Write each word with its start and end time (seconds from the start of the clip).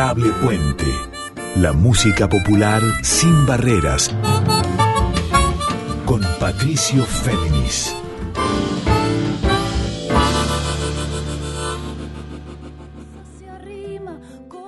Adorable 0.00 0.30
Puente. 0.42 0.86
La 1.56 1.74
música 1.74 2.26
popular 2.26 2.80
sin 3.02 3.44
barreras. 3.44 4.10
Con 6.06 6.22
Patricio 6.38 7.04
Féminis. 7.04 7.94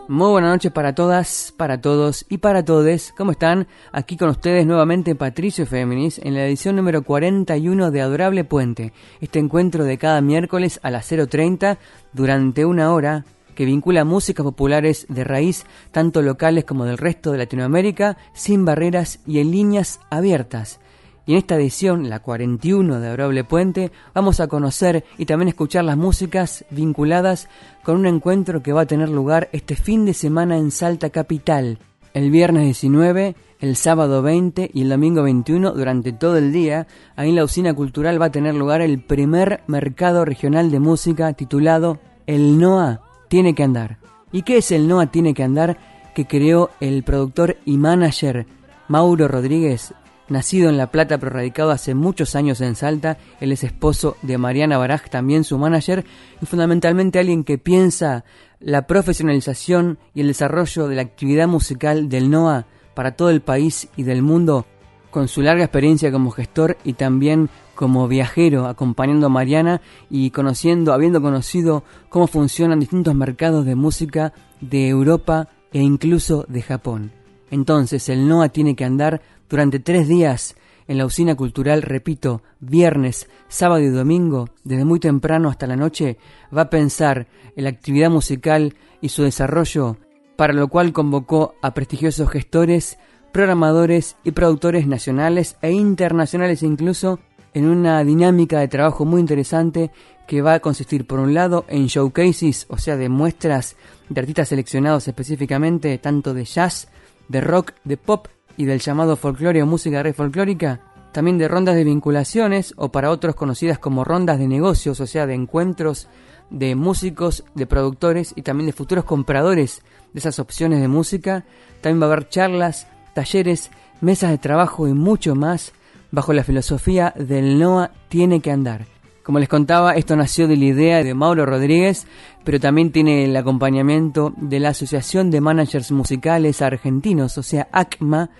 Muy 0.06 0.30
buenas 0.32 0.50
noches 0.50 0.70
para 0.70 0.94
todas, 0.94 1.54
para 1.56 1.80
todos 1.80 2.26
y 2.28 2.36
para 2.36 2.62
todes. 2.62 3.14
¿Cómo 3.16 3.30
están? 3.30 3.66
Aquí 3.90 4.18
con 4.18 4.28
ustedes 4.28 4.66
nuevamente 4.66 5.14
Patricio 5.14 5.64
Féminis 5.64 6.18
en 6.22 6.34
la 6.34 6.44
edición 6.44 6.76
número 6.76 7.04
41 7.04 7.90
de 7.90 8.02
Adorable 8.02 8.44
Puente. 8.44 8.92
Este 9.22 9.38
encuentro 9.38 9.84
de 9.84 9.96
cada 9.96 10.20
miércoles 10.20 10.78
a 10.82 10.90
las 10.90 11.10
0.30 11.10 11.78
durante 12.12 12.66
una 12.66 12.92
hora 12.92 13.24
que 13.54 13.64
vincula 13.64 14.04
músicas 14.04 14.44
populares 14.44 15.06
de 15.08 15.24
raíz, 15.24 15.64
tanto 15.90 16.22
locales 16.22 16.64
como 16.64 16.84
del 16.84 16.98
resto 16.98 17.32
de 17.32 17.38
Latinoamérica, 17.38 18.16
sin 18.34 18.64
barreras 18.64 19.20
y 19.26 19.38
en 19.38 19.50
líneas 19.50 20.00
abiertas. 20.10 20.80
Y 21.24 21.32
en 21.32 21.38
esta 21.38 21.54
edición, 21.54 22.10
la 22.10 22.18
41 22.18 22.98
de 22.98 23.06
Adorable 23.06 23.44
Puente, 23.44 23.92
vamos 24.12 24.40
a 24.40 24.48
conocer 24.48 25.04
y 25.18 25.26
también 25.26 25.48
escuchar 25.48 25.84
las 25.84 25.96
músicas 25.96 26.64
vinculadas 26.70 27.48
con 27.84 27.96
un 27.96 28.06
encuentro 28.06 28.62
que 28.62 28.72
va 28.72 28.82
a 28.82 28.86
tener 28.86 29.08
lugar 29.08 29.48
este 29.52 29.76
fin 29.76 30.04
de 30.04 30.14
semana 30.14 30.56
en 30.56 30.72
Salta 30.72 31.10
Capital, 31.10 31.78
el 32.12 32.30
viernes 32.30 32.64
19, 32.64 33.36
el 33.60 33.76
sábado 33.76 34.22
20 34.22 34.72
y 34.74 34.82
el 34.82 34.88
domingo 34.88 35.22
21 35.22 35.70
durante 35.70 36.12
todo 36.12 36.36
el 36.38 36.52
día. 36.52 36.88
Ahí 37.14 37.28
en 37.28 37.36
la 37.36 37.44
usina 37.44 37.72
cultural 37.72 38.20
va 38.20 38.26
a 38.26 38.32
tener 38.32 38.56
lugar 38.56 38.80
el 38.80 39.00
primer 39.00 39.62
mercado 39.68 40.24
regional 40.24 40.72
de 40.72 40.80
música 40.80 41.32
titulado 41.34 42.00
El 42.26 42.58
NOA 42.58 43.11
tiene 43.32 43.54
que 43.54 43.62
andar. 43.62 43.96
¿Y 44.30 44.42
qué 44.42 44.58
es 44.58 44.70
el 44.72 44.86
NOA 44.86 45.06
tiene 45.06 45.32
que 45.32 45.42
andar 45.42 45.78
que 46.14 46.26
creó 46.26 46.68
el 46.80 47.02
productor 47.02 47.56
y 47.64 47.78
manager 47.78 48.46
Mauro 48.88 49.26
Rodríguez 49.26 49.94
Nacido 50.28 50.68
en 50.68 50.76
La 50.76 50.90
Plata 50.90 51.16
pero 51.16 51.32
radicado 51.32 51.70
hace 51.70 51.94
muchos 51.94 52.36
años 52.36 52.60
en 52.60 52.74
Salta, 52.74 53.16
él 53.40 53.50
es 53.52 53.64
esposo 53.64 54.18
de 54.20 54.36
Mariana 54.36 54.76
Baraj, 54.76 55.08
también 55.08 55.44
su 55.44 55.56
manager, 55.56 56.04
y 56.42 56.44
fundamentalmente 56.44 57.18
alguien 57.18 57.42
que 57.42 57.56
piensa 57.56 58.26
la 58.60 58.86
profesionalización 58.86 59.98
y 60.12 60.20
el 60.20 60.26
desarrollo 60.26 60.86
de 60.86 60.96
la 60.96 61.02
actividad 61.02 61.48
musical 61.48 62.10
del 62.10 62.30
NOA 62.30 62.66
para 62.92 63.16
todo 63.16 63.30
el 63.30 63.40
país 63.40 63.88
y 63.96 64.02
del 64.02 64.20
mundo, 64.20 64.66
con 65.10 65.28
su 65.28 65.40
larga 65.40 65.64
experiencia 65.64 66.12
como 66.12 66.32
gestor 66.32 66.76
y 66.84 66.92
también 66.92 67.48
como 67.82 68.06
viajero 68.06 68.66
acompañando 68.66 69.26
a 69.26 69.28
Mariana 69.28 69.80
y 70.08 70.30
conociendo, 70.30 70.92
habiendo 70.92 71.20
conocido 71.20 71.82
cómo 72.10 72.28
funcionan 72.28 72.78
distintos 72.78 73.12
mercados 73.16 73.66
de 73.66 73.74
música 73.74 74.32
de 74.60 74.88
Europa 74.88 75.48
e 75.72 75.80
incluso 75.80 76.46
de 76.48 76.62
Japón. 76.62 77.10
Entonces 77.50 78.08
el 78.08 78.28
NOA 78.28 78.50
tiene 78.50 78.76
que 78.76 78.84
andar 78.84 79.20
durante 79.50 79.80
tres 79.80 80.06
días 80.06 80.54
en 80.86 80.96
la 80.96 81.06
usina 81.06 81.34
cultural, 81.34 81.82
repito, 81.82 82.42
viernes, 82.60 83.28
sábado 83.48 83.82
y 83.82 83.88
domingo, 83.88 84.50
desde 84.62 84.84
muy 84.84 85.00
temprano 85.00 85.48
hasta 85.48 85.66
la 85.66 85.74
noche, 85.74 86.18
va 86.56 86.62
a 86.62 86.70
pensar 86.70 87.26
en 87.56 87.64
la 87.64 87.70
actividad 87.70 88.10
musical 88.10 88.76
y 89.00 89.08
su 89.08 89.24
desarrollo, 89.24 89.96
para 90.36 90.52
lo 90.52 90.68
cual 90.68 90.92
convocó 90.92 91.56
a 91.62 91.74
prestigiosos 91.74 92.30
gestores, 92.30 92.96
programadores 93.32 94.14
y 94.22 94.30
productores 94.30 94.86
nacionales 94.86 95.56
e 95.62 95.72
internacionales 95.72 96.62
incluso 96.62 97.18
en 97.54 97.68
una 97.68 98.02
dinámica 98.04 98.60
de 98.60 98.68
trabajo 98.68 99.04
muy 99.04 99.20
interesante 99.20 99.90
que 100.26 100.42
va 100.42 100.54
a 100.54 100.60
consistir 100.60 101.06
por 101.06 101.18
un 101.18 101.34
lado 101.34 101.64
en 101.68 101.86
showcases, 101.86 102.66
o 102.68 102.78
sea, 102.78 102.96
de 102.96 103.08
muestras 103.08 103.76
de 104.08 104.20
artistas 104.20 104.48
seleccionados 104.48 105.08
específicamente 105.08 105.96
tanto 105.98 106.34
de 106.34 106.44
jazz, 106.44 106.88
de 107.28 107.40
rock, 107.40 107.72
de 107.84 107.96
pop 107.96 108.28
y 108.56 108.64
del 108.64 108.80
llamado 108.80 109.16
folclore 109.16 109.62
o 109.62 109.66
música 109.66 110.02
re 110.02 110.12
folclórica, 110.12 110.80
también 111.12 111.38
de 111.38 111.48
rondas 111.48 111.74
de 111.74 111.84
vinculaciones 111.84 112.72
o 112.76 112.90
para 112.90 113.10
otros 113.10 113.34
conocidas 113.34 113.78
como 113.78 114.04
rondas 114.04 114.38
de 114.38 114.48
negocios, 114.48 115.00
o 115.00 115.06
sea, 115.06 115.26
de 115.26 115.34
encuentros 115.34 116.08
de 116.50 116.74
músicos, 116.74 117.44
de 117.54 117.66
productores 117.66 118.32
y 118.36 118.42
también 118.42 118.66
de 118.66 118.72
futuros 118.72 119.04
compradores 119.04 119.82
de 120.12 120.20
esas 120.20 120.38
opciones 120.38 120.80
de 120.80 120.88
música. 120.88 121.44
También 121.80 122.02
va 122.02 122.06
a 122.06 122.12
haber 122.12 122.28
charlas, 122.28 122.86
talleres, 123.14 123.70
mesas 124.00 124.30
de 124.30 124.38
trabajo 124.38 124.86
y 124.88 124.92
mucho 124.92 125.34
más 125.34 125.72
bajo 126.12 126.32
la 126.32 126.44
filosofía 126.44 127.12
del 127.16 127.58
NOA 127.58 127.90
tiene 128.08 128.40
que 128.40 128.52
andar. 128.52 128.86
Como 129.24 129.38
les 129.38 129.48
contaba, 129.48 129.94
esto 129.94 130.14
nació 130.14 130.46
de 130.46 130.56
la 130.56 130.64
idea 130.64 131.02
de 131.02 131.14
Mauro 131.14 131.46
Rodríguez, 131.46 132.06
pero 132.44 132.60
también 132.60 132.92
tiene 132.92 133.24
el 133.24 133.36
acompañamiento 133.36 134.32
de 134.36 134.60
la 134.60 134.70
Asociación 134.70 135.30
de 135.30 135.40
Managers 135.40 135.90
Musicales 135.92 136.60
Argentinos, 136.60 137.38
o 137.38 137.42
sea, 137.42 137.68
ACMA, 137.72 138.30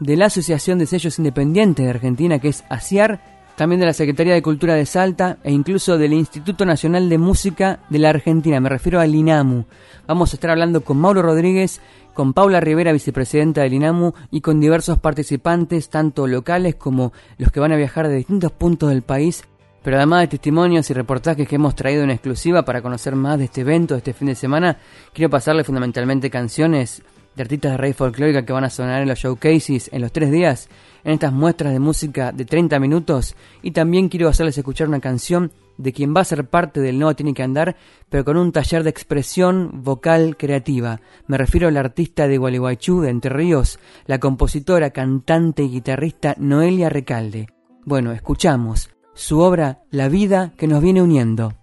de 0.00 0.16
la 0.16 0.26
Asociación 0.26 0.78
de 0.78 0.86
Sellos 0.86 1.18
Independientes 1.18 1.84
de 1.84 1.90
Argentina, 1.90 2.38
que 2.38 2.48
es 2.48 2.64
ASIAR, 2.68 3.31
también 3.56 3.80
de 3.80 3.86
la 3.86 3.92
Secretaría 3.92 4.34
de 4.34 4.42
Cultura 4.42 4.74
de 4.74 4.86
Salta 4.86 5.38
e 5.44 5.52
incluso 5.52 5.98
del 5.98 6.12
Instituto 6.12 6.64
Nacional 6.64 7.08
de 7.08 7.18
Música 7.18 7.80
de 7.90 7.98
la 7.98 8.10
Argentina, 8.10 8.60
me 8.60 8.68
refiero 8.68 9.00
al 9.00 9.14
INAMU. 9.14 9.66
Vamos 10.06 10.32
a 10.32 10.36
estar 10.36 10.50
hablando 10.50 10.82
con 10.82 10.98
Mauro 10.98 11.22
Rodríguez, 11.22 11.80
con 12.14 12.32
Paula 12.32 12.60
Rivera, 12.60 12.92
vicepresidenta 12.92 13.62
del 13.62 13.74
INAMU, 13.74 14.12
y 14.30 14.40
con 14.40 14.60
diversos 14.60 14.98
participantes, 14.98 15.88
tanto 15.88 16.26
locales 16.26 16.74
como 16.74 17.12
los 17.38 17.52
que 17.52 17.60
van 17.60 17.72
a 17.72 17.76
viajar 17.76 18.08
de 18.08 18.16
distintos 18.16 18.52
puntos 18.52 18.90
del 18.90 19.02
país. 19.02 19.44
Pero 19.82 19.96
además 19.96 20.20
de 20.20 20.28
testimonios 20.28 20.88
y 20.90 20.94
reportajes 20.94 21.48
que 21.48 21.56
hemos 21.56 21.74
traído 21.74 22.04
en 22.04 22.10
exclusiva 22.10 22.64
para 22.64 22.82
conocer 22.82 23.16
más 23.16 23.38
de 23.38 23.46
este 23.46 23.62
evento, 23.62 23.94
de 23.94 23.98
este 23.98 24.12
fin 24.12 24.28
de 24.28 24.34
semana, 24.34 24.78
quiero 25.12 25.28
pasarle 25.28 25.64
fundamentalmente 25.64 26.30
canciones 26.30 27.02
de 27.34 27.42
artistas 27.42 27.72
de 27.72 27.78
raíz 27.78 27.96
folclórica 27.96 28.44
que 28.44 28.52
van 28.52 28.64
a 28.64 28.70
sonar 28.70 29.02
en 29.02 29.08
los 29.08 29.18
showcases 29.18 29.90
en 29.92 30.02
los 30.02 30.12
tres 30.12 30.30
días, 30.30 30.68
en 31.04 31.12
estas 31.12 31.32
muestras 31.32 31.72
de 31.72 31.78
música 31.78 32.32
de 32.32 32.44
30 32.44 32.78
minutos, 32.78 33.36
y 33.62 33.72
también 33.72 34.08
quiero 34.08 34.28
hacerles 34.28 34.58
escuchar 34.58 34.88
una 34.88 35.00
canción 35.00 35.52
de 35.78 35.92
quien 35.92 36.14
va 36.14 36.20
a 36.20 36.24
ser 36.24 36.48
parte 36.48 36.80
del 36.80 36.98
No 36.98 37.14
Tiene 37.14 37.34
que 37.34 37.42
Andar, 37.42 37.76
pero 38.08 38.24
con 38.24 38.36
un 38.36 38.52
taller 38.52 38.84
de 38.84 38.90
expresión 38.90 39.82
vocal 39.82 40.36
creativa. 40.36 41.00
Me 41.26 41.38
refiero 41.38 41.68
al 41.68 41.76
artista 41.76 42.28
de 42.28 42.38
Gualeguaychú, 42.38 43.00
de 43.00 43.10
Entre 43.10 43.32
Ríos, 43.34 43.78
la 44.06 44.18
compositora, 44.18 44.90
cantante 44.90 45.62
y 45.62 45.70
guitarrista 45.70 46.34
Noelia 46.38 46.88
Recalde. 46.88 47.48
Bueno, 47.84 48.12
escuchamos 48.12 48.90
su 49.14 49.40
obra 49.40 49.82
La 49.90 50.08
vida 50.08 50.52
que 50.56 50.68
nos 50.68 50.82
viene 50.82 51.02
uniendo. 51.02 51.61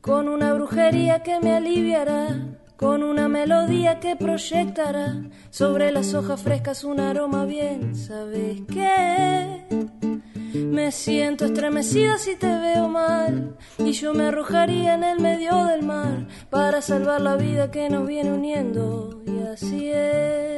Con 0.00 0.28
una 0.28 0.54
brujería 0.54 1.24
que 1.24 1.40
me 1.40 1.56
aliviará 1.56 2.36
con 2.76 3.02
una 3.02 3.26
melodía 3.26 3.98
que 3.98 4.14
proyectará 4.14 5.16
sobre 5.50 5.90
las 5.90 6.14
hojas 6.14 6.40
frescas 6.40 6.84
un 6.84 7.00
aroma 7.00 7.46
bien, 7.46 7.96
¿sabes 7.96 8.62
qué? 8.72 9.64
Me 10.54 10.92
siento 10.92 11.46
estremecida 11.46 12.16
si 12.16 12.36
te 12.36 12.46
veo 12.46 12.88
mal 12.88 13.56
y 13.78 13.90
yo 13.90 14.14
me 14.14 14.28
arrojaría 14.28 14.94
en 14.94 15.02
el 15.02 15.18
medio 15.18 15.64
del 15.64 15.82
mar 15.82 16.28
para 16.48 16.80
salvar 16.82 17.20
la 17.20 17.34
vida 17.34 17.72
que 17.72 17.90
nos 17.90 18.06
viene 18.06 18.32
uniendo 18.32 19.20
y 19.26 19.48
así 19.48 19.90
es. 19.90 20.49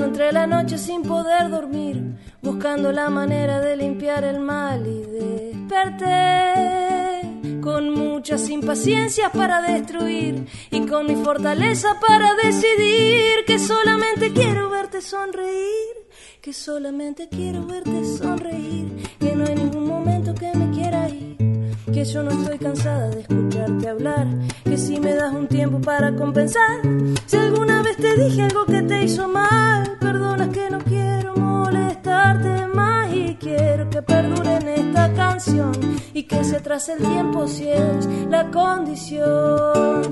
Entre 0.00 0.32
la 0.32 0.46
noche 0.46 0.78
sin 0.78 1.02
poder 1.02 1.50
dormir, 1.50 2.16
buscando 2.40 2.92
la 2.92 3.10
manera 3.10 3.60
de 3.60 3.76
limpiar 3.76 4.24
el 4.24 4.40
mal 4.40 4.86
y 4.86 5.02
desperté 5.02 6.80
con 7.60 7.90
muchas 7.90 8.48
impaciencias 8.48 9.30
para 9.32 9.60
destruir 9.60 10.46
y 10.70 10.86
con 10.86 11.06
mi 11.06 11.16
fortaleza 11.16 12.00
para 12.00 12.34
decidir 12.34 13.44
que 13.46 13.58
solamente 13.58 14.32
quiero 14.32 14.70
verte 14.70 15.02
sonreír, 15.02 16.08
que 16.40 16.54
solamente 16.54 17.28
quiero 17.28 17.66
verte 17.66 18.02
sonreír, 18.04 18.96
que 19.20 19.36
no 19.36 19.44
hay 19.44 19.56
ningún 19.56 19.91
que 22.02 22.08
yo 22.10 22.22
no 22.24 22.30
estoy 22.32 22.58
cansada 22.58 23.10
de 23.10 23.20
escucharte 23.20 23.88
hablar, 23.88 24.26
que 24.64 24.76
si 24.76 24.98
me 24.98 25.14
das 25.14 25.32
un 25.32 25.46
tiempo 25.46 25.80
para 25.80 26.12
compensar, 26.16 26.80
si 27.26 27.36
alguna 27.36 27.80
vez 27.82 27.96
te 27.96 28.16
dije 28.16 28.42
algo 28.42 28.64
que 28.66 28.82
te 28.82 29.04
hizo 29.04 29.28
mal, 29.28 29.98
perdona 30.00 30.50
que 30.50 30.68
no 30.68 30.78
quiero 30.80 31.36
molestarte 31.36 32.66
más 32.66 33.12
y 33.14 33.36
quiero 33.36 33.88
que 33.88 34.02
perduren 34.02 34.62
se 36.44 36.60
trace 36.60 36.94
el 36.94 36.98
tiempo 36.98 37.46
si 37.46 37.68
es 37.68 38.06
la 38.28 38.50
condición. 38.50 40.02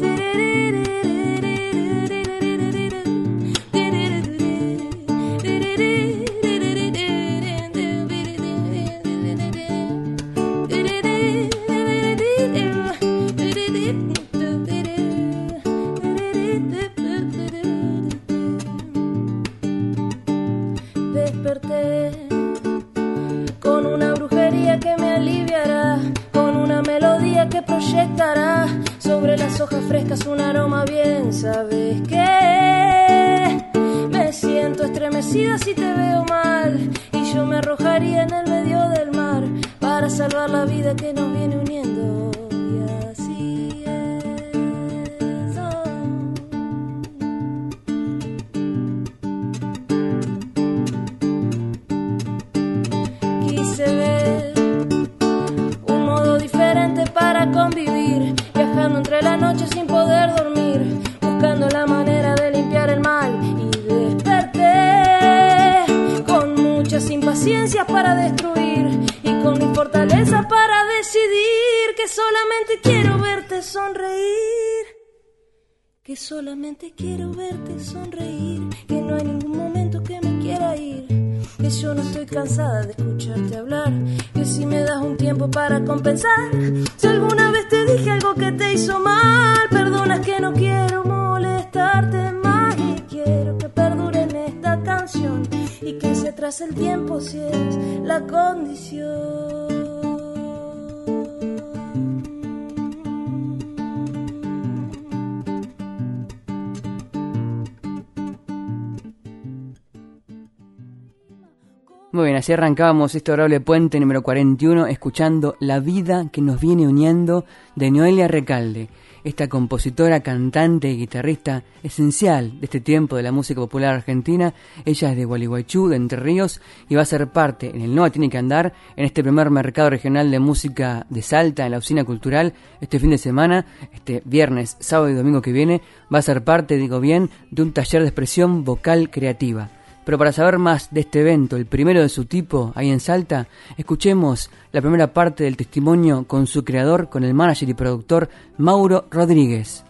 Así 112.50 112.54
arrancábamos 112.54 113.14
este 113.14 113.30
orable 113.30 113.60
puente 113.60 114.00
número 114.00 114.22
41 114.24 114.88
escuchando 114.88 115.54
La 115.60 115.78
vida 115.78 116.30
que 116.32 116.40
nos 116.40 116.60
viene 116.60 116.88
uniendo 116.88 117.44
de 117.76 117.92
Noelia 117.92 118.26
Recalde, 118.26 118.88
esta 119.22 119.48
compositora, 119.48 120.18
cantante 120.18 120.90
y 120.90 120.96
guitarrista 120.96 121.62
esencial 121.84 122.58
de 122.58 122.64
este 122.64 122.80
tiempo 122.80 123.14
de 123.14 123.22
la 123.22 123.30
música 123.30 123.60
popular 123.60 123.94
argentina. 123.94 124.52
Ella 124.84 125.12
es 125.12 125.16
de 125.16 125.24
Gualeguaychú, 125.26 125.90
de 125.90 125.96
Entre 125.96 126.18
Ríos, 126.18 126.60
y 126.88 126.96
va 126.96 127.02
a 127.02 127.04
ser 127.04 127.28
parte 127.28 127.70
en 127.70 127.82
el 127.82 127.94
NOA 127.94 128.10
Tiene 128.10 128.28
que 128.28 128.38
Andar, 128.38 128.72
en 128.96 129.04
este 129.04 129.22
primer 129.22 129.48
mercado 129.50 129.88
regional 129.88 130.28
de 130.28 130.40
música 130.40 131.06
de 131.08 131.22
Salta, 131.22 131.66
en 131.66 131.70
la 131.70 131.78
Usina 131.78 132.02
Cultural, 132.02 132.52
este 132.80 132.98
fin 132.98 133.10
de 133.10 133.18
semana, 133.18 133.64
este 133.92 134.22
viernes, 134.24 134.76
sábado 134.80 135.08
y 135.08 135.14
domingo 135.14 135.40
que 135.40 135.52
viene, 135.52 135.82
va 136.12 136.18
a 136.18 136.22
ser 136.22 136.42
parte, 136.42 136.78
digo 136.78 136.98
bien, 136.98 137.30
de 137.52 137.62
un 137.62 137.72
taller 137.72 138.02
de 138.02 138.08
expresión 138.08 138.64
vocal 138.64 139.08
creativa. 139.08 139.70
Pero 140.04 140.18
para 140.18 140.32
saber 140.32 140.58
más 140.58 140.92
de 140.92 141.00
este 141.00 141.20
evento, 141.20 141.56
el 141.56 141.66
primero 141.66 142.00
de 142.00 142.08
su 142.08 142.24
tipo, 142.24 142.72
ahí 142.74 142.90
en 142.90 143.00
Salta, 143.00 143.46
escuchemos 143.76 144.50
la 144.72 144.80
primera 144.80 145.12
parte 145.12 145.44
del 145.44 145.56
testimonio 145.56 146.24
con 146.26 146.46
su 146.46 146.64
creador, 146.64 147.08
con 147.08 147.24
el 147.24 147.34
manager 147.34 147.68
y 147.68 147.74
productor 147.74 148.28
Mauro 148.56 149.04
Rodríguez. 149.10 149.84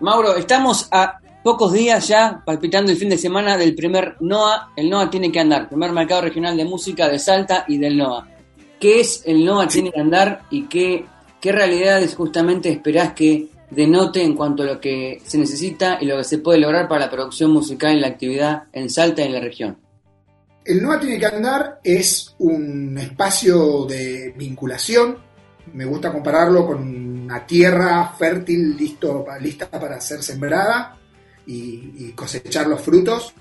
Mauro, 0.00 0.36
estamos 0.36 0.88
a 0.92 1.18
pocos 1.42 1.72
días 1.72 2.06
ya 2.06 2.42
palpitando 2.44 2.92
el 2.92 2.98
fin 2.98 3.08
de 3.08 3.18
semana 3.18 3.56
del 3.56 3.74
primer 3.74 4.16
NOA. 4.20 4.72
El 4.76 4.88
NOA 4.88 5.10
tiene 5.10 5.32
que 5.32 5.40
andar, 5.40 5.68
primer 5.68 5.92
mercado 5.92 6.22
regional 6.22 6.56
de 6.56 6.64
música 6.64 7.08
de 7.08 7.18
Salta 7.18 7.64
y 7.66 7.78
del 7.78 7.96
NOA. 7.96 8.28
¿Qué 8.78 9.00
es 9.00 9.22
el 9.26 9.44
NOA 9.44 9.66
tiene 9.66 9.90
que 9.90 10.00
andar 10.00 10.42
y 10.50 10.66
qué, 10.66 11.06
qué 11.40 11.50
realidades 11.50 12.14
justamente 12.14 12.70
esperás 12.70 13.12
que 13.12 13.48
denote 13.70 14.22
en 14.22 14.34
cuanto 14.34 14.62
a 14.62 14.66
lo 14.66 14.80
que 14.80 15.20
se 15.24 15.38
necesita 15.38 15.98
y 16.00 16.06
lo 16.06 16.16
que 16.16 16.24
se 16.24 16.38
puede 16.38 16.58
lograr 16.58 16.88
para 16.88 17.06
la 17.06 17.10
producción 17.10 17.50
musical 17.50 17.92
en 17.92 18.00
la 18.00 18.08
actividad 18.08 18.64
en 18.72 18.88
Salta 18.88 19.22
y 19.22 19.26
en 19.26 19.34
la 19.34 19.40
región. 19.40 19.78
El 20.64 20.82
NOA 20.82 21.00
tiene 21.00 21.18
que 21.18 21.26
andar 21.26 21.80
es 21.82 22.34
un 22.38 22.96
espacio 22.98 23.86
de 23.86 24.34
vinculación. 24.36 25.16
Me 25.72 25.84
gusta 25.84 26.12
compararlo 26.12 26.66
con 26.66 26.82
una 27.24 27.46
tierra 27.46 28.14
fértil 28.18 28.76
listo, 28.76 29.26
lista 29.40 29.70
para 29.70 30.00
ser 30.00 30.22
sembrada 30.22 30.98
y, 31.46 31.92
y 31.96 32.12
cosechar 32.14 32.66
los 32.66 32.82
frutos. 32.82 33.34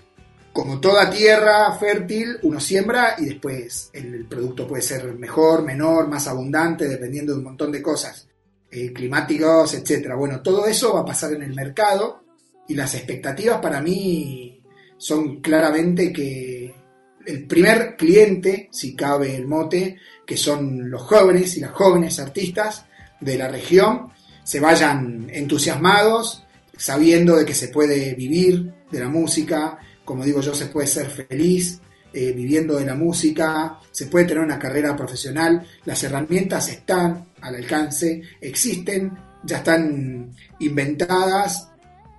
Como 0.54 0.80
toda 0.80 1.10
tierra 1.10 1.72
fértil, 1.74 2.38
uno 2.44 2.60
siembra 2.60 3.16
y 3.18 3.26
después 3.26 3.90
el 3.94 4.26
producto 4.26 4.68
puede 4.68 4.82
ser 4.82 5.14
mejor, 5.14 5.64
menor, 5.64 6.08
más 6.08 6.28
abundante, 6.28 6.88
dependiendo 6.88 7.34
de 7.34 7.40
un 7.40 7.44
montón 7.44 7.72
de 7.72 7.82
cosas. 7.82 8.27
Eh, 8.70 8.92
climáticos, 8.92 9.76
etcétera. 9.76 10.16
Bueno, 10.16 10.42
todo 10.42 10.68
eso 10.68 10.94
va 10.94 11.00
a 11.00 11.06
pasar 11.06 11.32
en 11.32 11.42
el 11.42 11.56
mercado 11.56 12.26
y 12.68 12.76
las 12.76 12.96
expectativas 12.96 13.62
para 13.62 13.80
mí 13.82 14.62
son 14.98 15.40
claramente 15.40 16.12
que 16.12 16.76
el 17.26 17.48
primer 17.48 17.96
cliente, 17.96 18.68
si 18.70 18.94
cabe 18.94 19.38
el 19.38 19.48
mote, 19.48 19.98
que 20.26 20.36
son 20.36 20.90
los 20.90 21.02
jóvenes 21.04 21.56
y 21.56 21.62
las 21.62 21.72
jóvenes 21.72 22.20
artistas 22.20 22.86
de 23.22 23.38
la 23.38 23.48
región, 23.48 24.10
se 24.44 24.60
vayan 24.60 25.30
entusiasmados, 25.32 26.44
sabiendo 26.76 27.38
de 27.38 27.46
que 27.46 27.54
se 27.54 27.70
puede 27.70 28.16
vivir 28.16 28.74
de 28.92 29.00
la 29.00 29.08
música, 29.08 29.78
como 30.04 30.26
digo 30.26 30.42
yo, 30.42 30.54
se 30.54 30.66
puede 30.66 30.88
ser 30.88 31.10
feliz 31.10 31.80
eh, 32.20 32.32
viviendo 32.32 32.78
de 32.78 32.86
la 32.86 32.96
música, 32.96 33.78
se 33.92 34.08
puede 34.08 34.26
tener 34.26 34.44
una 34.44 34.58
carrera 34.58 34.96
profesional, 34.96 35.64
las 35.86 36.04
herramientas 36.04 36.68
están, 36.68 37.28
al 37.40 37.54
alcance, 37.54 38.24
existen, 38.42 39.16
ya 39.44 39.58
están 39.58 40.32
inventadas, 40.58 41.70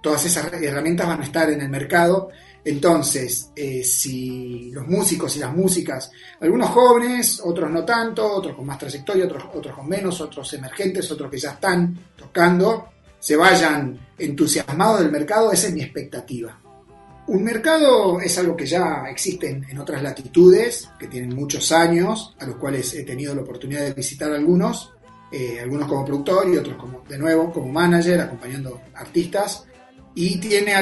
todas 0.00 0.24
esas 0.24 0.52
herramientas 0.52 1.08
van 1.08 1.20
a 1.20 1.24
estar 1.24 1.50
en 1.50 1.62
el 1.62 1.68
mercado. 1.68 2.28
Entonces, 2.64 3.50
eh, 3.56 3.82
si 3.82 4.70
los 4.70 4.86
músicos 4.86 5.36
y 5.36 5.40
las 5.40 5.52
músicas, 5.52 6.12
algunos 6.40 6.68
jóvenes, 6.68 7.40
otros 7.44 7.68
no 7.68 7.84
tanto, 7.84 8.24
otros 8.24 8.54
con 8.54 8.66
más 8.66 8.78
trayectoria, 8.78 9.24
otros, 9.24 9.46
otros 9.52 9.74
con 9.74 9.88
menos, 9.88 10.20
otros 10.20 10.52
emergentes, 10.52 11.10
otros 11.10 11.28
que 11.28 11.38
ya 11.38 11.50
están 11.54 11.98
tocando, 12.16 12.90
se 13.18 13.34
vayan 13.34 13.98
entusiasmados 14.16 15.00
del 15.00 15.10
mercado, 15.10 15.50
esa 15.50 15.66
es 15.66 15.74
mi 15.74 15.82
expectativa. 15.82 16.56
Un 17.28 17.44
mercado 17.44 18.22
es 18.22 18.38
algo 18.38 18.56
que 18.56 18.64
ya 18.64 19.04
existe 19.10 19.50
en, 19.50 19.78
otras 19.78 20.02
latitudes, 20.02 20.88
que 20.98 21.08
tienen 21.08 21.36
muchos 21.36 21.70
años, 21.72 22.34
a 22.38 22.46
los 22.46 22.56
cuales 22.56 22.94
he 22.94 23.04
tenido 23.04 23.34
la 23.34 23.42
oportunidad 23.42 23.82
de 23.82 23.92
visitar 23.92 24.32
algunos, 24.32 24.94
eh, 25.30 25.60
algunos 25.60 25.88
como 25.88 26.06
productor 26.06 26.48
y 26.48 26.56
otros 26.56 26.78
como, 26.78 27.04
de 27.06 27.18
nuevo, 27.18 27.52
como 27.52 27.70
manager, 27.70 28.22
acompañando 28.22 28.80
artistas, 28.94 29.66
y 30.14 30.38
tiene 30.38 30.72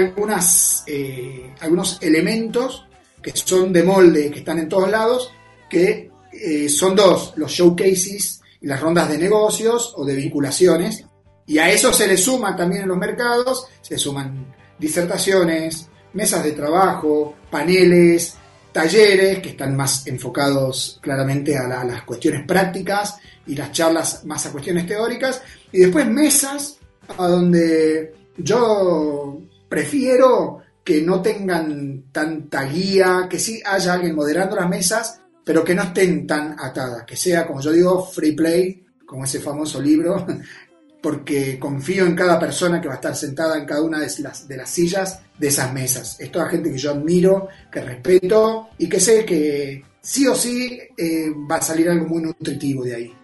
eh, 0.86 1.52
algunos 1.58 1.98
elementos 2.00 2.86
que 3.20 3.32
son 3.34 3.72
de 3.72 3.82
molde, 3.82 4.30
que 4.30 4.38
están 4.38 4.60
en 4.60 4.68
todos 4.68 4.88
lados, 4.88 5.32
que 5.68 6.12
eh, 6.32 6.68
son 6.68 6.94
dos, 6.94 7.32
los 7.34 7.50
showcases 7.50 8.40
y 8.60 8.68
las 8.68 8.80
rondas 8.80 9.08
de 9.08 9.18
negocios 9.18 9.94
o 9.96 10.04
de 10.04 10.14
vinculaciones, 10.14 11.06
y 11.44 11.58
a 11.58 11.72
eso 11.72 11.92
se 11.92 12.06
le 12.06 12.16
suman 12.16 12.56
también 12.56 12.82
en 12.82 12.88
los 12.88 12.98
mercados, 12.98 13.66
se 13.82 13.98
suman 13.98 14.54
disertaciones, 14.78 15.88
mesas 16.16 16.42
de 16.42 16.52
trabajo, 16.52 17.36
paneles, 17.50 18.34
talleres 18.72 19.38
que 19.40 19.50
están 19.50 19.76
más 19.76 20.06
enfocados 20.06 20.98
claramente 21.00 21.56
a, 21.56 21.84
las 21.84 22.02
cuestiones 22.02 22.46
prácticas 22.46 23.18
y 23.46 23.54
las 23.54 23.70
charlas 23.70 24.24
más 24.24 24.44
a 24.46 24.52
cuestiones 24.52 24.86
teóricas, 24.86 25.42
y 25.70 25.80
después 25.80 26.06
mesas 26.06 26.78
a 27.16 27.28
donde 27.28 28.14
yo 28.36 29.40
prefiero 29.68 30.62
que 30.82 31.02
no 31.02 31.20
tengan 31.22 32.04
tanta 32.12 32.64
guía, 32.64 33.26
que 33.30 33.38
sí 33.38 33.62
haya 33.64 33.94
alguien 33.94 34.14
moderando 34.14 34.56
las 34.56 34.68
mesas, 34.68 35.20
pero 35.44 35.62
que 35.62 35.74
no 35.74 35.82
estén 35.82 36.26
tan 36.26 36.56
atadas, 36.58 37.04
que 37.04 37.16
sea, 37.16 37.46
como 37.46 37.60
yo 37.60 37.72
digo, 37.72 38.04
free 38.04 38.32
play, 38.32 38.84
como 39.06 39.24
ese 39.24 39.40
famoso 39.40 39.80
libro, 39.80 40.26
porque 41.00 41.58
confío 41.58 42.06
en 42.06 42.14
cada 42.14 42.38
persona 42.38 42.80
que 42.80 42.88
va 42.88 42.94
a 42.94 42.96
estar 42.96 43.14
sentada 43.14 43.58
en 43.58 43.64
cada 43.64 43.82
una 43.82 44.00
de 44.00 44.10
las, 44.20 44.48
de 44.48 44.56
las 44.56 44.70
sillas 44.70 45.20
de 45.38 45.48
esas 45.48 45.72
mesas. 45.72 46.18
Es 46.20 46.32
toda 46.32 46.48
gente 46.48 46.70
que 46.70 46.78
yo 46.78 46.92
admiro, 46.92 47.48
que 47.70 47.80
respeto 47.80 48.68
y 48.78 48.88
que 48.88 49.00
sé 49.00 49.24
que 49.24 49.84
sí 50.00 50.26
o 50.26 50.34
sí 50.34 50.78
eh, 50.96 51.30
va 51.50 51.56
a 51.56 51.62
salir 51.62 51.88
algo 51.88 52.06
muy 52.06 52.22
nutritivo 52.22 52.84
de 52.84 52.94
ahí. 52.94 53.14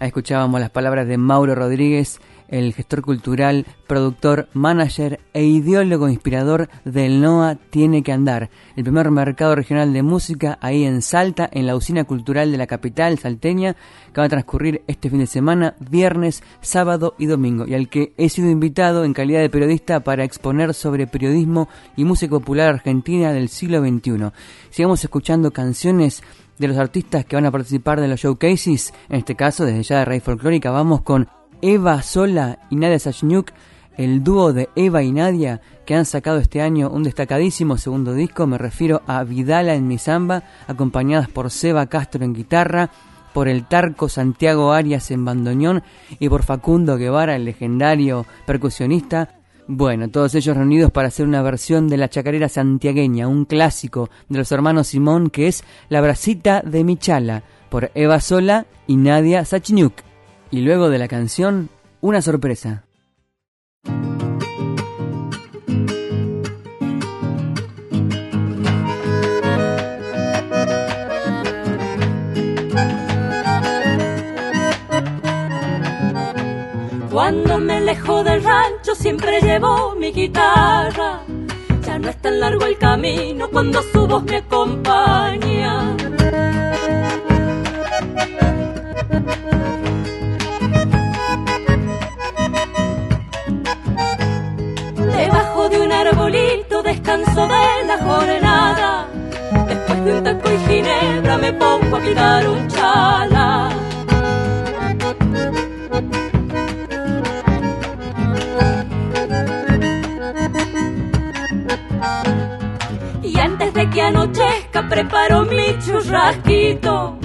Escuchábamos 0.00 0.60
las 0.60 0.70
palabras 0.70 1.08
de 1.08 1.18
Mauro 1.18 1.54
Rodríguez 1.54 2.20
el 2.48 2.72
gestor 2.72 3.02
cultural, 3.02 3.66
productor, 3.86 4.48
manager 4.52 5.20
e 5.32 5.44
ideólogo 5.44 6.08
inspirador 6.08 6.68
del 6.84 7.20
NOA 7.20 7.56
Tiene 7.70 8.02
que 8.02 8.12
Andar, 8.12 8.50
el 8.76 8.84
primer 8.84 9.10
mercado 9.10 9.54
regional 9.54 9.92
de 9.92 10.02
música 10.02 10.58
ahí 10.60 10.84
en 10.84 11.02
Salta, 11.02 11.48
en 11.52 11.66
la 11.66 11.76
usina 11.76 12.04
cultural 12.04 12.50
de 12.50 12.58
la 12.58 12.66
capital 12.66 13.18
salteña, 13.18 13.76
que 14.12 14.20
va 14.20 14.24
a 14.24 14.30
transcurrir 14.30 14.82
este 14.86 15.10
fin 15.10 15.20
de 15.20 15.26
semana, 15.26 15.74
viernes, 15.78 16.42
sábado 16.60 17.14
y 17.18 17.26
domingo, 17.26 17.66
y 17.66 17.74
al 17.74 17.88
que 17.88 18.12
he 18.16 18.28
sido 18.28 18.50
invitado 18.50 19.04
en 19.04 19.12
calidad 19.12 19.40
de 19.40 19.50
periodista 19.50 20.00
para 20.00 20.24
exponer 20.24 20.74
sobre 20.74 21.06
periodismo 21.06 21.68
y 21.96 22.04
música 22.04 22.30
popular 22.30 22.68
argentina 22.68 23.32
del 23.32 23.48
siglo 23.48 23.80
XXI. 23.80 24.32
Sigamos 24.70 25.04
escuchando 25.04 25.52
canciones 25.52 26.22
de 26.58 26.68
los 26.68 26.76
artistas 26.76 27.24
que 27.24 27.36
van 27.36 27.46
a 27.46 27.50
participar 27.50 28.00
de 28.00 28.08
los 28.08 28.20
showcases, 28.20 28.92
en 29.08 29.16
este 29.16 29.36
caso 29.36 29.64
desde 29.64 29.82
ya 29.82 29.98
de 29.98 30.04
Raíz 30.04 30.22
Folclórica, 30.22 30.70
vamos 30.70 31.02
con 31.02 31.28
Eva 31.62 32.02
Sola 32.02 32.58
y 32.70 32.76
Nadia 32.76 32.98
Sachniuk, 32.98 33.50
el 33.96 34.22
dúo 34.22 34.52
de 34.52 34.68
Eva 34.76 35.02
y 35.02 35.10
Nadia 35.10 35.60
que 35.84 35.94
han 35.94 36.04
sacado 36.04 36.38
este 36.38 36.60
año 36.60 36.88
un 36.90 37.02
destacadísimo 37.02 37.78
segundo 37.78 38.14
disco, 38.14 38.46
me 38.46 38.58
refiero 38.58 39.02
a 39.06 39.24
Vidala 39.24 39.74
en 39.74 39.88
mi 39.88 39.98
samba, 39.98 40.44
acompañadas 40.66 41.28
por 41.28 41.50
Seba 41.50 41.86
Castro 41.86 42.24
en 42.24 42.34
guitarra, 42.34 42.90
por 43.32 43.48
el 43.48 43.66
Tarco 43.66 44.08
Santiago 44.08 44.72
Arias 44.72 45.10
en 45.10 45.24
bandoneón 45.24 45.82
y 46.18 46.28
por 46.28 46.44
Facundo 46.44 46.96
Guevara, 46.96 47.36
el 47.36 47.44
legendario 47.44 48.26
percusionista. 48.46 49.34
Bueno, 49.66 50.08
todos 50.08 50.34
ellos 50.34 50.56
reunidos 50.56 50.90
para 50.90 51.08
hacer 51.08 51.26
una 51.26 51.42
versión 51.42 51.88
de 51.88 51.98
la 51.98 52.08
chacarera 52.08 52.48
santiagueña, 52.48 53.28
un 53.28 53.44
clásico 53.44 54.08
de 54.28 54.38
los 54.38 54.50
hermanos 54.52 54.88
Simón 54.88 55.28
que 55.28 55.48
es 55.48 55.64
La 55.88 56.00
Bracita 56.00 56.62
de 56.64 56.84
Michala, 56.84 57.42
por 57.68 57.90
Eva 57.94 58.20
Sola 58.20 58.66
y 58.86 58.96
Nadia 58.96 59.44
Sachniuk. 59.44 60.07
Y 60.50 60.60
luego 60.62 60.88
de 60.88 60.98
la 60.98 61.08
canción, 61.08 61.68
una 62.00 62.22
sorpresa. 62.22 62.84
Cuando 77.10 77.58
me 77.58 77.74
alejo 77.74 78.24
del 78.24 78.42
rancho 78.42 78.94
siempre 78.94 79.40
llevo 79.42 79.94
mi 79.96 80.12
guitarra. 80.12 81.20
Ya 81.84 81.98
no 81.98 82.08
es 82.08 82.16
tan 82.22 82.40
largo 82.40 82.64
el 82.64 82.78
camino 82.78 83.48
cuando 83.50 83.82
su 83.82 84.06
voz 84.06 84.22
me 84.24 84.36
acompaña. 84.36 85.96
Arbolito 95.66 96.82
descanso 96.82 97.42
de 97.46 97.84
la 97.86 97.98
jornada. 97.98 99.08
Después 99.66 100.04
de 100.04 100.12
un 100.12 100.24
taco 100.24 100.50
y 100.52 100.58
ginebra 100.58 101.38
me 101.38 101.52
pongo 101.52 101.96
a 101.96 102.00
picar 102.00 102.48
un 102.48 102.68
chala. 102.68 103.68
Y 113.22 113.38
antes 113.38 113.74
de 113.74 113.90
que 113.90 114.02
anochezca 114.02 114.88
preparo 114.88 115.44
mi 115.44 115.76
churrasquito. 115.78 117.18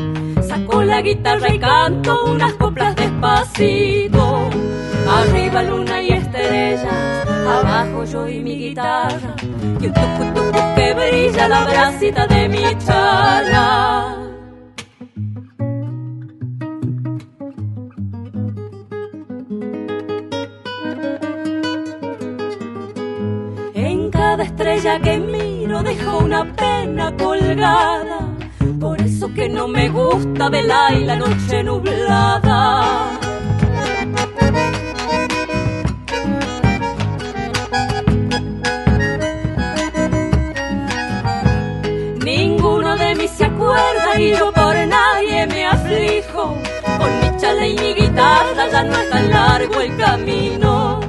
Saco 0.47 0.83
la 0.83 1.01
guitarra 1.01 1.53
y 1.53 1.59
canto 1.59 2.25
unas 2.25 2.53
coplas 2.53 2.95
despacito. 2.95 4.49
Arriba 5.07 5.63
luna 5.63 6.01
y 6.01 6.09
estrellas 6.13 7.32
abajo 7.47 8.05
yo 8.05 8.27
y 8.27 8.39
mi 8.39 8.55
guitarra, 8.57 9.35
y 9.41 9.85
un 9.87 9.93
tucu 9.93 10.23
tucu 10.33 10.75
que 10.75 10.93
brilla 10.93 11.47
la 11.47 11.63
bracita 11.65 12.27
de 12.27 12.49
mi 12.49 12.77
chala. 12.85 14.17
En 23.73 24.09
cada 24.11 24.43
estrella 24.43 24.99
que 24.99 25.17
miro 25.17 25.83
dejo 25.83 26.19
una 26.19 26.43
pena 26.53 27.15
colgada, 27.17 28.19
por 28.79 29.01
eso 29.01 29.33
que 29.33 29.49
no 29.49 29.67
me 29.67 29.89
gusta 29.89 30.49
velar 30.49 30.93
y 30.93 31.05
la 31.05 31.15
noche 31.15 31.63
nublada. 31.63 33.22
Y 44.19 44.31
yo 44.31 44.51
por 44.51 44.75
nadie 44.87 45.47
me 45.47 45.65
aflijo. 45.65 46.55
Con 46.97 47.19
mi 47.19 47.37
chala 47.37 47.67
y 47.67 47.75
mi 47.75 47.93
guitarra 47.93 48.67
ya 48.71 48.83
no 48.83 48.93
es 48.93 49.09
tan 49.09 49.29
largo 49.29 49.81
el 49.81 49.97
camino. 49.97 50.99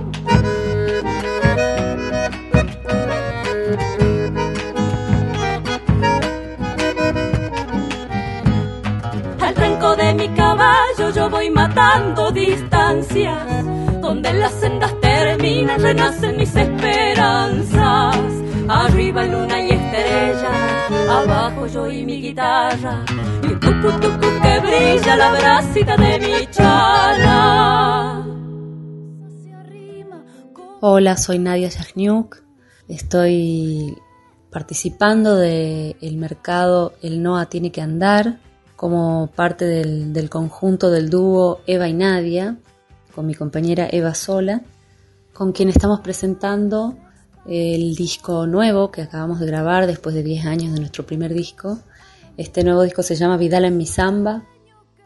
Al 9.41 9.55
tranco 9.55 9.97
de 9.97 10.15
mi 10.15 10.29
caballo 10.29 11.11
yo 11.15 11.31
voy 11.31 11.51
matando 11.51 12.31
distancias. 12.31 13.65
Donde 14.01 14.33
las 14.35 14.53
sendas 14.53 14.99
terminan 15.01 15.81
renacen 15.81 16.37
mis 16.37 16.55
esperanzas. 16.55 18.17
Arriba 18.69 19.25
luna 19.25 19.61
y 19.61 19.64
abajo 21.09 21.67
yo 21.67 21.89
y 21.89 22.05
mi 22.05 22.21
guitarra, 22.21 23.05
y 23.43 23.59
que 23.59 24.61
brilla 24.61 25.17
la 25.17 25.33
bracita 25.33 25.97
de 25.97 26.19
mi 26.19 26.47
chala. 26.51 28.27
Hola, 30.81 31.17
soy 31.17 31.39
Nadia 31.39 31.69
Yagniuk, 31.69 32.43
estoy 32.89 33.97
participando 34.51 35.37
del 35.37 35.97
el 36.01 36.17
mercado 36.17 36.95
El 37.03 37.23
NOA 37.23 37.47
Tiene 37.47 37.73
que 37.73 37.81
Andar 37.81 38.39
como 38.77 39.31
parte 39.35 39.65
del 39.65 40.29
conjunto 40.31 40.91
del 40.91 41.09
dúo 41.09 41.61
Eva 41.67 41.89
y 41.89 41.95
Nadia, 41.95 42.59
con 43.15 43.27
mi 43.27 43.35
compañera 43.35 43.89
Eva 43.91 44.15
Sola, 44.15 44.63
con 45.33 45.53
quien 45.53 45.69
estamos 45.69 46.01
presentando 46.01 46.97
el 47.47 47.95
disco 47.95 48.47
nuevo 48.47 48.91
que 48.91 49.03
acabamos 49.03 49.41
de 49.41 49.47
grabar 49.47 49.87
después 49.87 50.15
de 50.15 50.23
10 50.23 50.47
años 50.47 50.73
de 50.73 50.81
nuestro 50.81 51.05
primer 51.05 51.35
disco. 51.35 51.79
Este 52.37 52.65
nuevo 52.65 52.83
disco 52.83 53.03
se 53.03 53.17
llama 53.17 53.37
Vidal 53.37 53.65
en 53.65 53.77
mi 53.77 53.87
samba. 53.87 54.45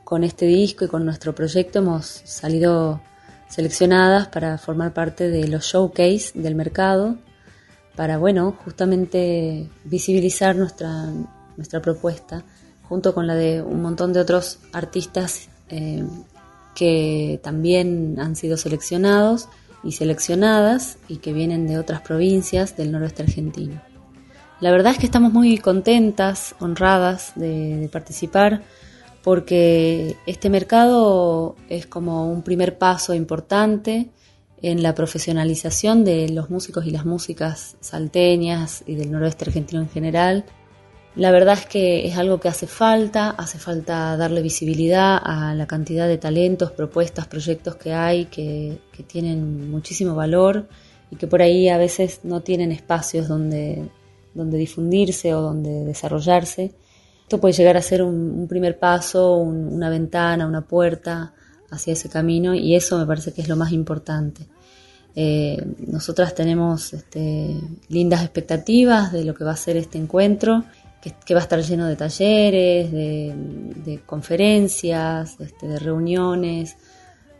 Con 0.04 0.25
este 0.25 0.47
disco 0.47 0.85
y 0.85 0.88
con 0.88 1.04
nuestro 1.04 1.35
proyecto 1.35 1.80
hemos 1.80 2.07
salido 2.07 3.00
seleccionadas 3.49 4.28
para 4.28 4.59
formar 4.59 4.92
parte 4.95 5.28
de 5.28 5.49
los 5.49 5.64
showcase 5.64 6.33
del 6.35 6.54
mercado, 6.54 7.16
para, 7.97 8.18
bueno, 8.18 8.57
justamente 8.64 9.68
visibilizar 9.85 10.54
nuestra, 10.54 11.07
nuestra 11.57 11.83
propuesta, 11.83 12.45
junto 12.88 13.14
con 13.14 13.26
la 13.26 13.35
de 13.35 13.61
un 13.62 13.83
montón 13.83 14.12
de 14.12 14.21
otros 14.21 14.61
artistas 14.73 15.49
eh, 15.68 16.04
que 16.75 17.40
también 17.42 18.16
han 18.21 18.37
sido 18.37 18.57
seleccionados 18.57 19.49
y 19.82 19.92
seleccionadas 19.92 20.99
y 21.08 21.16
que 21.16 21.32
vienen 21.32 21.66
de 21.66 21.78
otras 21.78 22.00
provincias 22.00 22.76
del 22.76 22.92
noroeste 22.92 23.23
argentino. 23.23 23.80
La 24.61 24.73
verdad 24.73 24.92
es 24.92 24.99
que 24.99 25.06
estamos 25.06 25.32
muy 25.32 25.58
contentas, 25.58 26.54
honradas 26.58 27.32
de, 27.37 27.88
participar 27.92 28.62
porque 29.23 30.16
este 30.26 30.50
mercado 30.50 31.54
es 31.68 31.87
como 31.87 32.30
un 32.30 32.42
primer 32.42 32.78
paso 32.78 33.14
importante 33.14 34.11
en 34.62 34.82
la 34.82 34.94
profesionalización 34.94 36.04
de 36.04 36.28
los 36.30 36.50
músicos 36.50 36.87
y 36.87 36.90
las 36.90 37.04
músicas 37.04 37.76
salteñas 37.80 38.82
y 38.87 38.97
del 38.97 39.12
noroeste 39.12 39.44
argentino 39.44 39.80
en 39.82 39.88
general 39.88 40.44
la 41.18 41.32
verdad 41.32 41.58
es 41.58 41.66
que 41.66 42.06
es 42.06 42.16
algo 42.16 42.38
que 42.38 42.48
hace 42.48 42.68
falta, 42.68 43.30
hace 43.30 43.58
falta 43.58 44.16
darle 44.16 44.40
visibilidad 44.40 45.18
a 45.20 45.52
la 45.52 45.66
cantidad 45.66 46.06
de 46.06 46.16
talentos, 46.16 46.70
propuestas, 46.70 47.26
proyectos 47.26 47.75
que 47.75 47.92
hay 47.92 48.26
que, 48.26 48.78
tienen 49.08 49.68
muchísimo 49.68 50.14
valor 50.14 50.68
y 51.10 51.16
que 51.16 51.26
por 51.26 51.42
ahí 51.42 51.68
a 51.68 51.76
veces 51.76 52.20
no 52.22 52.42
tienen 52.42 52.70
espacios 52.70 53.26
donde, 53.26 53.88
donde 54.32 54.58
difundirse 54.58 55.34
o 55.34 55.40
donde 55.40 55.84
desarrollarse. 55.84 56.75
Esto 57.22 57.40
puede 57.40 57.54
llegar 57.54 57.76
a 57.76 57.82
ser 57.82 58.00
un, 58.02 58.46
primer 58.48 58.78
paso, 58.78 59.38
una 59.38 59.90
ventana, 59.90 60.46
una 60.46 60.60
puerta 60.60 61.34
hacia 61.70 61.94
ese 61.94 62.08
camino 62.08 62.54
y 62.54 62.76
eso 62.76 62.96
me 62.96 63.06
parece 63.06 63.32
que 63.32 63.42
es 63.42 63.48
lo 63.48 63.56
más 63.56 63.72
importante. 63.72 64.46
Eh, 65.16 65.60
nosotras 65.88 66.32
tenemos 66.32 66.92
este, 66.92 67.60
lindas 67.88 68.22
expectativas 68.22 69.12
de 69.12 69.25
lo 69.25 69.34
que 69.34 69.42
va 69.42 69.50
a 69.50 69.56
ser 69.56 69.76
este 69.76 69.98
encuentro, 69.98 70.62
que, 71.00 71.35
va 71.35 71.40
a 71.40 71.43
estar 71.43 71.61
lleno 71.61 71.87
de 71.87 71.97
talleres, 71.97 72.93
de, 72.93 74.00
conferencias, 74.05 75.37
este, 75.40 75.67
de 75.67 75.78
reuniones. 75.78 76.76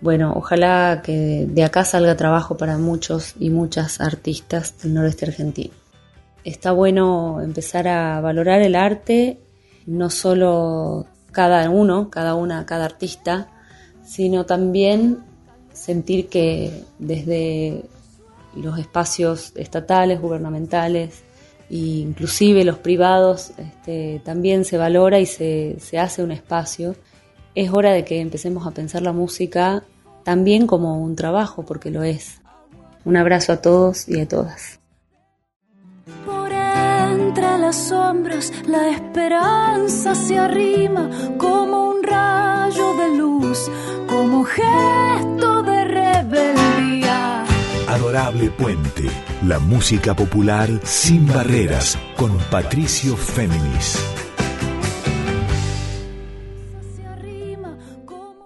Bueno, 0.01 0.33
ojalá 0.37 1.03
que 1.03 1.47
de 1.49 1.65
acá 1.65 1.85
salga 1.85 2.17
trabajo 2.17 2.57
para 2.57 2.79
muchos 2.79 3.35
y 3.39 3.51
muchas 3.51 4.01
artistas 4.01 4.75
del 4.83 4.95
noroeste 4.95 5.27
argentino. 5.27 5.75
Está 6.45 6.73
bueno 6.73 7.41
empezar 7.43 7.89
a 7.89 8.21
valorar 8.21 8.63
el 8.63 8.77
arte, 8.77 9.39
no 9.87 10.09
solo 10.09 11.07
cada 11.33 11.69
uno, 11.69 12.11
cada 12.11 12.35
una, 12.35 12.65
cada 12.65 12.85
artista, 12.85 13.49
sino 14.05 14.47
también 14.47 15.19
sentir 15.73 16.29
que 16.29 16.85
desde 16.99 17.85
los 18.55 18.79
espacios 18.79 19.53
estatales, 19.57 20.21
gubernamentales 20.21 21.23
e 21.71 21.77
inclusive 21.77 22.65
los 22.65 22.79
privados 22.79 23.53
este, 23.59 24.21
también 24.25 24.65
se 24.65 24.79
valora 24.79 25.19
y 25.21 25.27
se, 25.27 25.77
se 25.81 25.99
hace 25.99 26.23
un 26.23 26.33
espacio. 26.33 26.97
Es 27.55 27.71
hora 27.73 27.93
de 27.93 28.05
que 28.05 28.21
empecemos 28.21 28.67
a 28.67 28.71
pensar 28.71 29.03
la 29.03 29.13
música 29.13 29.83
también 30.23 30.67
como 30.67 31.03
un 31.03 31.17
trabajo, 31.17 31.65
porque 31.65 31.91
lo 31.91 32.03
es. 32.03 32.41
Un 33.05 33.17
abrazo 33.17 33.53
a 33.53 33.63
todos 33.63 34.09
y 34.09 34.21
a 34.21 34.29
todas. 34.29 34.81
Por 36.27 36.53
entre 36.53 37.59
las 37.59 37.77
sombras 37.77 38.53
la 38.67 38.91
esperanza 38.91 40.15
se 40.15 40.39
arrima 40.39 41.09
como 41.39 41.91
un 41.91 42.03
rayo 42.03 42.95
de 42.97 43.17
luz, 43.17 43.71
como 44.07 44.45
gesto 44.45 45.59
Adorable 47.99 48.49
Puente, 48.51 49.09
la 49.45 49.59
música 49.59 50.15
popular 50.15 50.71
sin 50.85 51.27
barreras, 51.27 51.99
con 52.17 52.31
Patricio 52.49 53.17
Féminis. 53.17 53.99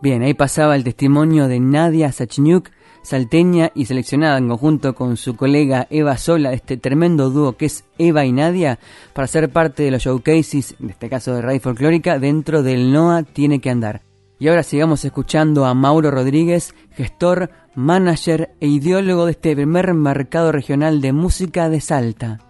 Bien, 0.01 0.23
ahí 0.23 0.33
pasaba 0.33 0.75
el 0.75 0.85
testimonio 0.85 1.49
de 1.49 1.61
Nadia 1.61 2.11
Sachniuk, 2.13 2.71
salteña 3.03 3.71
y 3.75 3.85
seleccionada 3.85 4.39
en 4.39 4.49
conjunto 4.49 4.95
con 4.95 5.19
su 5.19 5.37
colega 5.37 5.87
Eva 5.91 6.17
Sola, 6.17 6.55
este 6.55 6.79
tremendo 6.79 7.29
dúo 7.29 7.59
que 7.59 7.67
es 7.67 7.85
Eva 7.99 8.25
y 8.25 8.33
Nadia, 8.33 8.79
para 9.13 9.27
ser 9.27 9.51
parte 9.51 9.83
de 9.83 9.91
los 9.91 10.03
showcases, 10.03 10.77
en 10.81 10.89
este 10.89 11.11
caso 11.11 11.35
de 11.35 11.43
Radio 11.43 11.61
Folclórica, 11.61 12.19
dentro 12.19 12.63
del 12.63 12.91
NOA 12.91 13.25
Tiene 13.25 13.61
que 13.61 13.69
Andar. 13.69 14.12
Y 14.43 14.49
ahora 14.49 14.65
sigamos 14.65 15.05
escuchando 15.05 15.67
a 15.67 15.73
Mauro 15.73 16.11
Rodríguez, 16.11 16.75
gestor, 16.97 17.49
manager 17.77 18.51
e 18.59 18.67
ideólogo 18.67 19.27
de 19.27 19.31
este 19.31 19.55
primer 19.55 19.95
mercado 19.95 20.51
regional 20.51 21.01
de 21.01 21.13
música 21.13 21.69
de 21.69 21.81
Salta. 21.81 22.41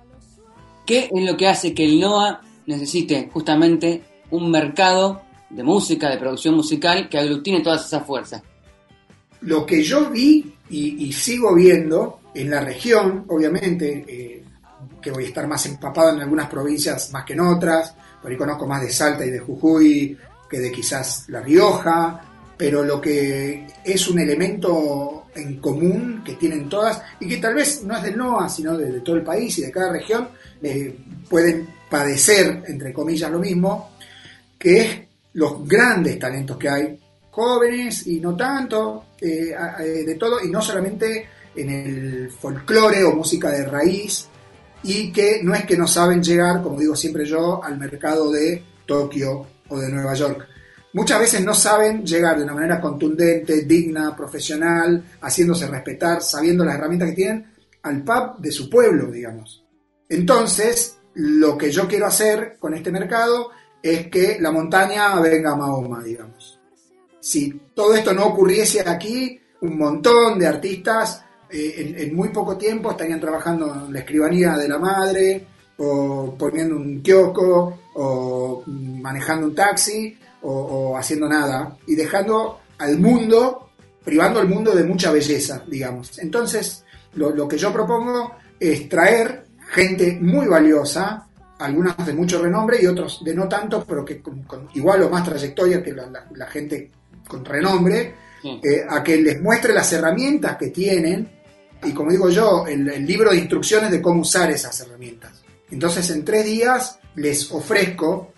¿Qué 0.86 1.10
es 1.12 1.22
lo 1.22 1.36
que 1.36 1.48
hace 1.48 1.74
que 1.74 1.84
el 1.84 2.00
NOA 2.00 2.40
necesite 2.66 3.28
justamente 3.30 4.02
un 4.30 4.50
mercado 4.50 5.20
de 5.50 5.62
música, 5.62 6.08
de 6.08 6.16
producción 6.16 6.54
musical, 6.54 7.10
que 7.10 7.18
aglutine 7.18 7.60
todas 7.60 7.84
esas 7.84 8.06
fuerzas? 8.06 8.42
Lo 9.42 9.66
que 9.66 9.82
yo 9.82 10.08
vi 10.08 10.50
y, 10.70 11.12
sigo 11.12 11.54
viendo 11.54 12.20
en 12.34 12.48
la 12.48 12.62
región, 12.62 13.26
obviamente, 13.28 14.02
eh, 14.08 14.44
que 15.02 15.10
voy 15.10 15.24
a 15.24 15.28
estar 15.28 15.46
más 15.46 15.66
empapado 15.66 16.14
en 16.14 16.22
algunas 16.22 16.48
provincias 16.48 17.12
más 17.12 17.26
que 17.26 17.34
en 17.34 17.40
otras, 17.40 17.94
por 18.22 18.30
ahí 18.30 18.38
conozco 18.38 18.66
más 18.66 18.80
de 18.80 18.90
Salta 18.90 19.26
y 19.26 19.30
de 19.30 19.40
Jujuy, 19.40 20.16
que 20.52 20.60
de 20.60 20.70
quizás 20.70 21.24
La 21.28 21.40
Rioja, 21.40 22.20
pero 22.58 22.84
lo 22.84 23.00
que 23.00 23.66
es 23.82 24.08
un 24.08 24.18
elemento 24.18 25.24
en 25.34 25.58
común 25.58 26.22
que 26.22 26.34
tienen 26.34 26.68
todas 26.68 27.00
y 27.18 27.26
que 27.26 27.38
tal 27.38 27.54
vez 27.54 27.82
no 27.84 27.96
es 27.96 28.02
del 28.02 28.18
NOA, 28.18 28.50
sino 28.50 28.76
de, 28.76 29.00
todo 29.00 29.16
el 29.16 29.22
país 29.22 29.58
y 29.58 29.62
de 29.62 29.72
cada 29.72 29.90
región, 29.90 30.28
eh, 30.62 30.94
pueden 31.26 31.66
padecer, 31.88 32.64
entre 32.68 32.92
comillas, 32.92 33.30
lo 33.30 33.38
mismo, 33.38 33.92
que 34.58 34.80
es 34.82 35.00
los 35.32 35.66
grandes 35.66 36.18
talentos 36.18 36.58
que 36.58 36.68
hay, 36.68 37.00
jóvenes 37.30 38.06
y 38.06 38.20
no 38.20 38.36
tanto, 38.36 39.06
eh, 39.18 39.54
eh, 39.80 40.04
de 40.04 40.14
todo, 40.16 40.44
y 40.44 40.50
no 40.50 40.60
solamente 40.60 41.26
en 41.56 41.70
el 41.70 42.30
folclore 42.30 43.02
o 43.04 43.16
música 43.16 43.50
de 43.50 43.64
raíz, 43.64 44.28
y 44.82 45.10
que 45.10 45.40
no 45.42 45.54
es 45.54 45.64
que 45.64 45.78
no 45.78 45.86
saben 45.86 46.22
llegar, 46.22 46.62
como 46.62 46.78
digo 46.78 46.94
siempre 46.94 47.24
yo, 47.24 47.64
al 47.64 47.78
mercado 47.78 48.30
de 48.30 48.62
Tokio 48.84 49.46
o 49.68 49.78
de 49.78 49.90
Nueva 49.90 50.14
York. 50.14 50.48
Muchas 50.94 51.20
veces 51.20 51.44
no 51.44 51.54
saben 51.54 52.04
llegar 52.04 52.36
de 52.36 52.44
una 52.44 52.54
manera 52.54 52.80
contundente, 52.80 53.62
digna, 53.62 54.14
profesional, 54.14 55.02
haciéndose 55.22 55.66
respetar, 55.66 56.22
sabiendo 56.22 56.64
las 56.64 56.74
herramientas 56.74 57.10
que 57.10 57.16
tienen, 57.16 57.52
al 57.82 58.02
pub 58.02 58.38
de 58.38 58.52
su 58.52 58.68
pueblo, 58.68 59.10
digamos. 59.10 59.64
Entonces, 60.08 60.98
lo 61.14 61.56
que 61.56 61.70
yo 61.70 61.88
quiero 61.88 62.06
hacer 62.06 62.56
con 62.58 62.74
este 62.74 62.90
mercado 62.90 63.50
es 63.82 64.08
que 64.08 64.38
la 64.40 64.52
montaña 64.52 65.18
venga 65.20 65.52
a 65.52 65.56
Mahoma, 65.56 66.02
digamos. 66.02 66.60
Si 67.20 67.60
todo 67.74 67.94
esto 67.94 68.12
no 68.12 68.26
ocurriese 68.26 68.80
aquí, 68.86 69.40
un 69.62 69.78
montón 69.78 70.38
de 70.38 70.46
artistas 70.46 71.24
eh, 71.50 71.94
en, 71.98 72.14
muy 72.14 72.30
poco 72.30 72.56
tiempo 72.56 72.90
estarían 72.90 73.20
trabajando 73.20 73.84
en 73.86 73.92
la 73.92 73.98
escribanía 74.00 74.56
de 74.56 74.68
la 74.68 74.78
madre, 74.78 75.46
o 75.84 76.34
poniendo 76.38 76.76
un 76.76 77.02
kiosco, 77.02 77.80
o 77.94 78.62
manejando 78.66 79.48
un 79.48 79.54
taxi, 79.54 80.16
o, 80.42 80.96
haciendo 80.96 81.28
nada, 81.28 81.76
y 81.86 81.94
dejando 81.94 82.60
al 82.78 82.98
mundo, 82.98 83.70
privando 84.04 84.40
al 84.40 84.48
mundo 84.48 84.74
de 84.74 84.84
mucha 84.84 85.10
belleza, 85.12 85.62
digamos. 85.66 86.18
Entonces, 86.18 86.84
lo, 87.14 87.48
que 87.48 87.58
yo 87.58 87.72
propongo 87.72 88.36
es 88.58 88.88
traer 88.88 89.44
gente 89.70 90.18
muy 90.20 90.46
valiosa, 90.46 91.26
algunas 91.58 91.96
de 92.04 92.12
mucho 92.12 92.40
renombre 92.40 92.78
y 92.80 92.86
otros 92.86 93.22
de 93.24 93.34
no 93.34 93.48
tanto, 93.48 93.84
pero 93.84 94.04
que 94.04 94.20
con, 94.20 94.68
igual 94.74 95.02
o 95.02 95.10
más 95.10 95.24
trayectoria 95.24 95.82
que 95.82 95.92
la, 95.92 96.46
gente 96.46 96.90
con 97.26 97.44
renombre, 97.44 98.14
eh, 98.44 98.84
a 98.88 99.02
que 99.02 99.16
les 99.16 99.40
muestre 99.40 99.72
las 99.72 99.92
herramientas 99.92 100.56
que 100.56 100.68
tienen 100.68 101.42
y 101.84 101.92
como 101.92 102.10
digo 102.10 102.30
yo, 102.30 102.66
el, 102.66 102.84
libro 103.04 103.30
de 103.30 103.38
instrucciones 103.38 103.90
de 103.90 104.00
cómo 104.00 104.20
usar 104.20 104.50
esas 104.50 104.78
herramientas. 104.80 105.42
Entonces 105.72 106.08
en 106.10 106.24
tres 106.24 106.44
días 106.44 106.98
les 107.16 107.50
ofrezco, 107.50 108.32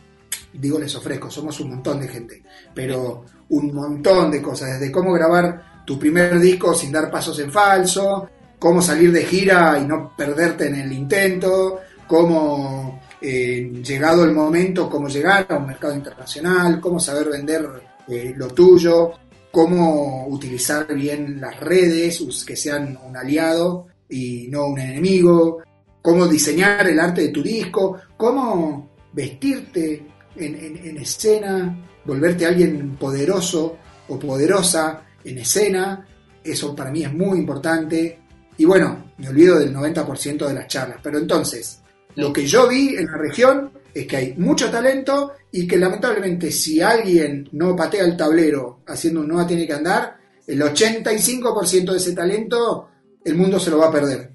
digo 0.52 0.78
les 0.78 0.94
ofrezco, 0.94 1.30
somos 1.30 1.58
un 1.60 1.70
montón 1.70 2.00
de 2.00 2.08
gente, 2.08 2.42
pero 2.72 3.24
un 3.48 3.74
montón 3.74 4.30
de 4.30 4.40
cosas, 4.40 4.78
desde 4.78 4.92
cómo 4.92 5.12
grabar 5.12 5.82
tu 5.84 5.98
primer 5.98 6.38
disco 6.38 6.74
sin 6.74 6.92
dar 6.92 7.10
pasos 7.10 7.38
en 7.40 7.50
falso, 7.50 8.28
cómo 8.58 8.80
salir 8.80 9.10
de 9.12 9.24
gira 9.24 9.78
y 9.82 9.84
no 9.84 10.14
perderte 10.16 10.68
en 10.68 10.76
el 10.76 10.92
intento, 10.92 11.80
cómo 12.06 13.00
eh, 13.20 13.82
llegado 13.84 14.24
el 14.24 14.32
momento, 14.32 14.88
cómo 14.88 15.08
llegar 15.08 15.46
a 15.48 15.56
un 15.56 15.66
mercado 15.66 15.94
internacional, 15.94 16.80
cómo 16.80 17.00
saber 17.00 17.30
vender 17.30 17.68
eh, 18.08 18.32
lo 18.36 18.46
tuyo, 18.48 19.10
cómo 19.50 20.28
utilizar 20.28 20.86
bien 20.94 21.40
las 21.40 21.58
redes, 21.58 22.44
que 22.46 22.54
sean 22.56 22.96
un 23.04 23.16
aliado 23.16 23.88
y 24.08 24.46
no 24.48 24.66
un 24.66 24.78
enemigo, 24.78 25.62
cómo 26.04 26.28
diseñar 26.28 26.86
el 26.86 27.00
arte 27.00 27.22
de 27.22 27.28
tu 27.28 27.42
disco, 27.42 27.98
cómo 28.14 28.90
vestirte 29.14 30.06
en, 30.36 30.98
escena, 30.98 31.82
volverte 32.04 32.44
alguien 32.44 32.94
poderoso 32.96 33.78
o 34.08 34.18
poderosa 34.18 35.02
en 35.24 35.38
escena, 35.38 36.06
eso 36.44 36.76
para 36.76 36.90
mí 36.90 37.04
es 37.04 37.12
muy 37.14 37.38
importante. 37.38 38.20
Y 38.58 38.66
bueno, 38.66 39.12
me 39.16 39.30
olvido 39.30 39.58
del 39.58 39.74
90% 39.74 40.46
de 40.46 40.52
las 40.52 40.66
charlas, 40.66 40.98
pero 41.02 41.16
entonces, 41.16 41.80
lo 42.16 42.30
que 42.34 42.46
yo 42.46 42.68
vi 42.68 42.96
en 42.96 43.06
la 43.06 43.16
región 43.16 43.72
es 43.94 44.06
que 44.06 44.16
hay 44.18 44.34
mucho 44.36 44.70
talento 44.70 45.32
y 45.52 45.66
que 45.66 45.78
lamentablemente 45.78 46.52
si 46.52 46.82
alguien 46.82 47.48
no 47.52 47.74
patea 47.74 48.04
el 48.04 48.14
tablero 48.14 48.82
haciendo 48.86 49.20
un 49.20 49.28
no 49.28 49.46
tiene 49.46 49.66
que 49.66 49.72
andar, 49.72 50.18
el 50.46 50.60
85% 50.60 51.92
de 51.92 51.96
ese 51.96 52.12
talento 52.12 52.90
el 53.24 53.36
mundo 53.36 53.58
se 53.58 53.70
lo 53.70 53.78
va 53.78 53.86
a 53.86 53.92
perder. 53.92 54.33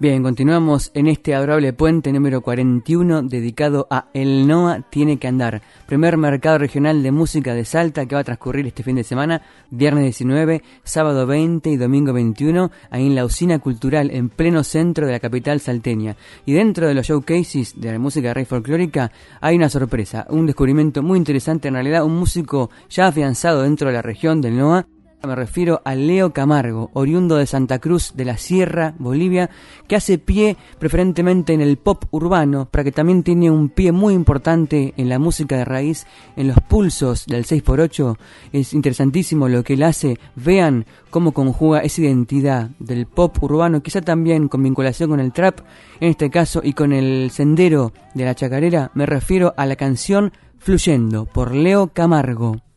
Bien, 0.00 0.22
continuamos 0.22 0.90
en 0.94 1.08
este 1.08 1.34
adorable 1.34 1.74
puente 1.74 2.10
número 2.10 2.40
41 2.40 3.24
dedicado 3.24 3.86
a 3.90 4.08
El 4.14 4.48
NOA 4.48 4.80
Tiene 4.88 5.18
que 5.18 5.28
Andar, 5.28 5.60
primer 5.84 6.16
mercado 6.16 6.56
regional 6.56 7.02
de 7.02 7.12
música 7.12 7.52
de 7.52 7.66
Salta 7.66 8.06
que 8.06 8.14
va 8.14 8.22
a 8.22 8.24
transcurrir 8.24 8.66
este 8.66 8.82
fin 8.82 8.96
de 8.96 9.04
semana, 9.04 9.42
viernes 9.68 10.04
19, 10.04 10.62
sábado 10.84 11.26
20 11.26 11.68
y 11.68 11.76
domingo 11.76 12.14
21, 12.14 12.70
ahí 12.88 13.08
en 13.08 13.14
la 13.14 13.26
usina 13.26 13.58
cultural 13.58 14.10
en 14.10 14.30
pleno 14.30 14.64
centro 14.64 15.04
de 15.04 15.12
la 15.12 15.20
capital 15.20 15.60
salteña. 15.60 16.16
Y 16.46 16.54
dentro 16.54 16.88
de 16.88 16.94
los 16.94 17.06
showcases 17.06 17.78
de 17.78 17.92
la 17.92 17.98
música 17.98 18.32
rey 18.32 18.46
folclórica 18.46 19.12
hay 19.42 19.56
una 19.56 19.68
sorpresa, 19.68 20.26
un 20.30 20.46
descubrimiento 20.46 21.02
muy 21.02 21.18
interesante, 21.18 21.68
en 21.68 21.74
realidad 21.74 22.06
un 22.06 22.16
músico 22.16 22.70
ya 22.88 23.08
afianzado 23.08 23.64
dentro 23.64 23.88
de 23.88 23.92
la 23.92 24.00
región 24.00 24.40
del 24.40 24.56
NOA, 24.56 24.86
Me 25.22 25.34
refiero 25.34 25.82
a 25.84 25.94
Leo 25.94 26.32
Camargo, 26.32 26.90
oriundo 26.94 27.36
de 27.36 27.44
Santa 27.44 27.78
Cruz 27.78 28.12
de 28.14 28.24
la 28.24 28.38
Sierra, 28.38 28.94
Bolivia, 28.98 29.50
que 29.86 29.96
hace 29.96 30.16
pie 30.16 30.56
preferentemente 30.78 31.52
en 31.52 31.60
el 31.60 31.76
pop 31.76 32.04
urbano, 32.10 32.68
pero 32.70 32.84
que 32.84 32.92
también 32.92 33.22
tiene 33.22 33.50
un 33.50 33.68
pie 33.68 33.92
muy 33.92 34.14
importante 34.14 34.94
en 34.96 35.10
la 35.10 35.18
música 35.18 35.58
de 35.58 35.66
raíz, 35.66 36.06
en 36.36 36.48
los 36.48 36.56
pulsos 36.66 37.26
del 37.26 37.44
6x8. 37.44 38.16
Es 38.52 38.72
interesantísimo 38.72 39.46
lo 39.46 39.62
que 39.62 39.74
él 39.74 39.82
hace. 39.82 40.18
Vean 40.36 40.86
cómo 41.10 41.32
conjuga 41.32 41.80
esa 41.80 42.00
identidad 42.00 42.70
del 42.78 43.04
pop 43.04 43.42
urbano, 43.42 43.82
quizá 43.82 44.00
también 44.00 44.48
con 44.48 44.62
vinculación 44.62 45.10
con 45.10 45.20
el 45.20 45.32
trap, 45.32 45.60
en 46.00 46.08
este 46.08 46.30
caso, 46.30 46.62
y 46.64 46.72
con 46.72 46.94
el 46.94 47.30
sendero 47.30 47.92
de 48.14 48.24
la 48.24 48.34
chacarera. 48.34 48.90
Me 48.94 49.04
refiero 49.04 49.52
a 49.58 49.66
la 49.66 49.76
canción 49.76 50.32
Fluyendo 50.58 51.26
por 51.26 51.54
Leo 51.54 51.88
Camargo. 51.88 52.69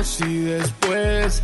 y 0.00 0.38
después 0.38 1.42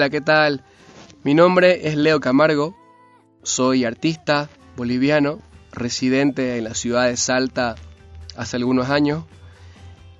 Hola, 0.00 0.08
¿qué 0.08 0.22
tal? 0.22 0.64
Mi 1.24 1.34
nombre 1.34 1.86
es 1.86 1.94
Leo 1.94 2.20
Camargo, 2.20 2.74
soy 3.42 3.84
artista 3.84 4.48
boliviano, 4.74 5.40
residente 5.72 6.56
en 6.56 6.64
la 6.64 6.72
ciudad 6.72 7.08
de 7.08 7.18
Salta 7.18 7.74
hace 8.34 8.56
algunos 8.56 8.88
años. 8.88 9.24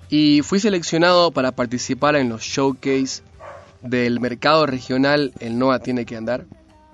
Y 0.07 0.43
fui 0.43 0.59
seleccionado 0.59 1.31
para 1.31 1.53
participar 1.53 2.15
en 2.15 2.29
los 2.29 2.43
showcase 2.43 3.23
del 3.81 4.19
mercado 4.19 4.67
regional 4.67 5.33
El 5.39 5.57
NOA 5.57 5.79
Tiene 5.79 6.05
que 6.05 6.15
Andar, 6.15 6.45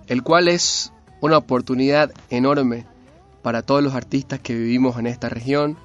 el 0.08 0.24
cual 0.24 0.48
es 0.48 0.94
una 1.20 1.36
oportunidad 1.36 2.14
enorme 2.30 2.86
para 3.42 3.64
todos 3.64 3.84
los 3.84 3.96
artistas 3.96 4.40
que 4.40 4.56
vivimos 4.56 4.98
en 4.98 5.08
esta 5.08 5.28
región. 5.28 5.78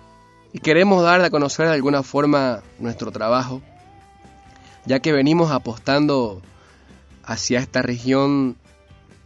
Y 0.52 0.60
queremos 0.60 1.02
dar 1.02 1.20
a 1.20 1.30
conocer 1.30 1.66
de 1.66 1.74
alguna 1.74 2.04
forma 2.04 2.62
nuestro 2.78 3.10
trabajo, 3.10 3.60
ya 4.86 5.00
que 5.00 5.10
venimos 5.10 5.50
apostando 5.50 6.42
hacia 7.24 7.60
esta 7.60 7.82
región 7.82 8.56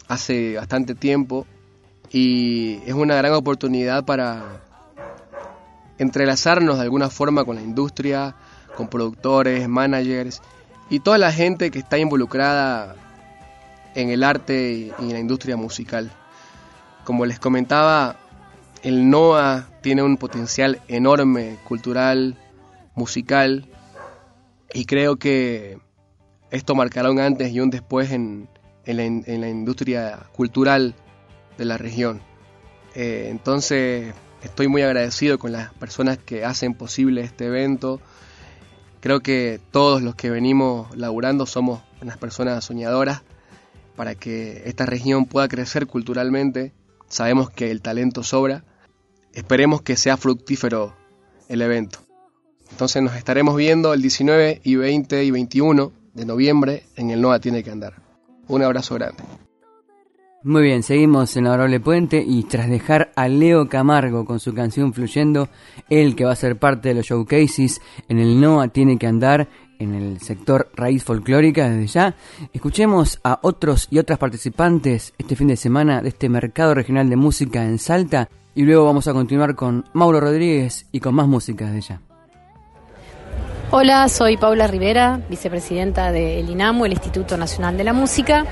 hace 0.08 0.56
bastante 0.56 0.94
tiempo 0.94 1.46
y 2.10 2.76
es 2.86 2.94
una 2.94 3.16
gran 3.16 3.32
oportunidad 3.32 4.04
para 4.04 4.62
entrelazarnos 5.98 6.76
de 6.76 6.82
alguna 6.82 7.10
forma 7.10 7.44
con 7.44 7.56
la 7.56 7.62
industria, 7.62 8.34
con 8.76 8.88
productores, 8.88 9.68
managers 9.68 10.42
y 10.90 11.00
toda 11.00 11.18
la 11.18 11.32
gente 11.32 11.70
que 11.70 11.78
está 11.78 11.98
involucrada 11.98 12.94
en 13.94 14.10
el 14.10 14.22
arte 14.22 14.92
y 14.98 15.02
en 15.02 15.12
la 15.12 15.18
industria 15.18 15.56
musical. 15.56 16.12
Como 17.04 17.24
les 17.24 17.38
comentaba, 17.38 18.16
el 18.82 19.08
NOA 19.08 19.66
tiene 19.80 20.02
un 20.02 20.16
potencial 20.16 20.80
enorme 20.86 21.56
cultural, 21.64 22.36
musical, 22.94 23.66
y 24.74 24.84
creo 24.84 25.16
que 25.16 25.78
esto 26.56 26.74
marcará 26.74 27.10
un 27.10 27.20
antes 27.20 27.52
y 27.52 27.60
un 27.60 27.70
después 27.70 28.10
en, 28.10 28.48
la, 28.86 29.48
industria 29.48 30.26
cultural 30.32 30.94
de 31.58 31.64
la 31.64 31.76
región. 31.76 32.22
Eh, 32.94 33.28
entonces 33.30 34.14
estoy 34.42 34.68
muy 34.68 34.82
agradecido 34.82 35.38
con 35.38 35.52
las 35.52 35.72
personas 35.74 36.18
que 36.18 36.44
hacen 36.44 36.74
posible 36.74 37.20
este 37.20 37.46
evento. 37.46 38.00
Creo 39.00 39.20
que 39.20 39.60
todos 39.70 40.02
los 40.02 40.14
que 40.14 40.30
venimos 40.30 40.94
laburando 40.96 41.46
somos 41.46 41.82
unas 42.00 42.16
personas 42.16 42.64
soñadoras 42.64 43.22
para 43.94 44.14
que 44.14 44.62
esta 44.66 44.86
región 44.86 45.26
pueda 45.26 45.48
crecer 45.48 45.86
culturalmente. 45.86 46.72
Sabemos 47.08 47.50
que 47.50 47.70
el 47.70 47.82
talento 47.82 48.22
sobra. 48.22 48.64
Esperemos 49.32 49.82
que 49.82 49.96
sea 49.96 50.16
fructífero 50.16 50.96
el 51.48 51.60
evento. 51.60 52.00
Entonces 52.70 53.02
nos 53.02 53.14
estaremos 53.14 53.56
viendo 53.56 53.92
el 53.94 54.00
19 54.00 54.60
y 54.64 54.76
20 54.76 55.24
y 55.24 55.30
21 55.30 56.05
de 56.16 56.24
noviembre 56.24 56.84
en 56.96 57.10
el 57.10 57.20
NOA 57.20 57.38
Tiene 57.40 57.62
que 57.62 57.70
Andar. 57.70 57.94
Un 58.48 58.62
abrazo 58.62 58.94
grande. 58.94 59.22
Muy 60.42 60.62
bien, 60.62 60.82
seguimos 60.82 61.36
en 61.36 61.46
Adorable 61.46 61.80
Puente 61.80 62.24
y 62.24 62.44
tras 62.44 62.70
dejar 62.70 63.10
a 63.16 63.28
Leo 63.28 63.68
Camargo 63.68 64.24
con 64.24 64.38
su 64.38 64.54
canción 64.54 64.92
Fluyendo, 64.92 65.48
él 65.90 66.14
que 66.14 66.24
va 66.24 66.32
a 66.32 66.36
ser 66.36 66.56
parte 66.56 66.90
de 66.90 66.94
los 66.94 67.06
showcases 67.06 67.80
en 68.08 68.18
el 68.18 68.40
NOA 68.40 68.68
Tiene 68.68 68.96
que 68.96 69.08
Andar 69.08 69.48
en 69.78 69.94
el 69.94 70.20
sector 70.20 70.70
raíz 70.74 71.04
folclórica 71.04 71.68
desde 71.68 71.86
ya, 71.86 72.16
escuchemos 72.52 73.18
a 73.24 73.40
otros 73.42 73.88
y 73.90 73.98
otras 73.98 74.18
participantes 74.18 75.12
este 75.18 75.36
fin 75.36 75.48
de 75.48 75.56
semana 75.56 76.00
de 76.00 76.08
este 76.08 76.28
mercado 76.28 76.74
regional 76.74 77.10
de 77.10 77.16
música 77.16 77.64
en 77.64 77.78
Salta 77.78 78.30
y 78.54 78.62
luego 78.62 78.84
vamos 78.84 79.06
a 79.08 79.12
continuar 79.12 79.54
con 79.54 79.84
Mauro 79.92 80.20
Rodríguez 80.20 80.86
y 80.92 81.00
con 81.00 81.14
más 81.14 81.28
música 81.28 81.66
desde 81.66 81.88
ya. 81.88 82.15
Hola, 83.72 84.08
soy 84.08 84.36
Paula 84.36 84.68
Rivera, 84.68 85.20
vicepresidenta 85.28 86.12
del 86.12 86.48
INAMU, 86.48 86.84
el 86.84 86.92
Instituto 86.92 87.36
Nacional 87.36 87.76
de 87.76 87.82
la 87.82 87.92
Música. 87.92 88.46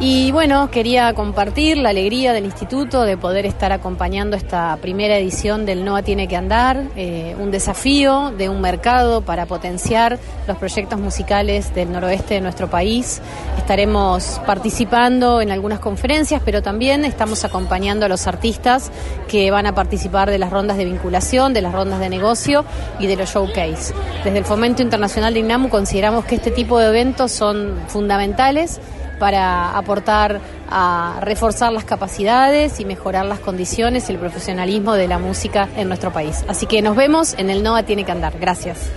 Y 0.00 0.30
bueno, 0.30 0.70
quería 0.70 1.12
compartir 1.12 1.76
la 1.76 1.88
alegría 1.88 2.32
del 2.32 2.44
instituto 2.44 3.02
de 3.02 3.16
poder 3.16 3.46
estar 3.46 3.72
acompañando 3.72 4.36
esta 4.36 4.76
primera 4.80 5.18
edición 5.18 5.66
del 5.66 5.84
NOA 5.84 6.02
Tiene 6.02 6.28
que 6.28 6.36
Andar, 6.36 6.84
eh, 6.94 7.34
un 7.36 7.50
desafío 7.50 8.30
de 8.30 8.48
un 8.48 8.60
mercado 8.60 9.22
para 9.22 9.46
potenciar 9.46 10.20
los 10.46 10.56
proyectos 10.56 11.00
musicales 11.00 11.74
del 11.74 11.90
noroeste 11.90 12.34
de 12.34 12.40
nuestro 12.40 12.70
país. 12.70 13.20
Estaremos 13.56 14.40
participando 14.46 15.40
en 15.40 15.50
algunas 15.50 15.80
conferencias, 15.80 16.42
pero 16.44 16.62
también 16.62 17.04
estamos 17.04 17.44
acompañando 17.44 18.06
a 18.06 18.08
los 18.08 18.28
artistas 18.28 18.92
que 19.26 19.50
van 19.50 19.66
a 19.66 19.74
participar 19.74 20.30
de 20.30 20.38
las 20.38 20.50
rondas 20.50 20.76
de 20.76 20.84
vinculación, 20.84 21.52
de 21.52 21.62
las 21.62 21.72
rondas 21.72 21.98
de 21.98 22.08
negocio 22.08 22.64
y 23.00 23.08
de 23.08 23.16
los 23.16 23.30
showcase. 23.30 23.92
Desde 24.22 24.38
el 24.38 24.44
Fomento 24.44 24.80
Internacional 24.80 25.34
de 25.34 25.40
INAMU 25.40 25.68
consideramos 25.70 26.24
que 26.24 26.36
este 26.36 26.52
tipo 26.52 26.78
de 26.78 26.86
eventos 26.86 27.32
son 27.32 27.74
fundamentales 27.88 28.80
para 29.18 29.76
aportar 29.76 30.40
a 30.70 31.18
reforzar 31.22 31.72
las 31.72 31.84
capacidades 31.84 32.80
y 32.80 32.84
mejorar 32.84 33.26
las 33.26 33.40
condiciones 33.40 34.08
y 34.08 34.12
el 34.12 34.18
profesionalismo 34.18 34.94
de 34.94 35.08
la 35.08 35.18
música 35.18 35.68
en 35.76 35.88
nuestro 35.88 36.12
país. 36.12 36.44
Así 36.48 36.66
que 36.66 36.82
nos 36.82 36.96
vemos 36.96 37.34
en 37.38 37.50
el 37.50 37.62
NOA 37.62 37.84
Tiene 37.84 38.04
que 38.04 38.12
Andar. 38.12 38.38
Gracias. 38.38 38.90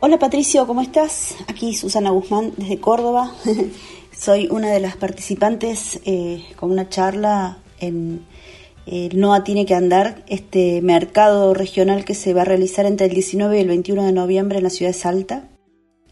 Hola 0.00 0.18
Patricio, 0.18 0.66
¿cómo 0.66 0.80
estás? 0.80 1.36
Aquí 1.46 1.74
Susana 1.74 2.10
Guzmán 2.10 2.52
desde 2.56 2.80
Córdoba. 2.80 3.32
Soy 4.16 4.48
una 4.50 4.70
de 4.70 4.80
las 4.80 4.96
participantes 4.96 6.00
eh, 6.04 6.44
con 6.56 6.70
una 6.70 6.88
charla 6.88 7.58
en 7.80 8.24
el 8.86 9.20
NOA 9.20 9.44
Tiene 9.44 9.66
que 9.66 9.74
Andar, 9.74 10.24
este 10.26 10.80
mercado 10.82 11.54
regional 11.54 12.04
que 12.04 12.14
se 12.14 12.32
va 12.32 12.42
a 12.42 12.44
realizar 12.44 12.86
entre 12.86 13.06
el 13.06 13.12
19 13.12 13.58
y 13.58 13.60
el 13.60 13.68
21 13.68 14.04
de 14.04 14.12
noviembre 14.12 14.58
en 14.58 14.64
la 14.64 14.70
ciudad 14.70 14.92
de 14.92 14.98
Salta 14.98 15.44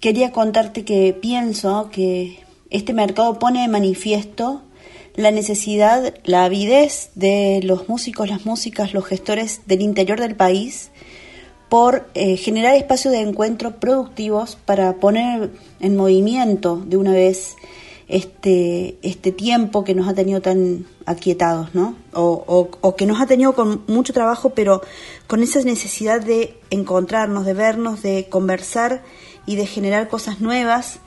quería 0.01 0.33
contarte 0.33 0.85
que 0.85 1.13
pienso 1.13 1.91
que 1.91 2.41
este 2.71 2.93
mercado 2.93 3.39
pone 3.39 3.63
de 3.63 3.69
manifiesto 3.69 4.63
la 5.15 5.31
necesidad, 5.33 6.15
la 6.25 6.45
avidez 6.45 7.11
de 7.17 7.61
los 7.65 7.89
músicos, 7.89 8.29
las 8.29 8.47
músicas, 8.47 8.95
los 8.95 9.05
gestores 9.05 9.63
del 9.67 9.83
interior 9.83 10.21
del 10.21 10.37
país 10.37 10.91
por 11.69 12.09
eh, 12.15 12.37
generar 12.37 12.77
espacios 12.77 13.13
de 13.13 13.21
encuentro 13.21 13.81
productivos 13.81 14.57
para 14.65 14.95
poner 14.97 15.51
en 15.81 15.97
movimiento 15.97 16.83
de 16.87 16.97
una 16.97 17.13
vez 17.13 17.57
este, 18.09 18.97
este 19.03 19.33
tiempo 19.33 19.85
que 19.85 19.95
nos 19.95 20.09
ha 20.09 20.15
tenido 20.15 20.41
tan 20.41 20.87
aquietados, 21.05 21.75
¿no? 21.75 21.95
O, 22.15 22.71
o, 22.81 22.97
que 22.97 23.05
nos 23.05 23.21
ha 23.21 23.27
tenido 23.27 23.55
con 23.55 23.83
mucho 23.87 24.15
trabajo, 24.15 24.51
pero 24.51 24.81
con 25.27 25.43
esa 25.43 25.61
necesidad 25.61 26.23
de 26.23 26.55
encontrarnos, 26.71 27.45
de 27.45 27.53
vernos, 27.53 28.03
de 28.03 28.29
conversar 28.31 29.03
y 29.49 29.57
de 29.57 29.67
generar 29.67 30.09
cosas 30.09 30.41
nuevas 30.41 31.01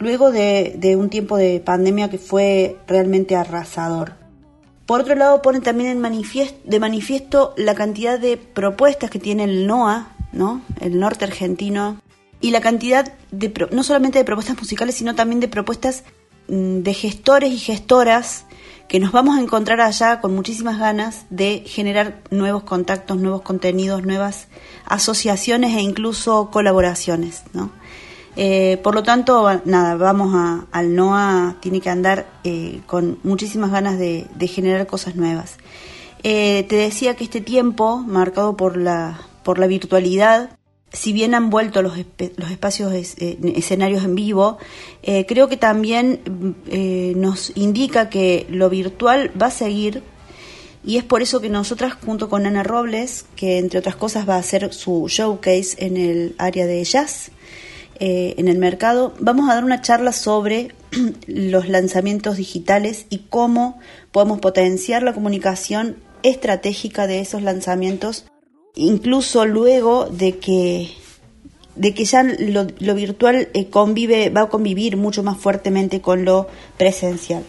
luego 0.00 0.32
de, 0.32 0.96
un 0.98 1.08
tiempo 1.08 1.36
de 1.36 1.60
pandemia 1.60 2.10
que 2.10 2.18
fue 2.18 2.76
realmente 2.88 3.36
arrasador. 3.36 4.14
Por 4.84 5.00
otro 5.00 5.14
lado, 5.14 5.40
pone 5.42 5.60
también 5.60 5.90
en 5.90 6.00
manifiesto, 6.00 6.58
de 6.64 6.80
manifiesto 6.80 7.54
la 7.56 7.74
cantidad 7.76 8.18
de 8.18 8.36
propuestas 8.36 9.10
que 9.10 9.20
tiene 9.20 9.44
el 9.44 9.66
NOA, 9.68 10.08
¿no? 10.32 10.60
el 10.80 10.98
norte 10.98 11.24
argentino, 11.24 12.00
y 12.40 12.50
la 12.50 12.60
cantidad 12.60 13.14
de, 13.30 13.68
no 13.70 13.84
solamente 13.84 14.18
de 14.18 14.24
propuestas 14.24 14.58
musicales, 14.58 14.96
sino 14.96 15.14
también 15.14 15.38
de 15.38 15.48
propuestas 15.48 16.02
mm, 16.48 16.80
de 16.80 16.94
gestores 16.94 17.52
y 17.52 17.58
gestoras 17.58 18.44
que 18.88 19.00
nos 19.00 19.12
vamos 19.12 19.38
a 19.38 19.40
encontrar 19.40 19.80
allá 19.80 20.20
con 20.20 20.34
muchísimas 20.34 20.78
ganas 20.78 21.24
de 21.30 21.62
generar 21.66 22.20
nuevos 22.30 22.64
contactos, 22.64 23.16
nuevos 23.16 23.42
contenidos, 23.42 24.02
nuevas 24.02 24.48
asociaciones 24.84 25.74
e 25.74 25.80
incluso 25.80 26.50
colaboraciones. 26.50 27.44
¿no? 27.54 27.70
Eh, 28.36 28.78
por 28.82 28.94
lo 28.94 29.02
tanto, 29.02 29.48
nada, 29.64 29.94
vamos 29.96 30.34
a, 30.34 30.66
al 30.72 30.94
NOA, 30.94 31.56
tiene 31.60 31.80
que 31.80 31.90
andar 31.90 32.26
eh, 32.42 32.80
con 32.86 33.18
muchísimas 33.22 33.70
ganas 33.70 33.98
de, 33.98 34.26
generar 34.48 34.86
cosas 34.86 35.16
nuevas. 35.16 35.56
Eh, 36.22 36.64
te 36.68 36.76
decía 36.76 37.14
que 37.14 37.24
este 37.24 37.40
tiempo, 37.40 37.98
marcado 37.98 38.56
por 38.56 38.76
la, 38.76 39.20
por 39.42 39.58
la 39.58 39.66
virtualidad, 39.66 40.58
si 40.92 41.12
bien 41.12 41.34
han 41.34 41.50
vuelto 41.50 41.82
los, 41.82 41.94
los 42.36 42.50
espacios 42.50 42.92
escenarios 42.92 44.04
en 44.04 44.14
vivo, 44.14 44.58
creo 45.02 45.48
que 45.48 45.56
también 45.56 46.20
nos 47.16 47.50
indica 47.56 48.08
que 48.08 48.46
lo 48.48 48.70
virtual 48.70 49.32
va 49.40 49.46
a 49.46 49.50
seguir 49.50 50.04
y 50.86 50.98
es 50.98 51.04
por 51.04 51.22
eso 51.22 51.40
que 51.40 51.48
nosotras, 51.48 51.94
junto 52.04 52.28
con 52.28 52.46
Ana 52.46 52.62
Robles, 52.62 53.24
que 53.36 53.58
entre 53.58 53.78
otras 53.78 53.96
cosas 53.96 54.28
va 54.28 54.34
a 54.34 54.38
hacer 54.38 54.72
su 54.74 55.06
showcase 55.08 55.74
en 55.78 55.96
el 55.96 56.34
área 56.36 56.66
de 56.66 56.84
jazz, 56.84 57.30
eh, 58.00 58.34
en 58.38 58.48
el 58.48 58.58
mercado, 58.58 59.14
vamos 59.20 59.48
a 59.48 59.54
dar 59.54 59.64
una 59.64 59.80
charla 59.80 60.12
sobre 60.12 60.74
los 61.26 61.68
lanzamientos 61.68 62.36
digitales 62.36 63.06
y 63.10 63.18
cómo 63.30 63.78
podemos 64.12 64.40
potenciar 64.40 65.02
la 65.02 65.12
comunicación 65.12 65.96
estratégica 66.22 67.06
de 67.06 67.20
esos 67.20 67.42
lanzamientos, 67.42 68.26
incluso 68.74 69.44
luego 69.44 70.06
de 70.06 70.38
que 70.38 70.90
de 71.76 71.92
que 71.92 72.04
ya 72.04 72.22
lo, 72.22 72.94
virtual 72.94 73.48
eh, 73.52 73.68
convive, 73.68 74.30
va 74.30 74.42
a 74.42 74.48
convivir 74.48 74.96
mucho 74.96 75.24
más 75.24 75.38
fuertemente 75.38 76.00
con 76.00 76.24
lo 76.24 76.46
presencial. 76.78 77.42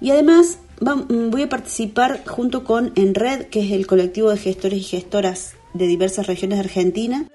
Y 0.00 0.10
además 0.10 0.58
voy 0.80 1.42
a 1.42 1.48
participar 1.48 2.24
junto 2.26 2.64
con 2.64 2.92
Enred, 2.94 3.46
que 3.46 3.60
es 3.60 3.72
el 3.72 3.86
colectivo 3.86 4.30
de 4.30 4.38
gestores 4.38 4.78
y 4.78 4.82
gestoras 4.82 5.54
de 5.74 5.86
diversas 5.86 6.26
regiones 6.26 6.58
de 6.58 6.64
Argentina, 6.64 7.28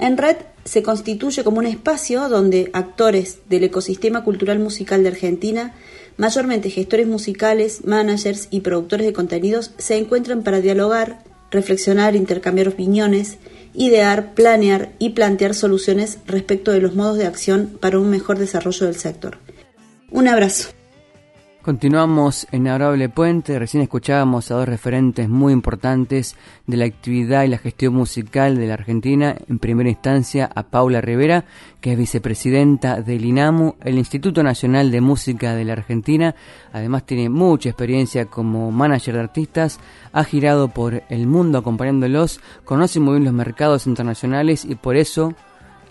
en 0.00 0.16
Red 0.16 0.36
se 0.64 0.82
constituye 0.82 1.44
como 1.44 1.58
un 1.58 1.66
espacio 1.66 2.28
donde 2.28 2.70
actores 2.72 3.38
del 3.48 3.64
ecosistema 3.64 4.24
cultural 4.24 4.58
musical 4.58 5.02
de 5.02 5.10
Argentina, 5.10 5.74
mayormente 6.16 6.70
gestores 6.70 7.06
musicales, 7.06 7.84
managers 7.84 8.48
y 8.50 8.60
productores 8.60 9.06
de 9.06 9.12
contenidos, 9.12 9.72
se 9.78 9.96
encuentran 9.96 10.42
para 10.42 10.60
dialogar, 10.60 11.22
reflexionar, 11.50 12.16
intercambiar 12.16 12.68
opiniones, 12.68 13.38
idear, 13.74 14.34
planear 14.34 14.92
y 14.98 15.10
plantear 15.10 15.54
soluciones 15.54 16.18
respecto 16.26 16.72
de 16.72 16.80
los 16.80 16.94
modos 16.94 17.18
de 17.18 17.26
acción 17.26 17.78
para 17.80 17.98
un 17.98 18.10
mejor 18.10 18.38
desarrollo 18.38 18.86
del 18.86 18.96
sector. 18.96 19.38
Un 20.10 20.28
abrazo. 20.28 20.79
Continuamos 21.62 22.46
en 22.52 22.68
Adorable 22.68 23.10
Puente, 23.10 23.58
recién 23.58 23.82
escuchábamos 23.82 24.50
a 24.50 24.54
dos 24.54 24.66
referentes 24.66 25.28
muy 25.28 25.52
importantes 25.52 26.34
de 26.66 26.78
la 26.78 26.86
actividad 26.86 27.44
y 27.44 27.48
la 27.48 27.58
gestión 27.58 27.92
musical 27.92 28.56
de 28.56 28.66
la 28.66 28.74
Argentina, 28.74 29.36
en 29.46 29.58
primera 29.58 29.90
instancia 29.90 30.50
a 30.54 30.62
Paula 30.62 31.02
Rivera, 31.02 31.44
que 31.82 31.92
es 31.92 31.98
vicepresidenta 31.98 33.02
del 33.02 33.26
INAMU, 33.26 33.74
el 33.82 33.98
Instituto 33.98 34.42
Nacional 34.42 34.90
de 34.90 35.02
Música 35.02 35.54
de 35.54 35.66
la 35.66 35.74
Argentina, 35.74 36.34
además 36.72 37.04
tiene 37.04 37.28
mucha 37.28 37.68
experiencia 37.68 38.24
como 38.24 38.70
manager 38.70 39.16
de 39.16 39.20
artistas, 39.20 39.80
ha 40.14 40.24
girado 40.24 40.68
por 40.68 41.02
el 41.10 41.26
mundo 41.26 41.58
acompañándolos, 41.58 42.40
conoce 42.64 43.00
muy 43.00 43.16
bien 43.16 43.24
los 43.26 43.34
mercados 43.34 43.86
internacionales 43.86 44.64
y 44.64 44.76
por 44.76 44.96
eso 44.96 45.34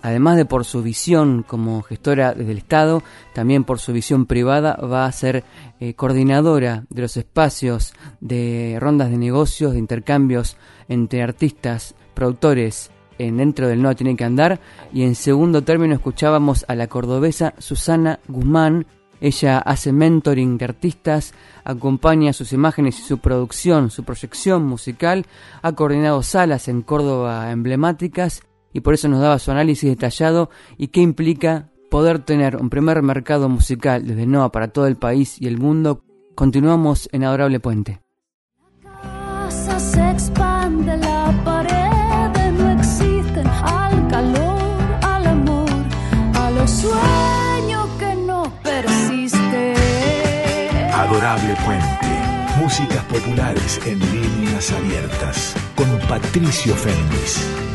además 0.02 0.38
de 0.38 0.46
por 0.46 0.66
su 0.66 0.82
visión 0.82 1.44
como 1.48 1.82
gestora 1.82 2.34
desde 2.34 2.52
el 2.52 2.60
Estado, 2.60 3.04
también 3.34 3.64
por 3.64 3.80
su 3.80 3.94
visión 3.94 4.26
privada, 4.26 4.76
va 4.76 5.06
a 5.06 5.12
ser 5.12 5.44
eh, 5.80 5.94
coordinadora 5.94 6.86
de 6.90 7.02
los 7.02 7.18
espacios 7.18 7.94
de 8.20 8.78
rondas 8.80 9.10
de 9.10 9.18
negocios, 9.18 9.74
de 9.74 9.80
intercambios 9.80 10.58
entre 10.88 11.22
artistas, 11.22 11.96
productores, 12.14 12.92
en 13.20 13.38
dentro 13.38 13.68
del 13.68 13.82
No 13.82 13.96
Tiene 13.96 14.16
que 14.16 14.24
Andar. 14.24 14.60
Y 14.92 15.04
en 15.04 15.14
segundo 15.14 15.62
término 15.62 15.94
escuchábamos 15.94 16.66
a 16.68 16.76
la 16.76 16.88
cordobesa 16.88 17.54
Susana 17.60 18.20
Guzmán. 18.28 18.88
Ella 19.22 19.60
hace 19.60 19.92
mentoring 19.92 20.58
de 20.58 20.64
artistas, 20.64 21.34
acompaña 21.66 22.32
sus 22.32 22.54
imágenes 22.54 22.98
y 23.00 23.02
su 23.04 23.18
producción, 23.18 23.92
su 23.92 24.06
proyección 24.06 24.66
musical, 24.66 25.26
ha 25.62 25.74
coordinado 25.74 26.24
salas 26.24 26.70
en 26.70 26.82
Córdoba 26.82 27.52
emblemáticas 27.52 28.44
y 28.74 28.82
por 28.82 28.94
eso 28.94 29.08
nos 29.08 29.22
daba 29.22 29.40
su 29.40 29.52
análisis 29.52 29.90
detallado 29.90 30.50
y 30.78 30.88
qué 30.88 31.02
implica 31.02 31.70
poder 31.90 32.20
tener 32.20 32.56
un 32.56 32.70
primer 32.70 33.02
mercado 33.02 33.50
musical 33.50 34.06
desde 34.06 34.26
NOA 34.26 34.52
para 34.52 34.70
todo 34.70 34.88
el 34.88 34.96
país 34.96 35.42
y 35.42 35.48
el 35.48 35.58
mundo. 35.58 36.04
Continuamos 36.36 37.10
en 37.12 37.24
Adorable 37.24 37.60
Puente. 37.60 38.02
se 39.78 40.10
expande, 40.10 40.98
la 40.98 41.34
pared 41.44 42.52
no 42.52 42.72
existen 42.72 43.48
al 43.48 44.08
calor, 44.08 44.60
al 45.02 45.28
amor, 45.28 45.70
a 46.36 46.52
los 46.52 46.70
sueños 46.70 47.88
que 47.98 48.16
no 48.16 48.52
persisten. 48.62 49.76
Adorable 50.94 51.56
Puente. 51.66 52.08
Músicas 52.60 53.04
populares 53.06 53.80
en 53.86 54.00
líneas 54.00 54.72
abiertas. 54.72 55.56
Con 55.76 55.88
Patricio 56.08 56.76
Fernández. 56.76 57.69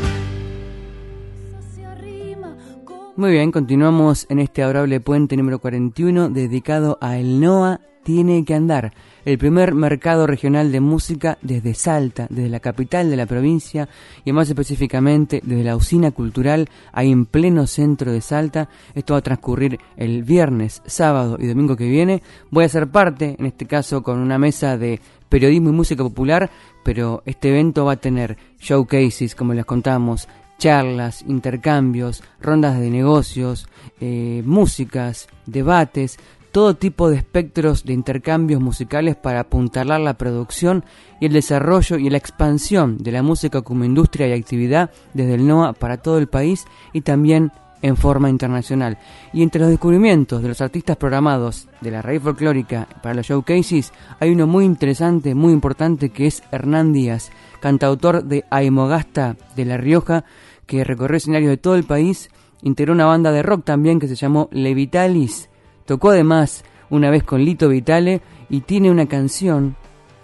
Muy 3.17 3.31
bien, 3.31 3.53
continuamos 3.53 4.27
en 4.29 4.41
este 4.41 4.65
adorable 4.65 4.99
puente 4.99 5.37
número 5.37 5.61
41 5.61 6.31
dedicado 6.31 6.99
a 7.01 7.17
El 7.17 7.39
NOA 7.39 7.81
Tiene 8.03 8.45
que 8.45 8.57
Andar, 8.57 8.93
el 9.25 9.39
primer 9.39 9.73
mercado 9.73 10.27
regional 10.27 10.73
de 10.73 10.81
música 10.81 11.39
desde 11.41 11.75
Salta, 11.75 12.27
desde 12.29 12.49
la 12.49 12.59
capital 12.59 13.11
de 13.11 13.17
la 13.17 13.27
provincia 13.27 13.89
y 14.25 14.33
más 14.33 14.49
específicamente 14.49 15.41
desde 15.45 15.63
la 15.63 15.77
usina 15.77 16.11
cultural 16.11 16.69
ahí 16.93 17.13
en 17.13 17.25
pleno 17.25 17.69
centro 17.69 18.11
de 18.11 18.21
Salta. 18.21 18.69
Esto 18.97 19.15
va 19.15 19.21
a 19.21 19.23
transcurrir 19.23 19.79
el 19.97 20.25
viernes, 20.25 20.83
sábado 20.85 21.37
y 21.39 21.47
domingo 21.47 21.77
que 21.77 21.89
viene. 21.89 22.21
Voy 22.51 22.65
a 22.65 22.69
ser 22.69 22.89
parte, 22.89 23.37
en 23.39 23.47
este 23.47 23.67
caso 23.67 24.03
con 24.03 24.19
una 24.19 24.41
mesa 24.41 24.77
de 24.77 24.99
periodismo 25.29 25.69
y 25.69 25.73
música 25.73 26.03
popular, 26.03 26.51
pero 26.83 27.23
este 27.27 27.51
evento 27.51 27.85
va 27.85 27.93
a 27.93 27.97
tener 27.97 28.37
showcases, 28.59 29.37
como 29.37 29.55
les 29.55 29.65
contamos, 29.65 30.27
charlas, 30.65 31.23
intercambios, 31.29 32.23
rondas 32.41 32.81
de 32.81 32.89
negocios, 32.89 33.69
eh, 34.01 34.43
músicas, 34.47 35.29
debates, 35.45 36.19
todo 36.53 36.75
tipo 36.75 37.11
de 37.11 37.19
espectros 37.19 37.85
de 37.85 37.93
intercambios 37.93 38.63
musicales 38.63 39.15
para 39.15 39.41
apuntalar 39.41 40.01
la 40.01 40.15
producción 40.15 40.83
y 41.21 41.27
el 41.27 41.35
desarrollo 41.35 41.99
y 41.99 42.09
la 42.09 42.17
expansión 42.17 42.97
de 42.97 43.13
la 43.13 43.23
música 43.23 43.61
como 43.61 43.85
industria 43.85 44.27
y 44.27 44.33
actividad 44.33 44.91
desde 45.13 45.35
el 45.35 45.47
NOA 45.47 45.75
para 45.75 45.99
todo 45.99 46.17
el 46.17 46.29
país 46.29 46.65
y 46.95 47.03
también 47.03 47.53
en 47.83 47.99
forma 47.99 48.31
internacional. 48.31 48.97
Y 49.35 49.43
entre 49.43 49.61
los 49.61 49.69
descubrimientos 49.69 50.41
de 50.41 50.49
los 50.49 50.63
artistas 50.63 50.97
programados 50.97 51.69
de 51.83 51.91
la 51.91 52.01
raíz 52.01 52.23
folclórica 52.23 52.89
para 53.03 53.15
los 53.15 53.27
showcases, 53.27 53.93
hay 54.19 54.31
uno 54.31 54.47
muy 54.47 54.65
interesante, 54.65 55.35
muy 55.35 55.53
importante, 55.53 56.09
que 56.09 56.27
es 56.27 56.43
Hernán 56.51 56.95
Díaz, 56.95 57.31
cantautor 57.61 58.25
de 58.25 58.47
Aimogasta 58.49 59.37
de 59.55 59.67
La 59.67 59.77
Rioja, 59.77 60.25
que 60.67 60.85
recorrió 60.85 61.17
escenarios 61.17 61.51
de 61.51 61.57
todo 61.57 61.75
el 61.75 61.85
país, 61.85 62.31
integró 62.63 62.93
una 62.93 63.07
banda 63.07 63.33
de 63.33 63.43
rock 63.43 63.65
también 63.65 63.99
que 63.99 64.09
se 64.09 64.15
llamó 64.15 64.49
Levitalis, 64.53 65.49
tocó 65.85 66.11
además 66.11 66.65
una 66.91 67.11
vez 67.11 67.23
con 67.23 67.45
Lito 67.45 67.69
Vitale 67.69 68.21
y 68.49 68.61
tiene 68.61 68.91
una 68.91 69.07
canción 69.07 69.77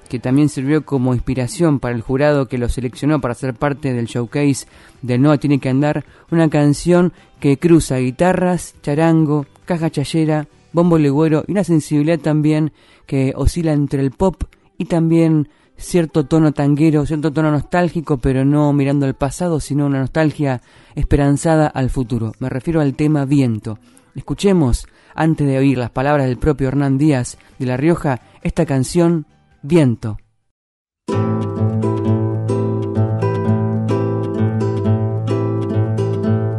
que 0.08 0.18
también 0.18 0.48
sirvió 0.48 0.84
como 0.84 1.14
inspiración 1.14 1.78
para 1.78 1.94
el 1.94 2.02
jurado 2.02 2.48
que 2.48 2.58
lo 2.58 2.68
seleccionó 2.68 3.20
para 3.20 3.34
ser 3.34 3.54
parte 3.54 3.92
del 3.94 4.06
showcase 4.06 4.66
del 5.02 5.22
No 5.22 5.38
Tiene 5.38 5.60
que 5.60 5.68
Andar, 5.68 6.04
una 6.32 6.50
canción 6.50 7.12
que 7.38 7.58
cruza 7.58 7.98
guitarras, 7.98 8.74
charango, 8.82 9.46
caja 9.66 9.88
chayera, 9.88 10.48
bombo 10.72 10.98
legüero 10.98 11.44
y 11.46 11.52
una 11.52 11.62
sensibilidad 11.62 12.18
también 12.18 12.72
que 13.06 13.32
oscila 13.36 13.72
entre 13.72 14.02
el 14.02 14.10
pop 14.10 14.42
y 14.78 14.86
también 14.86 15.48
cierto 15.80 16.26
tono 16.26 16.52
tanguero, 16.52 17.06
cierto 17.06 17.32
tono 17.32 17.50
nostálgico, 17.50 18.18
pero 18.18 18.44
no 18.44 18.72
mirando 18.72 19.06
al 19.06 19.14
pasado, 19.14 19.60
sino 19.60 19.86
una 19.86 20.00
nostalgia 20.00 20.60
esperanzada 20.94 21.66
al 21.66 21.90
futuro. 21.90 22.32
Me 22.38 22.48
refiero 22.48 22.80
al 22.80 22.94
tema 22.94 23.24
viento. 23.24 23.78
Escuchemos, 24.14 24.86
antes 25.14 25.46
de 25.46 25.58
oír 25.58 25.78
las 25.78 25.90
palabras 25.90 26.26
del 26.26 26.38
propio 26.38 26.68
Hernán 26.68 26.98
Díaz 26.98 27.38
de 27.58 27.66
La 27.66 27.76
Rioja, 27.76 28.20
esta 28.42 28.66
canción, 28.66 29.26
Viento. 29.62 30.16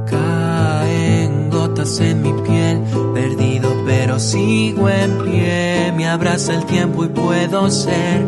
Caen 0.06 1.50
gotas 1.50 2.00
en 2.00 2.22
mi 2.22 2.32
piel, 2.44 2.61
pero 4.12 4.20
sigo 4.20 4.90
en 4.90 5.24
pie, 5.24 5.94
me 5.96 6.06
abraza 6.06 6.54
el 6.54 6.66
tiempo 6.66 7.06
y 7.06 7.08
puedo 7.08 7.70
ser 7.72 8.26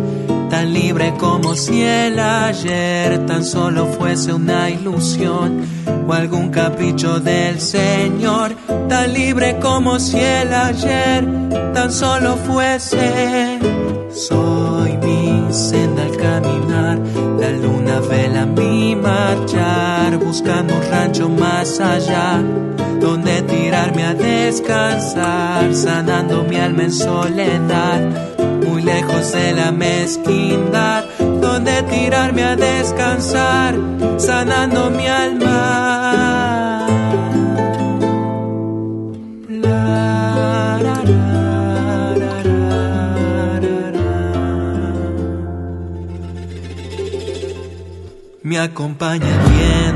tan 0.49 0.71
libre 0.71 1.13
como 1.19 1.55
si 1.55 1.83
el 1.83 2.17
ayer 2.19 3.25
tan 3.25 3.43
solo 3.43 3.87
fuese 3.87 4.31
una 4.31 4.69
ilusión 4.69 5.59
o 6.07 6.13
algún 6.13 6.51
capricho 6.51 7.19
del 7.19 7.59
Señor, 7.59 8.55
tan 8.87 9.11
libre 9.11 9.59
como 9.59 9.99
si 9.99 10.21
el 10.21 10.53
ayer 10.53 11.27
tan 11.73 11.91
solo 11.91 12.37
fuese. 12.37 13.59
Soy 14.13 14.95
mi 15.03 15.51
senda 15.51 16.03
al 16.03 16.15
caminar, 16.15 16.97
la 17.41 17.49
luna 17.49 17.99
vela 18.09 18.45
mi 18.45 18.95
marchar, 18.95 20.17
buscando 20.17 20.75
un 20.75 20.81
rancho 20.89 21.27
más 21.27 21.81
allá, 21.81 22.41
donde 23.01 23.41
tirarme 23.73 24.03
a 24.03 24.13
descansar, 24.13 25.73
sanando 25.73 26.43
mi 26.43 26.57
alma 26.57 26.83
en 26.83 26.91
soledad 26.91 28.01
muy 28.67 28.83
lejos 28.83 29.31
de 29.31 29.53
la 29.53 29.71
mezquindad, 29.71 31.05
donde 31.17 31.81
tirarme 31.81 32.43
a 32.43 32.55
descansar, 32.55 33.73
sanando 34.17 34.91
mi 34.91 35.07
alma. 35.07 36.85
Me 48.43 48.59
acompaña 48.59 49.25
el 49.27 49.92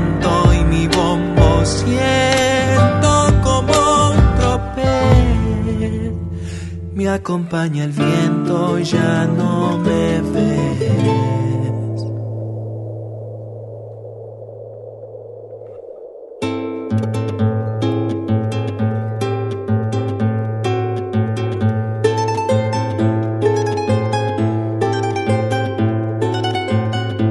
acompaña 7.08 7.84
el 7.84 7.92
viento 7.92 8.78
y 8.78 8.84
ya 8.84 9.26
no 9.26 9.78
me 9.78 10.20
ves. 10.32 10.78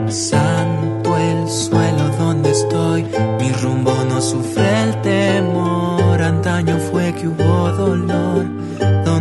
Santo 0.10 1.18
el 1.18 1.48
suelo 1.50 2.10
donde 2.18 2.52
estoy, 2.52 3.06
mi 3.40 3.52
rumbo 3.52 3.94
no 4.10 4.22
sufre 4.22 4.84
el 4.84 5.02
temor, 5.02 6.22
antaño 6.22 6.78
fue 6.80 7.14
que 7.14 7.28
hubo 7.28 7.72
dolor 7.74 8.07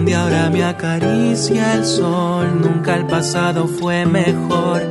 donde 0.06 0.14
ahora 0.14 0.50
me 0.50 0.62
acaricia 0.62 1.74
el 1.74 1.84
sol. 1.84 2.60
Nunca 2.60 2.94
el 2.94 3.06
pasado 3.06 3.66
fue 3.66 4.06
mejor, 4.06 4.84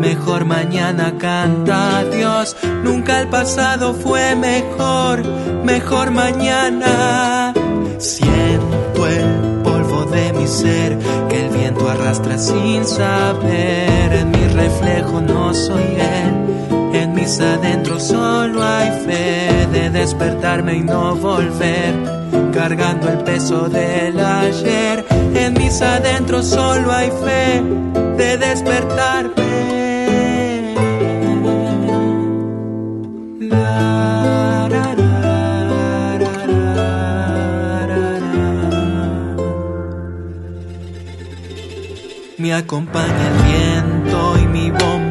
mejor 0.00 0.44
mañana 0.44 1.14
canta 1.18 2.02
Dios. 2.04 2.56
Nunca 2.82 3.20
el 3.20 3.28
pasado 3.28 3.94
fue 3.94 4.34
mejor, 4.34 5.24
mejor 5.64 6.10
mañana. 6.10 7.54
Siento 7.98 9.06
el 9.06 9.62
polvo 9.62 10.04
de 10.06 10.32
mi 10.32 10.48
ser 10.48 10.98
que 11.28 11.46
el 11.46 11.50
viento 11.50 11.88
arrastra 11.88 12.36
sin 12.36 12.84
saber. 12.84 14.12
En 14.14 14.32
mi 14.32 14.48
reflejo 14.48 15.20
no 15.20 15.54
soy 15.54 15.96
él. 15.96 16.92
En 16.92 17.14
mis 17.14 17.38
adentros 17.38 18.02
solo 18.02 18.64
hay 18.64 18.90
fe 19.06 19.45
despertarme 19.90 20.76
y 20.76 20.80
no 20.80 21.14
volver, 21.16 21.94
cargando 22.52 23.08
el 23.08 23.18
peso 23.18 23.68
del 23.68 24.18
ayer. 24.18 25.04
En 25.34 25.54
mis 25.54 25.80
adentros 25.82 26.46
solo 26.46 26.92
hay 26.92 27.10
fe 27.10 27.62
de 28.16 28.36
despertarme. 28.38 29.46
Me 42.38 42.54
acompaña 42.54 43.28
el 43.28 43.42
viento 43.44 44.38
y 44.38 44.46
mi 44.46 44.70
bomba 44.70 45.05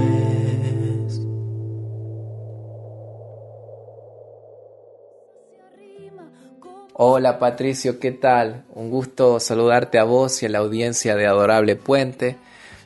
Hola 6.94 7.40
Patricio, 7.40 7.98
¿qué 7.98 8.12
tal? 8.12 8.62
Un 8.72 8.90
gusto 8.90 9.40
saludarte 9.40 9.98
a 9.98 10.04
vos 10.04 10.40
y 10.44 10.46
a 10.46 10.48
la 10.48 10.58
audiencia 10.58 11.16
de 11.16 11.26
Adorable 11.26 11.74
Puente. 11.74 12.36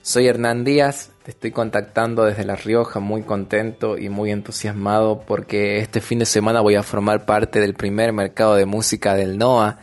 Soy 0.00 0.26
Hernán 0.26 0.64
Díaz, 0.64 1.10
te 1.24 1.32
estoy 1.32 1.50
contactando 1.50 2.24
desde 2.24 2.46
La 2.46 2.56
Rioja, 2.56 3.00
muy 3.00 3.20
contento 3.20 3.98
y 3.98 4.08
muy 4.08 4.30
entusiasmado 4.30 5.20
porque 5.26 5.80
este 5.80 6.00
fin 6.00 6.20
de 6.20 6.24
semana 6.24 6.62
voy 6.62 6.76
a 6.76 6.82
formar 6.82 7.26
parte 7.26 7.60
del 7.60 7.74
primer 7.74 8.14
mercado 8.14 8.54
de 8.54 8.64
música 8.64 9.14
del 9.14 9.36
NOA, 9.36 9.78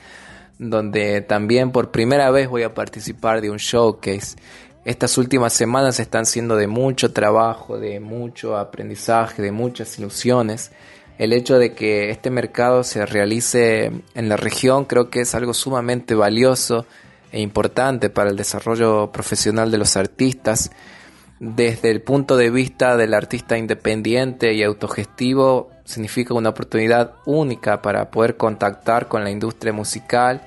donde 0.70 1.22
también 1.22 1.72
por 1.72 1.92
primera 1.92 2.32
vez 2.32 2.48
voy 2.48 2.64
a 2.64 2.74
participar 2.74 3.42
de 3.42 3.50
un 3.50 3.58
showcase. 3.58 4.36
Estas 4.86 5.18
últimas 5.18 5.54
semanas 5.54 6.00
están 6.00 6.26
siendo 6.26 6.56
de 6.56 6.68
mucho 6.68 7.14
trabajo, 7.14 7.80
de 7.80 8.00
mucho 8.00 8.58
aprendizaje, 8.58 9.42
de 9.42 9.52
muchas 9.52 9.98
ilusiones. 9.98 10.72
El 11.18 11.32
hecho 11.32 11.58
de 11.58 11.74
que 11.74 12.10
este 12.10 12.30
mercado 12.30 12.84
se 12.84 13.06
realice 13.06 13.92
en 14.14 14.30
la 14.30 14.36
región 14.36 14.86
creo 14.86 15.10
que 15.10 15.22
es 15.22 15.36
algo 15.36 15.54
sumamente 15.54 16.16
valioso 16.16 16.86
e 17.32 17.40
importante 17.40 18.10
para 18.10 18.30
el 18.30 18.36
desarrollo 18.36 19.12
profesional 19.12 19.72
de 19.72 19.78
los 19.78 19.96
artistas. 19.96 20.72
Desde 21.40 21.90
el 21.92 22.02
punto 22.02 22.36
de 22.36 22.50
vista 22.50 22.98
del 22.98 23.14
artista 23.14 23.58
independiente 23.58 24.54
y 24.54 24.64
autogestivo, 24.64 25.73
significa 25.86 26.34
una 26.34 26.50
oportunidad 26.50 27.14
única 27.26 27.82
para 27.82 28.10
poder 28.10 28.38
contactar 28.38 29.08
con 29.08 29.24
la 29.24 29.30
industria 29.30 29.74
musical 29.74 30.42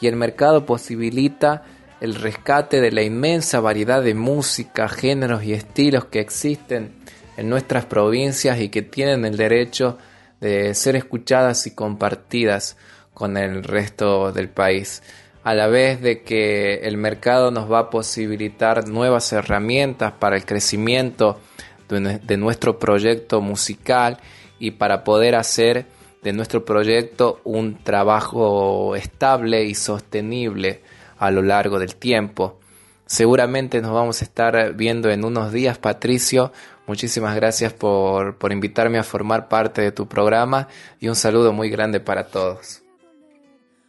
y 0.00 0.06
el 0.06 0.16
mercado 0.16 0.66
posibilita 0.66 1.62
el 2.00 2.14
rescate 2.14 2.80
de 2.80 2.90
la 2.90 3.02
inmensa 3.02 3.60
variedad 3.60 4.02
de 4.02 4.14
música, 4.14 4.88
géneros 4.88 5.44
y 5.44 5.52
estilos 5.52 6.06
que 6.06 6.20
existen 6.20 6.92
en 7.36 7.48
nuestras 7.48 7.86
provincias 7.86 8.60
y 8.60 8.68
que 8.68 8.82
tienen 8.82 9.24
el 9.24 9.36
derecho 9.36 9.98
de 10.40 10.74
ser 10.74 10.96
escuchadas 10.96 11.66
y 11.66 11.70
compartidas 11.70 12.76
con 13.14 13.36
el 13.36 13.62
resto 13.62 14.32
del 14.32 14.48
país 14.48 15.02
a 15.44 15.54
la 15.54 15.66
vez 15.66 16.00
de 16.00 16.22
que 16.22 16.80
el 16.82 16.96
mercado 16.96 17.50
nos 17.50 17.70
va 17.70 17.80
a 17.80 17.90
posibilitar 17.90 18.88
nuevas 18.88 19.32
herramientas 19.32 20.12
para 20.12 20.36
el 20.36 20.44
crecimiento 20.44 21.40
de 21.88 22.36
nuestro 22.38 22.78
proyecto 22.78 23.40
musical 23.40 24.18
y 24.62 24.70
para 24.70 25.02
poder 25.02 25.34
hacer 25.34 25.86
de 26.22 26.32
nuestro 26.32 26.64
proyecto 26.64 27.40
un 27.42 27.82
trabajo 27.82 28.94
estable 28.94 29.64
y 29.64 29.74
sostenible 29.74 30.82
a 31.18 31.32
lo 31.32 31.42
largo 31.42 31.80
del 31.80 31.96
tiempo. 31.96 32.60
Seguramente 33.04 33.80
nos 33.80 33.92
vamos 33.92 34.22
a 34.22 34.24
estar 34.24 34.74
viendo 34.74 35.10
en 35.10 35.24
unos 35.24 35.50
días, 35.50 35.78
Patricio. 35.78 36.52
Muchísimas 36.86 37.34
gracias 37.34 37.72
por, 37.72 38.36
por 38.36 38.52
invitarme 38.52 38.98
a 38.98 39.02
formar 39.02 39.48
parte 39.48 39.82
de 39.82 39.90
tu 39.90 40.06
programa 40.06 40.68
y 41.00 41.08
un 41.08 41.16
saludo 41.16 41.52
muy 41.52 41.68
grande 41.68 41.98
para 41.98 42.28
todos. 42.28 42.82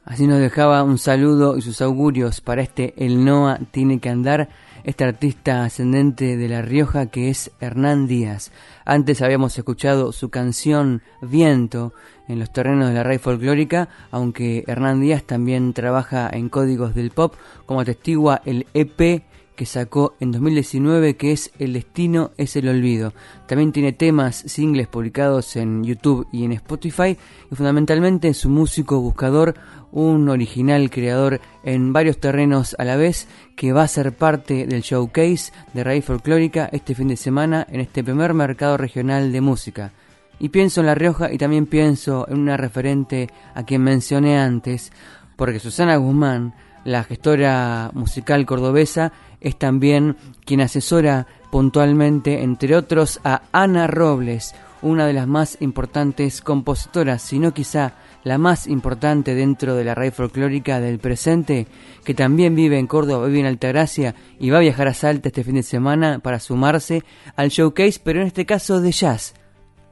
Así 0.06 0.26
nos 0.26 0.40
dejaba 0.40 0.82
un 0.82 0.98
saludo 0.98 1.56
y 1.56 1.62
sus 1.62 1.84
augurios 1.84 2.42
para 2.42 2.64
este 2.64 2.96
El 2.98 3.24
Noa 3.24 3.60
tiene 3.70 4.00
que 4.00 4.10
andar, 4.10 4.50
este 4.84 5.04
artista 5.04 5.64
ascendente 5.64 6.36
de 6.36 6.50
La 6.50 6.64
Rioja 6.64 7.06
que 7.06 7.30
es 7.30 7.52
Hernán 7.62 8.08
Díaz. 8.08 8.52
Antes 8.86 9.22
habíamos 9.22 9.58
escuchado 9.58 10.12
su 10.12 10.30
canción 10.30 11.02
Viento 11.22 11.94
en 12.28 12.40
los 12.40 12.52
terrenos 12.52 12.90
de 12.90 12.96
la 12.96 13.04
raíz 13.04 13.22
folclórica, 13.22 13.90
aunque 14.12 14.64
Hernán 14.68 15.02
Díaz 15.02 15.24
también 15.24 15.74
trabaja 15.74 16.30
en 16.32 16.50
códigos 16.50 16.94
del 16.94 17.12
pop, 17.12 17.36
como 17.66 17.82
atestigua 17.82 18.42
el 18.46 18.68
EP 18.74 19.24
que 19.56 19.66
sacó 19.66 20.16
en 20.20 20.32
2019 20.32 21.16
que 21.16 21.32
es 21.32 21.52
El 21.60 21.74
destino 21.74 22.32
es 22.38 22.56
el 22.56 22.68
olvido. 22.68 23.14
También 23.48 23.72
tiene 23.72 23.94
temas, 23.94 24.44
singles 24.48 24.88
publicados 24.88 25.56
en 25.56 25.84
YouTube 25.84 26.28
y 26.32 26.46
en 26.46 26.54
Spotify 26.54 27.18
y 27.52 27.56
fundamentalmente 27.56 28.34
su 28.34 28.50
músico 28.50 29.00
buscador 29.00 29.56
un 29.94 30.28
original 30.28 30.90
creador 30.90 31.40
en 31.64 31.94
varios 31.94 32.18
terrenos 32.18 32.76
a 32.80 32.84
la 32.84 32.96
vez 32.96 33.28
que 33.56 33.74
va 33.74 33.84
a 33.84 33.88
ser 33.88 34.12
parte 34.12 34.66
del 34.66 34.82
showcase 34.82 35.54
de 35.74 35.84
Raíz 35.84 36.06
Folclórica 36.06 36.68
este 36.72 36.96
fin 36.96 37.08
de 37.08 37.16
semana 37.16 37.66
en 37.70 37.80
este 37.80 38.04
primer 38.04 38.34
mercado 38.34 38.76
regional 38.76 39.32
de 39.32 39.42
música. 39.42 39.92
Y 40.40 40.50
pienso 40.50 40.82
en 40.82 40.88
La 40.88 40.96
Rioja 40.96 41.32
y 41.32 41.38
también 41.38 41.68
pienso 41.68 42.28
en 42.28 42.40
una 42.40 42.58
referente 42.58 43.30
a 43.54 43.64
quien 43.64 43.84
mencioné 43.84 44.38
antes, 44.40 44.92
porque 45.36 45.60
Susana 45.60 45.96
Guzmán, 45.98 46.56
la 46.84 47.04
gestora 47.04 47.92
musical 47.94 48.46
cordobesa, 48.46 49.14
es 49.40 49.58
también 49.58 50.16
quien 50.46 50.62
asesora 50.62 51.28
puntualmente, 51.52 52.44
entre 52.44 52.76
otros, 52.76 53.20
a 53.24 53.44
Ana 53.52 53.88
Robles, 53.88 54.56
una 54.82 55.06
de 55.06 55.14
las 55.14 55.28
más 55.28 55.58
importantes 55.62 56.42
compositoras, 56.42 57.22
si 57.22 57.40
no 57.40 57.54
quizá 57.54 57.94
la 58.24 58.38
más 58.38 58.68
importante 58.68 59.36
dentro 59.36 59.76
de 59.76 59.84
la 59.84 59.96
raíz 59.96 60.14
folclórica 60.14 60.80
del 60.80 61.00
presente, 61.00 61.68
que 62.04 62.14
también 62.14 62.56
vive 62.56 62.80
en 62.80 62.88
Córdoba, 62.88 63.28
vive 63.28 63.42
en 63.42 63.46
Altagracia 63.46 64.16
y 64.40 64.50
va 64.50 64.58
a 64.58 64.62
viajar 64.62 64.88
a 64.88 64.94
Salta 64.94 65.30
este 65.30 65.44
fin 65.44 65.56
de 65.56 65.64
semana 65.64 66.20
para 66.20 66.40
sumarse 66.40 67.04
al 67.36 67.50
showcase, 67.50 68.00
pero 68.04 68.22
en 68.22 68.28
este 68.28 68.46
caso 68.46 68.82
de 68.82 68.92
jazz. 68.92 69.34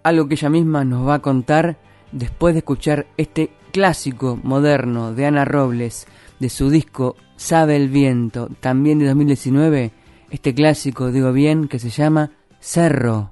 Algo 0.04 0.28
que 0.28 0.36
ella 0.36 0.50
misma 0.50 0.84
nos 0.84 1.08
va 1.08 1.16
a 1.16 1.22
contar 1.22 1.78
después 2.12 2.54
de 2.54 2.60
escuchar 2.60 3.08
este 3.18 3.52
clásico 3.72 4.40
moderno 4.42 5.14
de 5.14 5.26
Ana 5.26 5.46
Robles, 5.46 6.08
de 6.42 6.50
su 6.50 6.72
disco 6.72 7.16
Sabe 7.38 7.76
el 7.76 7.88
Viento, 7.88 8.50
también 8.60 8.98
de 8.98 9.06
2019, 9.06 9.92
este 10.32 10.54
clásico, 10.56 11.12
digo 11.12 11.32
bien, 11.32 11.68
que 11.68 11.78
se 11.78 11.90
llama 11.90 12.32
Cerro. 12.60 13.32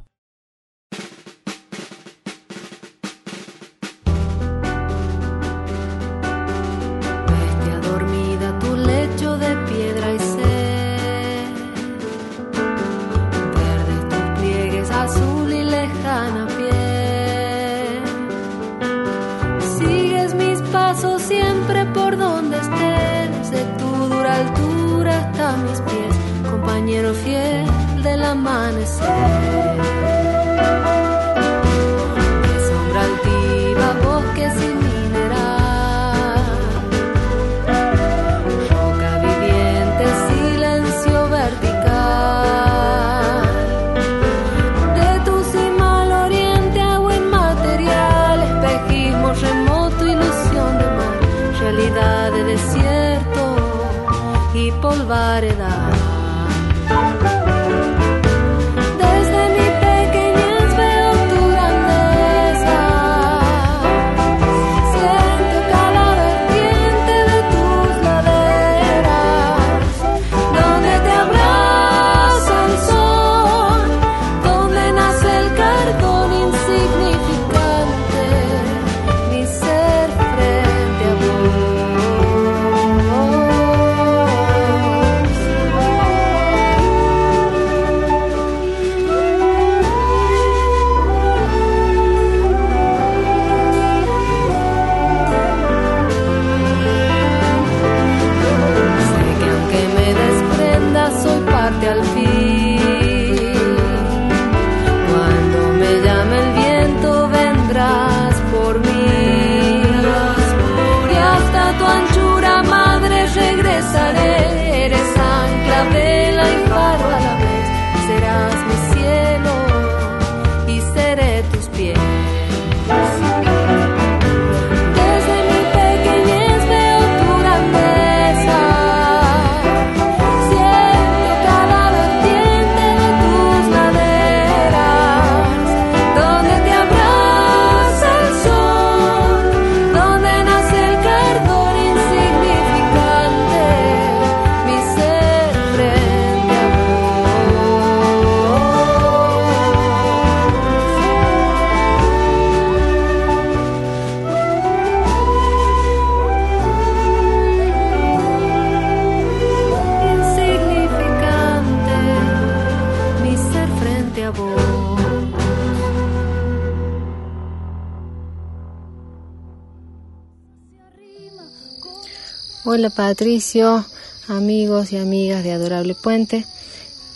Hola 172.79 172.91
Patricio, 172.91 173.85
amigos 174.29 174.93
y 174.93 174.97
amigas 174.97 175.43
de 175.43 175.51
Adorable 175.51 175.95
Puente. 175.95 176.45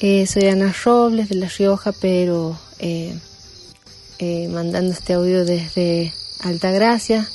Eh, 0.01 0.27
soy 0.27 0.49
Ana 0.49 0.75
Robles 0.83 1.29
de 1.29 1.35
La 1.35 1.47
Rioja, 1.47 1.93
pero 1.93 2.59
eh, 2.79 3.17
eh, 4.19 4.49
mandando 4.49 4.91
este 4.91 5.13
audio 5.13 5.45
desde 5.45 6.11
Altagracia. 6.41 7.25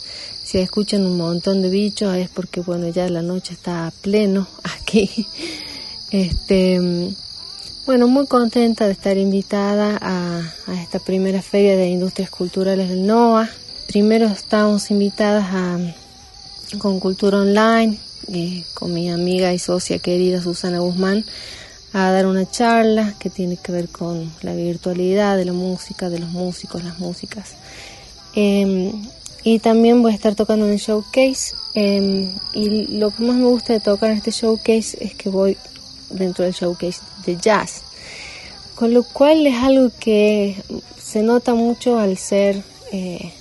Si 0.45 0.59
escuchan 0.59 1.07
un 1.07 1.17
montón 1.17 1.63
de 1.63 1.71
bichos 1.71 2.15
es 2.17 2.29
porque 2.29 2.61
bueno 2.61 2.89
ya 2.89 3.09
la 3.09 3.23
noche 3.23 3.55
está 3.55 3.87
a 3.87 3.93
pleno 3.93 4.47
aquí. 4.63 5.27
Este 6.11 7.15
bueno, 7.87 8.09
muy 8.09 8.27
contenta 8.27 8.85
de 8.85 8.93
estar 8.93 9.17
invitada 9.17 9.99
a, 10.03 10.43
esta 10.83 10.99
primera 10.99 11.41
feria 11.41 11.79
de 11.79 11.89
industrias 11.89 12.29
culturales 12.29 12.91
del 12.91 13.07
NOA. 13.07 13.49
Primero 13.87 14.27
estamos 14.27 14.91
invitadas 14.91 15.47
a 15.51 15.79
con 16.77 17.01
Cultura 17.01 17.39
Online, 17.39 17.99
eh, 18.29 18.65
con 18.75 18.93
mi 18.93 19.11
amiga 19.11 19.55
y 19.55 19.59
socia 19.59 19.99
querida 19.99 20.43
Susana 20.43 20.81
Guzmán, 20.81 21.25
a 21.95 22.11
dar 22.11 22.27
una 22.27 22.49
charla 22.51 23.15
que 23.19 23.31
tiene 23.31 23.57
que 23.57 23.73
ver 23.73 23.89
con 23.89 24.31
la 24.43 24.53
virtualidad 24.53 25.39
de 25.39 25.47
la 25.47 25.55
música, 25.55 26.11
de 26.11 26.19
los 26.19 26.29
músicos, 26.31 26.85
las 26.85 26.99
músicas. 26.99 27.55
Em, 28.35 28.93
y 29.43 29.59
también 29.61 30.03
voy 30.03 30.13
a 30.13 30.15
estar 30.15 30.35
tocando 30.35 30.67
en 30.67 30.73
el 30.73 30.79
showcase. 30.79 31.55
Em, 31.73 32.35
y 32.53 32.99
lo 32.99 33.11
que 33.11 33.23
más 33.23 33.37
me 33.37 33.47
gusta 33.47 33.73
de 33.73 33.81
tocar 33.81 34.11
en 34.11 34.19
este 34.19 34.33
showcase 34.33 34.99
es 35.01 35.15
que 35.15 35.31
voy 35.31 35.57
dentro 36.11 36.45
del 36.45 36.53
showcase 36.53 37.01
de 37.25 37.37
jazz. 37.37 37.83
Con 38.75 38.93
lo 38.93 39.03
cual 39.03 39.47
es 39.47 39.57
algo 39.57 39.91
que 39.99 40.57
se 41.03 41.23
nota 41.23 41.55
mucho 41.55 41.99
al 41.99 42.19
ser 42.19 42.63
eh, 42.93 43.33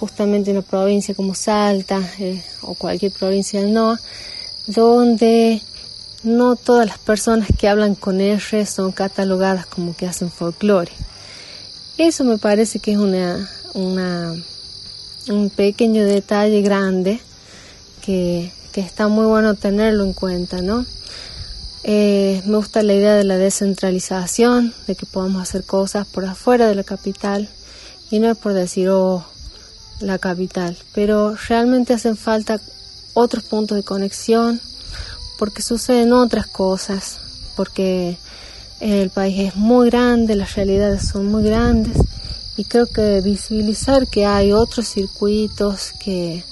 justamente 0.00 0.50
una 0.50 0.62
provincia 0.62 1.14
como 1.14 1.34
Salta 1.34 2.00
eh, 2.18 2.42
o 2.62 2.74
cualquier 2.74 3.12
provincia 3.12 3.60
del 3.60 3.74
NOA, 3.74 4.00
donde 4.66 5.60
no 6.22 6.56
todas 6.56 6.86
las 6.86 6.98
personas 6.98 7.48
que 7.58 7.68
hablan 7.68 7.94
con 7.94 8.18
R 8.20 8.64
son 8.64 8.92
catalogadas 8.92 9.66
como 9.66 9.94
que 9.94 10.06
hacen 10.06 10.30
folclore. 10.30 10.90
Eso 11.98 12.24
me 12.24 12.38
parece 12.38 12.78
que 12.78 12.92
es 12.92 12.96
una, 12.96 13.46
un 13.74 15.50
pequeño 15.50 16.06
detalle 16.06 16.62
grande 16.62 17.20
que, 18.00 18.52
está 18.74 19.08
muy 19.08 19.26
bueno 19.26 19.56
tenerlo 19.56 20.04
en 20.04 20.14
cuenta, 20.14 20.62
¿no? 20.62 20.86
Eh, 21.82 22.40
me 22.46 22.56
gusta 22.56 22.82
la 22.82 22.94
idea 22.94 23.14
de 23.14 23.24
la 23.24 23.36
descentralización, 23.36 24.72
de 24.86 24.94
que 24.94 25.04
podamos 25.04 25.42
hacer 25.42 25.64
cosas 25.64 26.06
por 26.06 26.24
afuera 26.24 26.66
de 26.66 26.74
la 26.74 26.84
capital 26.84 27.50
y 28.10 28.20
no 28.20 28.30
es 28.30 28.38
por 28.38 28.54
decir, 28.54 28.88
oh, 28.88 29.22
la 30.00 30.18
capital, 30.18 30.76
pero 30.94 31.34
realmente 31.48 31.94
hacen 31.94 32.16
falta 32.16 32.60
otros 33.14 33.44
puntos 33.44 33.76
de 33.76 33.82
conexión 33.82 34.60
porque 35.38 35.62
suceden 35.62 36.12
otras 36.12 36.46
cosas, 36.46 37.18
porque 37.56 38.18
el 38.80 39.10
país 39.10 39.48
es 39.48 39.56
muy 39.56 39.90
grande, 39.90 40.34
las 40.34 40.54
realidades 40.54 41.08
son 41.08 41.26
muy 41.26 41.44
grandes 41.44 41.96
y 42.56 42.64
creo 42.64 42.86
que 42.86 43.20
visibilizar 43.20 44.06
que 44.06 44.26
hay 44.26 44.52
otros 44.52 44.88
circuitos, 44.88 45.92
que, 45.98 46.44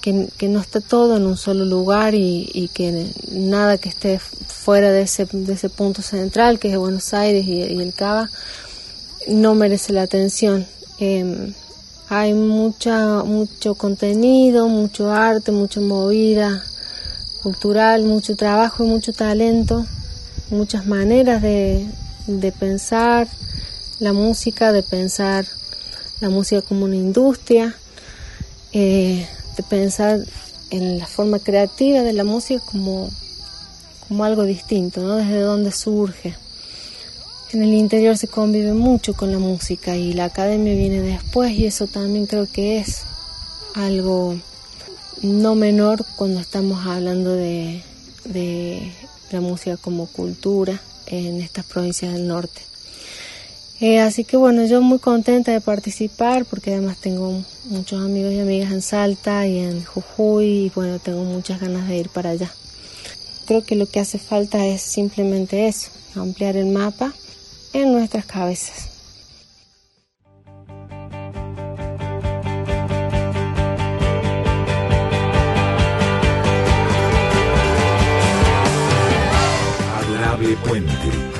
que, 0.00 0.48
no 0.48 0.60
está 0.60 0.80
todo 0.80 1.16
en 1.16 1.26
un 1.26 1.36
solo 1.36 1.64
lugar 1.64 2.14
y, 2.14 2.70
que 2.74 3.06
nada 3.32 3.78
que 3.78 3.88
esté 3.88 4.18
fuera 4.18 4.92
de 4.92 5.02
ese, 5.02 5.26
de 5.30 5.54
ese 5.54 5.70
punto 5.70 6.02
central 6.02 6.58
que 6.58 6.70
es 6.70 6.78
Buenos 6.78 7.14
Aires 7.14 7.46
y, 7.46 7.62
el 7.62 7.94
Cava 7.94 8.30
no 9.26 9.54
merece 9.54 9.92
la 9.92 10.02
atención. 10.02 10.66
Em, 10.98 11.54
hay 12.08 12.34
mucha, 12.34 13.22
mucho 13.24 13.74
contenido, 13.74 14.68
mucho 14.68 15.10
arte, 15.10 15.52
mucha 15.52 15.80
movida 15.80 16.62
cultural, 17.42 18.04
mucho 18.04 18.36
trabajo 18.36 18.84
y 18.84 18.88
mucho 18.88 19.12
talento, 19.12 19.86
muchas 20.50 20.86
maneras 20.86 21.42
de, 21.42 21.86
pensar 22.58 23.28
la 24.00 24.12
música, 24.12 24.72
de 24.72 24.82
pensar 24.82 25.46
la 26.20 26.30
música 26.30 26.62
como 26.62 26.84
una 26.84 26.96
industria, 26.96 27.74
eh, 28.72 29.26
de 29.56 29.62
pensar 29.62 30.20
en 30.70 30.98
la 30.98 31.06
forma 31.06 31.38
creativa 31.38 32.02
de 32.02 32.12
la 32.12 32.24
música 32.24 32.62
como, 32.64 33.10
como 34.08 34.24
algo 34.24 34.44
distinto, 34.44 35.02
¿no? 35.02 35.16
Desde 35.16 35.40
dónde 35.40 35.70
surge. 35.72 36.34
En 37.52 37.62
el 37.62 37.72
interior 37.72 38.16
se 38.16 38.26
convive 38.26 38.72
mucho 38.72 39.14
con 39.14 39.30
la 39.30 39.38
música 39.38 39.96
y 39.96 40.12
la 40.12 40.24
academia 40.24 40.74
viene 40.74 41.00
después 41.00 41.52
y 41.52 41.66
eso 41.66 41.86
también 41.86 42.26
creo 42.26 42.46
que 42.50 42.78
es 42.78 43.02
algo 43.74 44.36
no 45.22 45.54
menor 45.54 46.04
cuando 46.16 46.40
estamos 46.40 46.86
hablando 46.86 47.34
de, 47.34 47.82
la 49.30 49.40
música 49.40 49.76
como 49.76 50.06
cultura 50.06 50.80
en 51.06 51.40
estas 51.40 51.64
provincias 51.64 52.12
del 52.12 52.26
norte. 52.26 52.60
Eh, 53.80 54.00
así 54.00 54.24
que 54.24 54.36
bueno, 54.36 54.64
yo 54.64 54.80
muy 54.80 54.98
contenta 54.98 55.52
de 55.52 55.60
participar 55.60 56.44
porque 56.44 56.72
además 56.72 56.98
tengo 56.98 57.42
muchos 57.64 58.02
amigos 58.02 58.32
y 58.32 58.40
amigas 58.40 58.72
en 58.72 58.82
Salta 58.82 59.46
y 59.46 59.58
en 59.58 59.84
Jujuy 59.84 60.46
y 60.46 60.72
bueno, 60.74 60.98
tengo 60.98 61.24
muchas 61.24 61.60
ganas 61.60 61.88
de 61.88 61.98
ir 61.98 62.08
para 62.08 62.30
allá. 62.30 62.50
Creo 63.44 63.64
que 63.64 63.76
lo 63.76 63.86
que 63.86 64.00
hace 64.00 64.18
falta 64.18 64.64
es 64.66 64.80
simplemente 64.82 65.66
eso, 65.66 65.90
ampliar 66.14 66.56
el 66.56 66.66
mapa 66.66 67.12
en 67.74 67.92
nuestras 67.92 68.24
cabezas. 68.24 68.90
Adorable 79.98 80.56
Puente. 80.66 80.92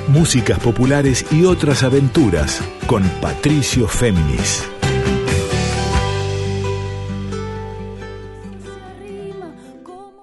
Músicas 0.09 0.59
populares 0.59 1.24
y 1.30 1.45
otras 1.45 1.82
aventuras 1.82 2.61
con 2.87 3.03
Patricio 3.20 3.89
Féminis. 3.89 4.68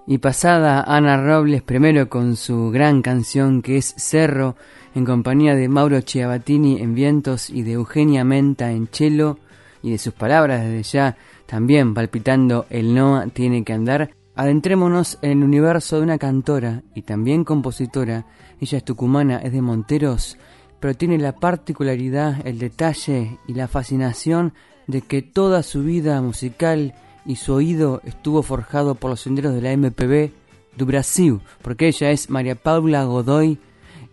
Y 0.08 0.18
pasada 0.18 0.84
Ana 0.86 1.24
Robles 1.24 1.62
primero 1.62 2.10
con 2.10 2.36
su 2.36 2.70
gran 2.70 3.02
canción 3.02 3.62
que 3.62 3.78
es 3.78 3.94
Cerro, 3.98 4.58
en 4.94 5.06
compañía 5.06 5.56
de 5.56 5.68
Mauro 5.70 6.02
Chiabatini 6.02 6.82
en 6.82 6.96
vientos 6.96 7.50
y 7.50 7.64
de 7.64 7.74
Eugenia 7.74 8.24
Menta 8.24 8.72
en 8.72 8.88
cello, 8.88 9.38
y 9.84 9.92
de 9.92 9.98
sus 9.98 10.14
palabras 10.14 10.64
desde 10.64 10.84
ya 10.84 11.18
también 11.46 11.94
palpitando 11.94 12.66
el 12.70 12.94
Noa 12.94 13.28
tiene 13.28 13.64
que 13.64 13.74
andar, 13.74 14.12
adentrémonos 14.36 15.18
en 15.22 15.32
el 15.32 15.44
universo 15.44 15.98
de 15.98 16.04
una 16.04 16.18
cantora 16.18 16.84
y 16.96 17.02
también 17.02 17.44
compositora, 17.44 18.26
ella 18.60 18.78
es 18.78 18.86
tucumana, 18.86 19.38
es 19.38 19.52
de 19.52 19.62
Monteros, 19.62 20.38
pero 20.80 20.94
tiene 20.96 21.18
la 21.18 21.34
particularidad, 21.34 22.46
el 22.46 22.60
detalle 22.60 23.38
y 23.48 23.54
la 23.54 23.68
fascinación 23.68 24.54
de 24.88 25.02
que 25.02 25.22
toda 25.22 25.64
su 25.64 25.84
vida 25.84 26.22
musical 26.22 26.94
y 27.26 27.36
su 27.36 27.54
oído 27.54 28.02
estuvo 28.04 28.44
forjado 28.44 28.96
por 28.96 29.12
los 29.12 29.22
senderos 29.22 29.54
de 29.54 29.62
la 29.62 29.76
MPB 29.76 30.32
do 30.78 30.86
Brasil, 30.86 31.42
porque 31.62 31.88
ella 31.88 32.12
es 32.12 32.30
María 32.30 32.56
Paula 32.56 33.04
Godoy, 33.04 33.60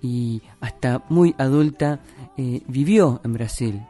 y 0.02 0.42
hasta 0.60 1.04
muy 1.08 1.34
adulta 1.38 2.00
eh, 2.36 2.62
vivió 2.66 3.20
en 3.24 3.32
Brasil 3.32 3.82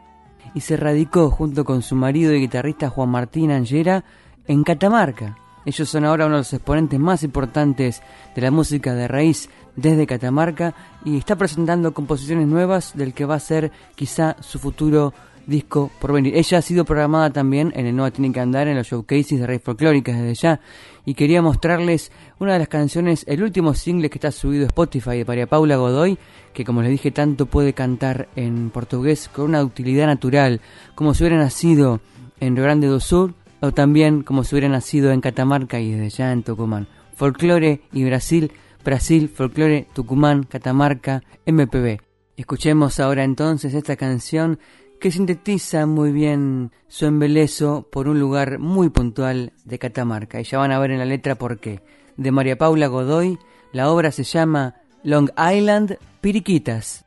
y 0.55 0.61
se 0.61 0.77
radicó 0.77 1.31
junto 1.31 1.65
con 1.65 1.83
su 1.83 1.95
marido 1.95 2.33
y 2.35 2.41
guitarrista 2.41 2.91
Juan 2.91 3.11
Martín 3.11 3.51
Angera 3.51 4.05
en 4.47 4.65
Catamarca. 4.65 5.37
Ellos 5.67 5.89
son 5.89 6.05
ahora 6.05 6.27
uno 6.27 6.37
de 6.37 6.41
los 6.41 6.53
exponentes 6.53 6.99
más 6.99 7.23
importantes 7.23 8.03
de 8.35 8.43
la 8.43 8.51
música 8.51 8.95
de 8.95 9.07
raíz 9.07 9.51
desde 9.77 10.07
Catamarca 10.07 10.75
y 11.05 11.19
está 11.19 11.37
presentando 11.37 11.93
composiciones 11.93 12.47
nuevas 12.47 12.97
del 12.97 13.13
que 13.13 13.27
va 13.27 13.35
a 13.35 13.41
ser 13.41 13.71
quizá 13.95 14.37
su 14.41 14.59
futuro 14.59 15.13
disco 15.47 15.91
por 15.99 16.13
venir. 16.13 16.37
Ella 16.37 16.59
ha 16.59 16.63
sido 16.63 16.85
programada 16.85 17.31
también 17.31 17.73
en 17.75 17.87
el 17.87 17.97
Nueva 17.97 18.11
Tiene 18.11 18.33
que 18.33 18.41
Andar 18.41 18.69
en 18.69 18.77
los 18.77 18.87
showcases 18.87 19.41
de 19.41 19.47
Rey 19.47 19.59
Folclóricas 19.59 20.17
desde 20.17 20.35
ya 20.35 20.61
y 21.09 21.15
quería 21.15 21.41
mostrarles 21.41 22.13
una 22.39 22.53
de 22.53 22.59
las 22.59 22.69
canciones, 22.69 23.25
el 23.29 23.43
último 23.43 23.73
single 23.73 24.11
que 24.11 24.19
está 24.19 24.31
subido 24.31 24.65
a 24.65 24.67
Spotify 24.67 25.17
de 25.17 25.25
María 25.25 25.47
Paula 25.47 25.77
Godoy, 25.77 26.19
que 26.53 26.67
como 26.67 26.83
les 26.83 26.91
dije 26.91 27.11
tanto 27.11 27.47
puede 27.47 27.73
cantar 27.73 28.29
en 28.37 28.69
portugués 28.69 29.31
con 29.33 29.47
una 29.47 29.65
utilidad 29.65 30.07
natural, 30.07 30.61
como 30.95 31.15
si 31.15 31.23
hubiera 31.23 31.39
nacido 31.39 32.03
en 32.41 32.57
Rio 32.57 32.65
Grande 32.65 32.89
do 32.89 33.01
Sur 33.01 33.33
o 33.61 33.73
también 33.73 34.23
como 34.23 34.45
si 34.45 34.55
hubiera 34.55 34.69
nacido 34.69 35.11
en 35.11 35.23
Catamarca 35.23 35.81
y 35.81 35.93
desde 35.93 36.11
ya 36.11 36.31
en 36.31 36.43
Tucumán. 36.43 36.89
Folclore 37.15 37.81
y 37.91 38.05
Brasil, 38.05 38.53
Brasil, 38.85 39.31
folclore, 39.31 39.87
Tucumán, 39.95 40.43
Catamarca, 40.43 41.23
MPB. 41.47 42.03
Escuchemos 42.37 43.01
ahora 43.01 43.25
entonces 43.25 43.73
esta 43.73 43.97
canción 43.97 44.59
que 44.99 45.11
sintetiza 45.11 45.87
muy 45.87 46.13
bien 46.13 46.73
su 46.89 47.07
embelezo 47.07 47.89
por 47.91 48.09
un 48.09 48.19
lugar 48.19 48.59
muy 48.59 48.91
puntual 48.91 49.53
de 49.65 49.79
Catamarca. 49.79 50.41
Y 50.41 50.45
ya 50.45 50.59
van 50.59 50.73
a 50.73 50.79
ver 50.79 50.91
en 50.91 50.99
la 50.99 51.05
letra 51.05 51.37
por 51.37 51.59
qué. 51.59 51.83
De 52.17 52.33
María 52.33 52.59
Paula 52.59 52.89
Godoy, 52.89 53.39
la 53.73 53.91
obra 53.91 54.11
se 54.11 54.25
llama 54.25 54.77
Long 55.03 55.31
Island 55.39 55.99
Piriquitas. 56.21 57.05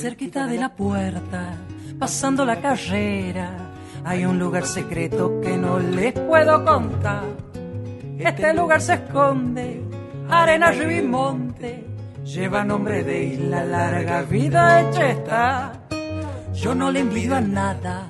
cerquita 0.00 0.46
de 0.46 0.56
la 0.56 0.74
puerta, 0.74 1.58
pasando 1.98 2.46
la 2.46 2.58
carrera, 2.58 3.70
hay 4.02 4.24
un 4.24 4.38
lugar 4.38 4.64
secreto 4.64 5.42
que 5.42 5.58
no 5.58 5.78
les 5.78 6.14
puedo 6.14 6.64
contar. 6.64 7.49
Este 8.24 8.52
lugar 8.52 8.82
se 8.82 8.94
esconde, 8.94 9.82
arena, 10.28 10.70
río 10.72 10.90
y 10.90 11.02
monte, 11.02 11.86
lleva 12.22 12.64
nombre 12.64 13.02
de 13.02 13.24
isla, 13.24 13.64
larga 13.64 14.22
vida 14.22 14.82
hecha 14.82 15.10
está. 15.10 15.72
Yo 16.52 16.74
no 16.74 16.90
le 16.90 17.00
envidio 17.00 17.36
a 17.36 17.40
nada, 17.40 18.08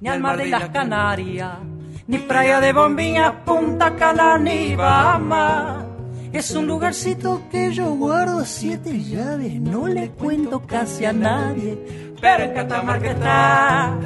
ni 0.00 0.08
al 0.08 0.20
mar 0.20 0.36
de 0.36 0.46
las 0.46 0.68
Canarias, 0.68 1.58
ni 2.06 2.18
playa 2.18 2.60
de 2.60 2.72
bombillas, 2.72 3.32
Punta 3.44 3.96
Cana, 3.96 4.38
ni 4.38 4.76
Bahamas. 4.76 5.87
Es 6.32 6.50
un 6.54 6.66
lugarcito 6.66 7.42
que 7.50 7.72
yo 7.72 7.92
guardo 7.94 8.44
siete 8.44 9.02
llaves, 9.02 9.60
no 9.60 9.86
le 9.86 10.10
cuento 10.10 10.60
casi 10.60 11.04
a 11.04 11.12
nadie, 11.12 12.12
pero 12.20 12.44
en 12.44 12.54
Catamarca 12.54 13.10
está. 13.10 13.98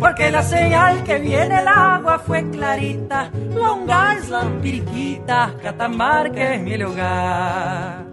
Porque 0.00 0.30
la 0.30 0.42
señal 0.42 1.02
que 1.04 1.18
viene 1.18 1.60
el 1.60 1.68
agua 1.68 2.18
fue 2.18 2.48
clarita, 2.50 3.30
Long 3.54 3.88
Island, 3.88 4.60
Piriquita, 4.60 5.54
Catamarca 5.62 6.54
es 6.54 6.62
mi 6.62 6.76
lugar. 6.76 8.04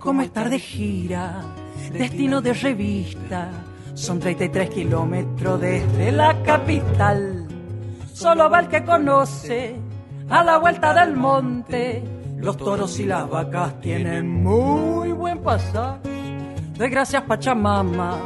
Como 0.00 0.22
estar 0.22 0.48
de 0.48 0.58
gira, 0.58 1.42
destino 1.92 2.40
de 2.40 2.54
revista. 2.54 3.50
Son 3.94 4.18
33 4.18 4.70
kilómetros 4.70 5.60
desde 5.60 6.10
la 6.10 6.42
capital. 6.42 7.46
Solo 8.12 8.48
va 8.48 8.60
el 8.60 8.68
que 8.68 8.84
conoce 8.84 9.76
a 10.28 10.42
la 10.42 10.56
vuelta 10.56 10.94
del 10.94 11.14
monte. 11.14 12.02
Los 12.38 12.56
toros 12.56 12.98
y 12.98 13.04
las 13.04 13.28
vacas 13.28 13.78
tienen 13.80 14.42
muy 14.42 15.12
buen 15.12 15.38
pasar. 15.40 16.00
Doy 16.02 16.88
gracias 16.88 17.22
Pachamama 17.24 18.18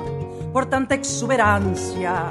por 0.52 0.66
tanta 0.66 0.94
exuberancia. 0.94 2.26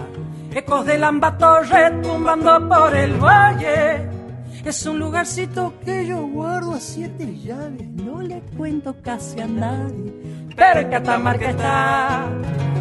Ecos 0.55 0.85
del 0.85 1.03
ambato 1.03 1.59
retumbando 1.63 2.69
por 2.69 2.95
el 2.95 3.13
valle. 3.17 4.22
Es 4.65 4.85
un 4.85 4.97
lugarcito 4.97 5.73
que 5.83 6.07
yo 6.07 6.25
guardo 6.25 6.73
a 6.73 6.79
siete 6.79 7.37
llaves, 7.37 7.85
no 7.89 8.21
le 8.21 8.39
cuento 8.55 8.95
casi 9.03 9.41
a 9.41 9.45
nadie, 9.45 10.13
pero 10.55 10.79
en 10.79 10.89
Catamarca 10.89 11.49
está, 11.49 12.29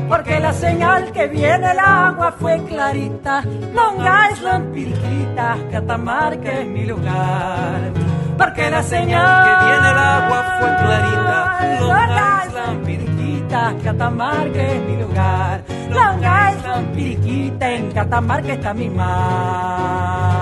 porque 0.09 0.39
la 0.39 0.53
señal 0.53 1.11
que 1.11 1.27
viene 1.27 1.73
el 1.73 1.79
agua 1.81 2.37
fue 2.39 2.63
clarita, 2.67 3.43
Long 3.75 3.99
Island, 4.33 4.73
Piriquita, 4.73 5.57
Catamarca 5.73 6.61
es 6.61 6.69
mi 6.69 6.87
lugar, 6.87 7.93
porque 8.39 8.71
la 8.71 8.83
señal 8.85 9.45
que 9.45 9.67
viene 9.67 9.91
el 9.91 9.99
agua 9.99 10.57
fue 10.61 10.77
clarita, 10.77 11.81
Long 11.81 12.47
Island, 12.47 12.87
Piriquita, 12.87 13.75
Catamarca 13.83 14.63
es 14.63 14.83
mi 14.85 14.97
lugar, 15.03 15.65
Long 15.91 16.21
Island, 16.21 16.95
Piriquita, 16.95 17.73
en 17.73 17.91
Catamarca 17.91 18.53
está 18.53 18.73
mi 18.73 18.89
mar. 18.89 20.42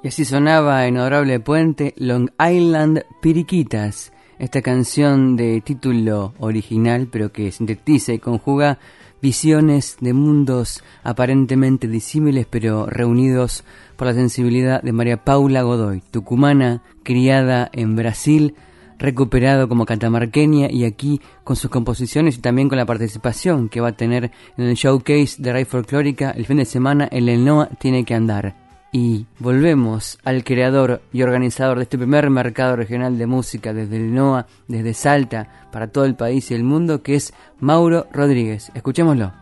Y 0.00 0.08
así 0.08 0.24
sonaba 0.24 0.86
en 0.86 0.96
Adorable 0.96 1.40
Puente 1.40 1.92
Long 1.96 2.30
Island 2.38 3.02
Piriquitas, 3.20 4.12
esta 4.38 4.62
canción 4.62 5.34
de 5.34 5.60
título 5.60 6.34
original 6.38 7.08
pero 7.10 7.32
que 7.32 7.50
sintetiza 7.50 8.12
y 8.12 8.20
conjuga 8.20 8.78
visiones 9.20 9.96
de 10.00 10.12
mundos 10.12 10.84
aparentemente 11.02 11.88
disímiles 11.88 12.46
pero 12.48 12.86
reunidos 12.86 13.64
por 13.96 14.06
la 14.06 14.14
sensibilidad 14.14 14.80
de 14.82 14.92
María 14.92 15.24
Paula 15.24 15.62
Godoy, 15.62 16.00
tucumana, 16.12 16.84
criada 17.02 17.68
en 17.72 17.96
Brasil, 17.96 18.54
recuperado 19.00 19.68
como 19.68 19.84
catamarqueña 19.84 20.70
y 20.70 20.84
aquí 20.84 21.20
con 21.42 21.56
sus 21.56 21.72
composiciones 21.72 22.38
y 22.38 22.40
también 22.40 22.68
con 22.68 22.78
la 22.78 22.86
participación 22.86 23.68
que 23.68 23.80
va 23.80 23.88
a 23.88 23.96
tener 23.96 24.30
en 24.56 24.64
el 24.64 24.76
showcase 24.76 25.42
de 25.42 25.52
Ray 25.52 25.64
Folclórica 25.64 26.30
el 26.30 26.46
fin 26.46 26.58
de 26.58 26.66
semana 26.66 27.08
el 27.10 27.44
NOA 27.44 27.70
Tiene 27.80 28.04
que 28.04 28.14
Andar. 28.14 28.67
Y 28.90 29.26
volvemos 29.38 30.18
al 30.24 30.44
creador 30.44 31.02
y 31.12 31.22
organizador 31.22 31.76
de 31.76 31.82
este 31.82 31.98
primer 31.98 32.30
mercado 32.30 32.74
regional 32.74 33.18
de 33.18 33.26
música 33.26 33.74
desde 33.74 33.96
el 33.96 34.14
NOA, 34.14 34.46
desde 34.66 34.94
Salta, 34.94 35.68
para 35.70 35.88
todo 35.88 36.04
el 36.06 36.14
país 36.14 36.50
y 36.50 36.54
el 36.54 36.64
mundo, 36.64 37.02
que 37.02 37.14
es 37.14 37.34
Mauro 37.60 38.06
Rodríguez. 38.12 38.70
Escuchémoslo. 38.74 39.32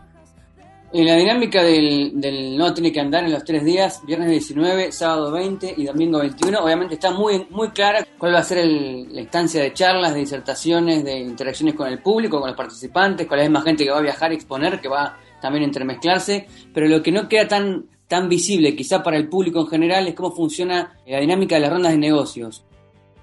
En 0.93 1.05
la 1.05 1.15
dinámica 1.15 1.63
del, 1.63 2.11
del 2.15 2.57
NOA 2.57 2.73
tiene 2.73 2.91
que 2.91 2.99
andar 2.99 3.23
en 3.25 3.31
los 3.31 3.43
tres 3.43 3.63
días, 3.63 4.01
viernes 4.05 4.29
19, 4.29 4.91
sábado 4.91 5.31
20 5.31 5.75
y 5.77 5.85
domingo 5.85 6.19
21. 6.19 6.59
Obviamente 6.59 6.95
está 6.95 7.11
muy, 7.11 7.45
muy 7.49 7.69
clara 7.69 8.05
cuál 8.17 8.33
va 8.33 8.39
a 8.39 8.43
ser 8.43 8.65
la 8.65 9.21
instancia 9.21 9.61
de 9.61 9.73
charlas, 9.73 10.13
de 10.13 10.21
disertaciones, 10.21 11.03
de 11.03 11.19
interacciones 11.19 11.75
con 11.75 11.87
el 11.87 11.99
público, 11.99 12.39
con 12.39 12.49
los 12.49 12.57
participantes, 12.57 13.27
con 13.27 13.37
la 13.37 13.43
misma 13.43 13.61
gente 13.61 13.83
que 13.83 13.91
va 13.91 13.97
a 13.97 14.01
viajar 14.01 14.31
y 14.31 14.35
exponer, 14.35 14.79
que 14.79 14.87
va 14.87 15.17
también 15.41 15.63
a 15.63 15.67
entremezclarse. 15.67 16.47
Pero 16.73 16.87
lo 16.87 17.03
que 17.03 17.11
no 17.11 17.27
queda 17.27 17.47
tan 17.49 17.85
tan 18.07 18.29
visible 18.29 18.75
quizá 18.75 19.03
para 19.03 19.17
el 19.17 19.27
público 19.27 19.61
en 19.61 19.67
general 19.67 20.07
es 20.07 20.15
cómo 20.15 20.33
funciona 20.33 20.97
la 21.05 21.19
dinámica 21.19 21.55
de 21.55 21.61
las 21.61 21.71
rondas 21.71 21.91
de 21.91 21.97
negocios. 21.97 22.63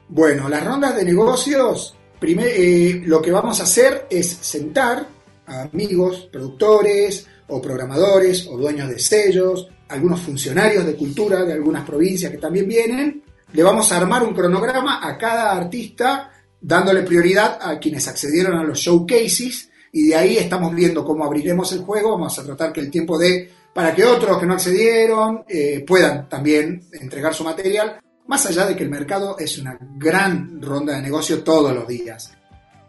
Bueno, 0.09 0.49
las 0.49 0.65
rondas 0.65 0.95
de 0.97 1.05
negocios, 1.05 1.95
eh, 2.21 3.03
lo 3.07 3.23
que 3.23 3.33
vamos 3.33 3.61
a 3.61 3.65
hacer 3.65 4.07
es 4.11 4.29
sentar 4.29 5.07
a 5.47 5.63
amigos, 5.63 6.29
productores 6.31 7.27
o 7.49 7.61
programadores 7.61 8.47
o 8.47 8.57
dueños 8.57 8.89
de 8.89 8.99
sellos, 8.99 9.69
algunos 9.89 10.21
funcionarios 10.21 10.87
de 10.87 10.97
cultura 10.97 11.45
de 11.45 11.53
algunas 11.53 11.85
provincias 11.85 12.31
que 12.31 12.39
también 12.39 12.69
vienen, 12.69 13.23
le 13.53 13.63
vamos 13.63 13.91
a 13.93 13.99
armar 13.99 14.23
un 14.23 14.35
cronograma 14.35 15.07
a 15.07 15.17
cada 15.17 15.53
artista 15.53 16.31
dándole 16.61 17.03
prioridad 17.03 17.59
a 17.61 17.79
quienes 17.79 18.09
accedieron 18.09 18.57
a 18.57 18.65
los 18.65 18.79
showcases 18.79 19.71
y 19.93 20.09
de 20.09 20.17
ahí 20.17 20.37
estamos 20.37 20.75
viendo 20.75 21.05
cómo 21.05 21.25
abriremos 21.25 21.73
el 21.73 21.81
juego, 21.81 22.13
vamos 22.13 22.39
a 22.39 22.45
tratar 22.45 22.73
que 22.73 22.81
el 22.81 22.91
tiempo 22.91 23.19
de 23.19 23.51
para 23.75 23.95
que 23.95 24.05
otros 24.05 24.39
que 24.39 24.47
no 24.47 24.55
accedieron 24.55 25.45
eh, 25.49 25.85
puedan 25.87 26.29
también 26.29 26.81
entregar 26.93 27.35
su 27.35 27.45
material, 27.45 28.01
más 28.29 28.47
allá 28.47 28.67
de 28.67 28.77
que 28.77 28.85
el 28.85 28.91
mercado 28.91 29.37
es 29.39 29.59
una 29.59 29.77
gran 29.97 30.63
ronda 30.63 30.95
de 30.95 31.03
negocio 31.03 31.43
todos 31.43 31.75
los 31.75 31.87
días. 31.87 32.33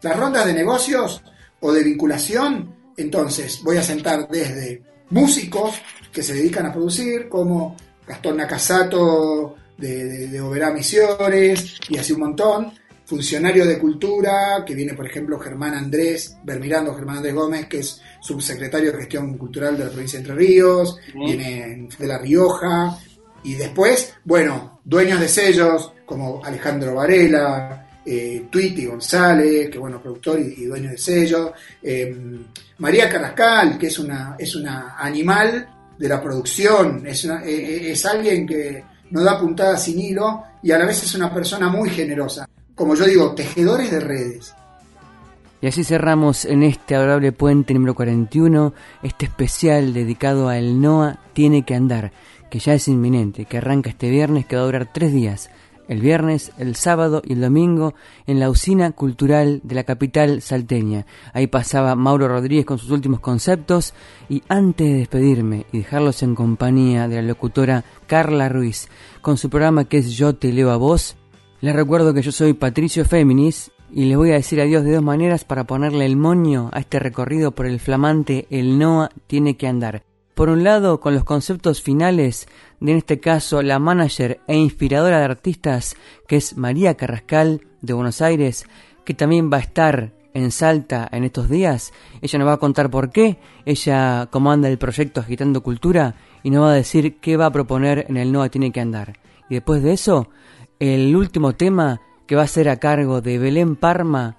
Las 0.00 0.16
rondas 0.16 0.46
de 0.46 0.54
negocios 0.54 1.22
o 1.60 1.72
de 1.72 1.82
vinculación, 1.82 2.74
entonces 2.96 3.60
voy 3.64 3.76
a 3.76 3.82
sentar 3.82 4.28
desde 4.28 4.82
músicos 5.10 5.74
que 6.12 6.22
se 6.22 6.34
dedican 6.34 6.66
a 6.66 6.72
producir, 6.72 7.28
como 7.28 7.76
Gastón 8.06 8.36
Nakasato 8.36 9.56
de, 9.76 10.04
de, 10.04 10.28
de 10.28 10.40
Oberá 10.40 10.70
Misiones 10.70 11.78
y 11.88 11.98
así 11.98 12.12
un 12.12 12.20
montón, 12.20 12.72
funcionario 13.06 13.64
de 13.64 13.78
cultura, 13.78 14.64
que 14.66 14.74
viene, 14.74 14.94
por 14.94 15.06
ejemplo, 15.06 15.38
Germán 15.38 15.74
Andrés, 15.74 16.36
Bermirando 16.42 16.94
Germán 16.94 17.18
Andrés 17.18 17.34
Gómez, 17.34 17.66
que 17.66 17.78
es 17.78 18.02
subsecretario 18.20 18.90
de 18.90 18.98
Gestión 18.98 19.38
Cultural 19.38 19.78
de 19.78 19.84
la 19.84 19.90
provincia 19.90 20.18
de 20.18 20.24
Entre 20.24 20.34
Ríos, 20.34 20.98
viene 21.14 21.88
de 21.96 22.06
La 22.06 22.18
Rioja, 22.18 22.98
y 23.44 23.54
después, 23.54 24.12
bueno, 24.24 24.80
dueños 24.84 25.20
de 25.20 25.28
sellos 25.28 25.92
como 26.04 26.44
Alejandro 26.44 26.96
Varela, 26.96 27.86
eh, 28.04 28.46
Twitty 28.50 28.86
González, 28.86 29.70
que 29.70 29.78
bueno, 29.78 30.02
productor 30.02 30.40
y, 30.40 30.64
dueño 30.64 30.90
de 30.90 30.98
sellos, 30.98 31.52
em, 31.82 32.44
María 32.78 33.08
Carrascal, 33.08 33.78
que 33.78 33.86
es 33.86 33.98
una, 34.00 34.34
es 34.36 34.54
una 34.56 34.96
animal 34.98 35.68
de 35.96 36.08
la 36.08 36.20
producción, 36.20 37.06
es, 37.06 37.24
e, 37.24 37.28
e, 37.44 37.92
es 37.92 38.04
alguien 38.04 38.46
que 38.46 38.82
no 39.10 39.22
da 39.22 39.38
puntada 39.38 39.76
sin 39.76 40.00
hilo 40.00 40.42
y 40.62 40.72
a 40.72 40.78
la 40.78 40.86
vez 40.86 41.04
es 41.04 41.14
una 41.14 41.32
persona 41.32 41.68
muy 41.68 41.88
generosa 41.90 42.48
como 42.76 42.94
yo 42.94 43.06
digo, 43.06 43.34
tejedores 43.34 43.90
de 43.90 44.00
redes. 44.00 44.54
Y 45.62 45.66
así 45.66 45.82
cerramos 45.82 46.44
en 46.44 46.62
este 46.62 46.94
adorable 46.94 47.32
puente 47.32 47.72
número 47.72 47.94
41, 47.94 48.74
este 49.02 49.24
especial 49.24 49.94
dedicado 49.94 50.48
a 50.48 50.58
El 50.58 50.80
NOA 50.80 51.18
Tiene 51.32 51.64
que 51.64 51.74
Andar, 51.74 52.12
que 52.50 52.58
ya 52.58 52.74
es 52.74 52.86
inminente, 52.86 53.46
que 53.46 53.56
arranca 53.58 53.88
este 53.88 54.10
viernes, 54.10 54.44
que 54.44 54.56
va 54.56 54.62
a 54.62 54.66
durar 54.66 54.90
tres 54.92 55.14
días, 55.14 55.50
el 55.88 56.00
viernes, 56.00 56.52
el 56.58 56.76
sábado 56.76 57.22
y 57.24 57.32
el 57.32 57.40
domingo, 57.40 57.94
en 58.26 58.38
la 58.38 58.50
usina 58.50 58.92
cultural 58.92 59.60
de 59.64 59.74
la 59.74 59.84
capital 59.84 60.42
salteña. 60.42 61.06
Ahí 61.32 61.46
pasaba 61.46 61.94
Mauro 61.94 62.28
Rodríguez 62.28 62.66
con 62.66 62.78
sus 62.78 62.90
últimos 62.90 63.20
conceptos, 63.20 63.94
y 64.28 64.42
antes 64.48 64.86
de 64.86 64.98
despedirme 64.98 65.64
y 65.72 65.78
dejarlos 65.78 66.22
en 66.22 66.34
compañía 66.34 67.08
de 67.08 67.16
la 67.16 67.22
locutora 67.22 67.84
Carla 68.06 68.50
Ruiz, 68.50 68.88
con 69.22 69.38
su 69.38 69.48
programa 69.48 69.86
que 69.86 69.98
es 69.98 70.12
Yo 70.12 70.34
te 70.34 70.52
leo 70.52 70.70
a 70.70 70.76
vos, 70.76 71.16
les 71.60 71.74
recuerdo 71.74 72.12
que 72.12 72.22
yo 72.22 72.32
soy 72.32 72.52
Patricio 72.52 73.04
Féminis 73.04 73.70
y 73.90 74.04
les 74.04 74.16
voy 74.16 74.30
a 74.30 74.34
decir 74.34 74.60
adiós 74.60 74.84
de 74.84 74.94
dos 74.94 75.02
maneras 75.02 75.44
para 75.44 75.64
ponerle 75.64 76.04
el 76.04 76.16
moño 76.16 76.70
a 76.72 76.80
este 76.80 76.98
recorrido 76.98 77.52
por 77.52 77.66
el 77.66 77.80
flamante 77.80 78.46
El 78.50 78.78
Noa 78.78 79.10
tiene 79.26 79.56
que 79.56 79.66
andar. 79.66 80.02
Por 80.34 80.50
un 80.50 80.64
lado, 80.64 81.00
con 81.00 81.14
los 81.14 81.24
conceptos 81.24 81.80
finales 81.80 82.46
de 82.80 82.92
en 82.92 82.98
este 82.98 83.20
caso 83.20 83.62
la 83.62 83.78
manager 83.78 84.40
e 84.46 84.56
inspiradora 84.56 85.18
de 85.18 85.24
artistas 85.24 85.96
que 86.28 86.36
es 86.36 86.58
María 86.58 86.94
Carrascal 86.94 87.62
de 87.80 87.94
Buenos 87.94 88.20
Aires, 88.20 88.66
que 89.04 89.14
también 89.14 89.50
va 89.50 89.56
a 89.56 89.60
estar 89.60 90.12
en 90.34 90.50
Salta 90.50 91.08
en 91.10 91.24
estos 91.24 91.48
días. 91.48 91.94
Ella 92.20 92.38
nos 92.38 92.48
va 92.48 92.52
a 92.52 92.58
contar 92.58 92.90
por 92.90 93.10
qué. 93.10 93.38
Ella 93.64 94.28
comanda 94.30 94.68
el 94.68 94.76
proyecto 94.76 95.20
Agitando 95.20 95.62
Cultura 95.62 96.16
y 96.42 96.50
nos 96.50 96.64
va 96.64 96.72
a 96.72 96.74
decir 96.74 97.16
qué 97.18 97.38
va 97.38 97.46
a 97.46 97.52
proponer 97.52 98.04
en 98.10 98.18
el 98.18 98.30
NOA 98.30 98.50
Tiene 98.50 98.72
que 98.72 98.80
Andar. 98.80 99.14
Y 99.48 99.54
después 99.54 99.82
de 99.82 99.94
eso, 99.94 100.28
el 100.78 101.16
último 101.16 101.54
tema 101.54 102.00
que 102.26 102.36
va 102.36 102.42
a 102.42 102.48
ser 102.48 102.68
a 102.68 102.76
cargo 102.76 103.20
de 103.20 103.38
Belén 103.38 103.76
Parma. 103.76 104.36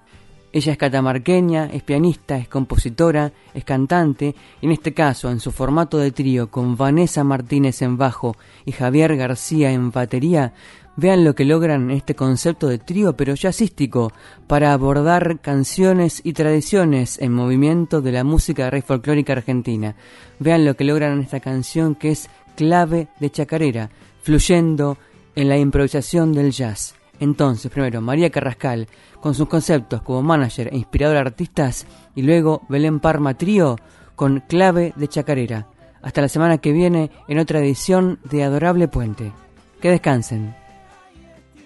Ella 0.52 0.72
es 0.72 0.78
catamarqueña, 0.78 1.66
es 1.66 1.82
pianista, 1.82 2.38
es 2.38 2.48
compositora, 2.48 3.32
es 3.54 3.64
cantante, 3.64 4.34
y 4.60 4.66
en 4.66 4.72
este 4.72 4.94
caso, 4.94 5.30
en 5.30 5.40
su 5.40 5.52
formato 5.52 5.98
de 5.98 6.10
trío, 6.10 6.50
con 6.50 6.76
Vanessa 6.76 7.22
Martínez 7.22 7.82
en 7.82 7.98
bajo 7.98 8.36
y 8.64 8.72
Javier 8.72 9.16
García 9.16 9.72
en 9.72 9.90
batería, 9.90 10.54
vean 10.96 11.24
lo 11.24 11.34
que 11.34 11.44
logran 11.44 11.90
en 11.90 11.90
este 11.92 12.14
concepto 12.14 12.66
de 12.66 12.78
trío 12.78 13.16
pero 13.16 13.34
jazzístico 13.34 14.12
para 14.46 14.72
abordar 14.72 15.40
canciones 15.40 16.20
y 16.24 16.32
tradiciones 16.32 17.20
en 17.20 17.32
movimiento 17.32 18.00
de 18.00 18.12
la 18.12 18.24
música 18.24 18.64
de 18.64 18.70
rey 18.70 18.82
folclórica 18.82 19.34
argentina. 19.34 19.96
Vean 20.38 20.64
lo 20.64 20.76
que 20.76 20.84
logran 20.84 21.12
en 21.12 21.20
esta 21.20 21.40
canción 21.40 21.94
que 21.94 22.10
es 22.10 22.30
clave 22.56 23.08
de 23.20 23.30
chacarera, 23.30 23.90
fluyendo 24.22 24.98
en 25.38 25.48
la 25.48 25.56
improvisación 25.56 26.32
del 26.32 26.50
jazz. 26.50 26.96
Entonces, 27.20 27.70
primero 27.70 28.00
María 28.00 28.28
Carrascal, 28.28 28.88
con 29.20 29.34
sus 29.34 29.48
conceptos 29.48 30.02
como 30.02 30.20
manager 30.20 30.68
e 30.72 30.76
inspirador 30.76 31.14
de 31.14 31.20
artistas, 31.20 31.86
y 32.16 32.22
luego 32.22 32.62
Belén 32.68 32.98
Parma 32.98 33.34
Trío, 33.34 33.76
con 34.16 34.40
clave 34.40 34.92
de 34.96 35.06
chacarera. 35.06 35.68
Hasta 36.02 36.22
la 36.22 36.28
semana 36.28 36.58
que 36.58 36.72
viene 36.72 37.12
en 37.28 37.38
otra 37.38 37.60
edición 37.60 38.18
de 38.24 38.42
Adorable 38.42 38.88
Puente. 38.88 39.32
Que 39.80 39.90
descansen. 39.90 40.56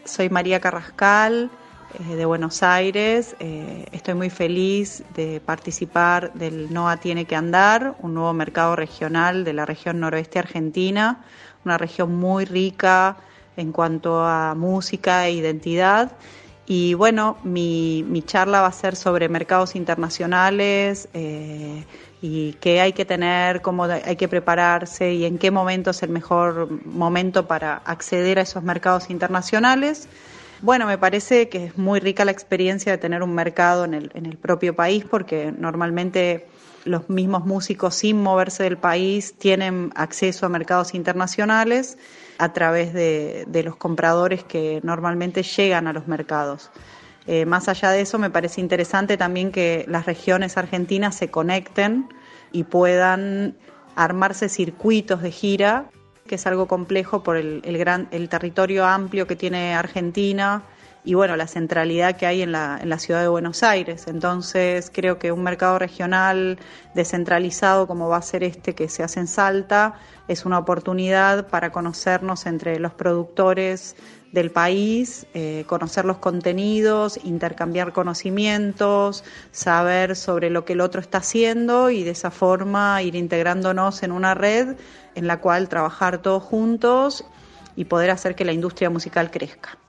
Soy 0.05 0.29
María 0.29 0.61
Carrascal, 0.61 1.51
eh, 1.99 2.15
de 2.15 2.27
Buenos 2.27 2.63
Aires. 2.63 3.35
Eh, 3.41 3.87
estoy 3.93 4.13
muy 4.13 4.29
feliz 4.29 5.03
de 5.15 5.41
participar 5.41 6.35
del 6.35 6.71
NOA 6.75 6.99
Tiene 6.99 7.25
que 7.25 7.37
Andar, 7.37 7.97
un 8.01 8.13
nuevo 8.13 8.35
mercado 8.35 8.77
regional 8.77 9.45
de 9.45 9.55
la 9.55 9.65
región 9.65 9.99
noroeste 9.99 10.39
argentina, 10.39 11.25
una 11.65 11.79
región 11.79 12.15
muy 12.15 12.45
rica 12.45 13.17
en 13.57 13.73
cuanto 13.73 14.25
a 14.25 14.55
música 14.55 15.27
e 15.27 15.33
identidad. 15.33 16.13
Y 16.67 16.95
bueno, 16.95 17.39
mi, 17.43 18.05
mi 18.09 18.23
charla 18.23 18.61
va 18.61 18.69
a 18.69 18.73
ser 18.73 18.97
sobre 18.97 19.29
mercados 19.29 19.75
internacionales 19.75 21.09
eh, 21.13 21.85
y 22.23 22.53
qué 22.55 22.81
hay 22.81 22.93
que 22.93 23.05
tener, 23.05 23.61
cómo 23.63 23.85
hay 23.85 24.17
que 24.17 24.29
prepararse 24.29 25.13
y 25.13 25.25
en 25.25 25.39
qué 25.39 25.51
momento 25.51 25.91
es 25.91 26.03
el 26.03 26.11
mejor 26.11 26.69
momento 26.87 27.47
para 27.47 27.75
acceder 27.85 28.39
a 28.39 28.43
esos 28.43 28.63
mercados 28.63 29.11
internacionales. 29.11 30.09
Bueno, 30.63 30.87
me 30.87 30.97
parece 30.97 31.49
que 31.49 31.67
es 31.67 31.77
muy 31.77 31.99
rica 31.99 32.25
la 32.25 32.31
experiencia 32.31 32.93
de 32.93 32.99
tener 32.99 33.23
un 33.23 33.35
mercado 33.35 33.85
en 33.85 33.95
el, 33.95 34.11
en 34.15 34.27
el 34.27 34.39
propio 34.39 34.75
país 34.75 35.05
porque 35.05 35.53
normalmente 35.53 36.47
los 36.85 37.09
mismos 37.11 37.45
músicos 37.45 37.97
sin 37.97 38.23
moverse 38.23 38.63
del 38.63 38.77
país 38.77 39.35
tienen 39.39 39.93
acceso 39.95 40.47
a 40.47 40.49
mercados 40.49 40.95
internacionales 40.95 41.99
a 42.39 42.53
través 42.53 42.93
de, 42.93 43.63
los 43.65 43.77
compradores 43.77 44.45
que 44.45 44.81
normalmente 44.83 45.43
llegan 45.43 45.87
a 45.87 45.93
los 45.93 46.09
mercados. 46.09 46.71
Eh, 47.27 47.45
más 47.45 47.69
allá 47.69 47.91
de 47.91 48.01
eso, 48.01 48.19
me 48.19 48.31
parece 48.31 48.61
interesante 48.61 49.17
también 49.17 49.53
que 49.53 49.85
las 49.89 50.07
regiones 50.07 50.57
argentinas 50.57 51.15
se 51.15 51.31
conecten 51.31 52.09
y 52.51 52.65
puedan 52.65 53.57
armarse 53.95 54.49
circuitos 54.49 55.23
de 55.23 55.31
gira, 55.31 55.91
que 56.27 56.37
es 56.37 56.47
algo 56.47 56.67
complejo 56.67 57.23
por 57.23 57.37
el, 57.37 57.63
gran, 57.79 58.09
el 58.11 58.29
territorio 58.29 58.87
amplio 58.87 59.27
que 59.27 59.37
tiene 59.37 59.75
Argentina 59.75 60.63
y 61.05 61.15
bueno, 61.15 61.37
la 61.37 61.49
centralidad 61.49 62.17
que 62.17 62.27
hay 62.27 62.43
en 62.43 62.53
la, 62.53 62.79
en 62.81 62.89
la 62.89 62.99
ciudad 62.99 63.23
de 63.23 63.29
Buenos 63.29 63.63
Aires. 63.63 64.07
Entonces 64.07 64.91
creo 64.93 65.19
que 65.19 65.33
un 65.33 65.43
mercado 65.43 65.79
regional 65.79 66.59
descentralizado 66.95 67.87
como 67.87 68.09
va 68.09 68.19
a 68.19 68.23
ser 68.23 68.45
este 68.45 68.75
que 68.75 68.89
se 68.89 69.03
hace 69.03 69.21
en 69.21 69.27
Salta 69.27 69.95
es 70.29 70.45
una 70.45 70.59
oportunidad 70.59 71.49
para 71.49 71.73
conocernos 71.73 72.47
entre 72.47 72.79
los 72.79 72.95
productores 72.95 73.97
del 74.31 74.51
país, 74.51 75.27
eh, 75.35 75.65
conocer 75.67 76.05
los 76.05 76.19
contenidos, 76.19 77.21
intercambiar 77.23 77.93
conocimientos, 77.93 79.25
saber 79.51 80.17
sobre 80.17 80.51
lo 80.51 80.65
que 80.65 80.73
el 80.73 80.81
otro 80.81 81.01
está 81.01 81.19
haciendo 81.19 81.91
y 81.91 82.03
de 82.03 82.13
esa 82.13 82.31
forma 82.31 83.03
ir 83.03 83.15
integrándonos 83.15 84.03
en 84.03 84.13
una 84.13 84.35
red 84.35 84.77
en 85.15 85.27
la 85.27 85.41
cual 85.41 85.69
trabajar 85.69 86.23
todos 86.23 86.43
juntos 86.43 87.27
y 87.77 87.85
poder 87.85 88.11
hacer 88.11 88.35
que 88.35 88.45
la 88.45 88.53
industria 88.53 88.89
musical 88.89 89.31
crezca. 89.31 89.82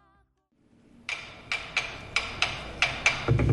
Thank 3.26 3.52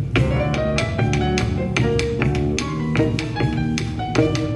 you. 4.39 4.50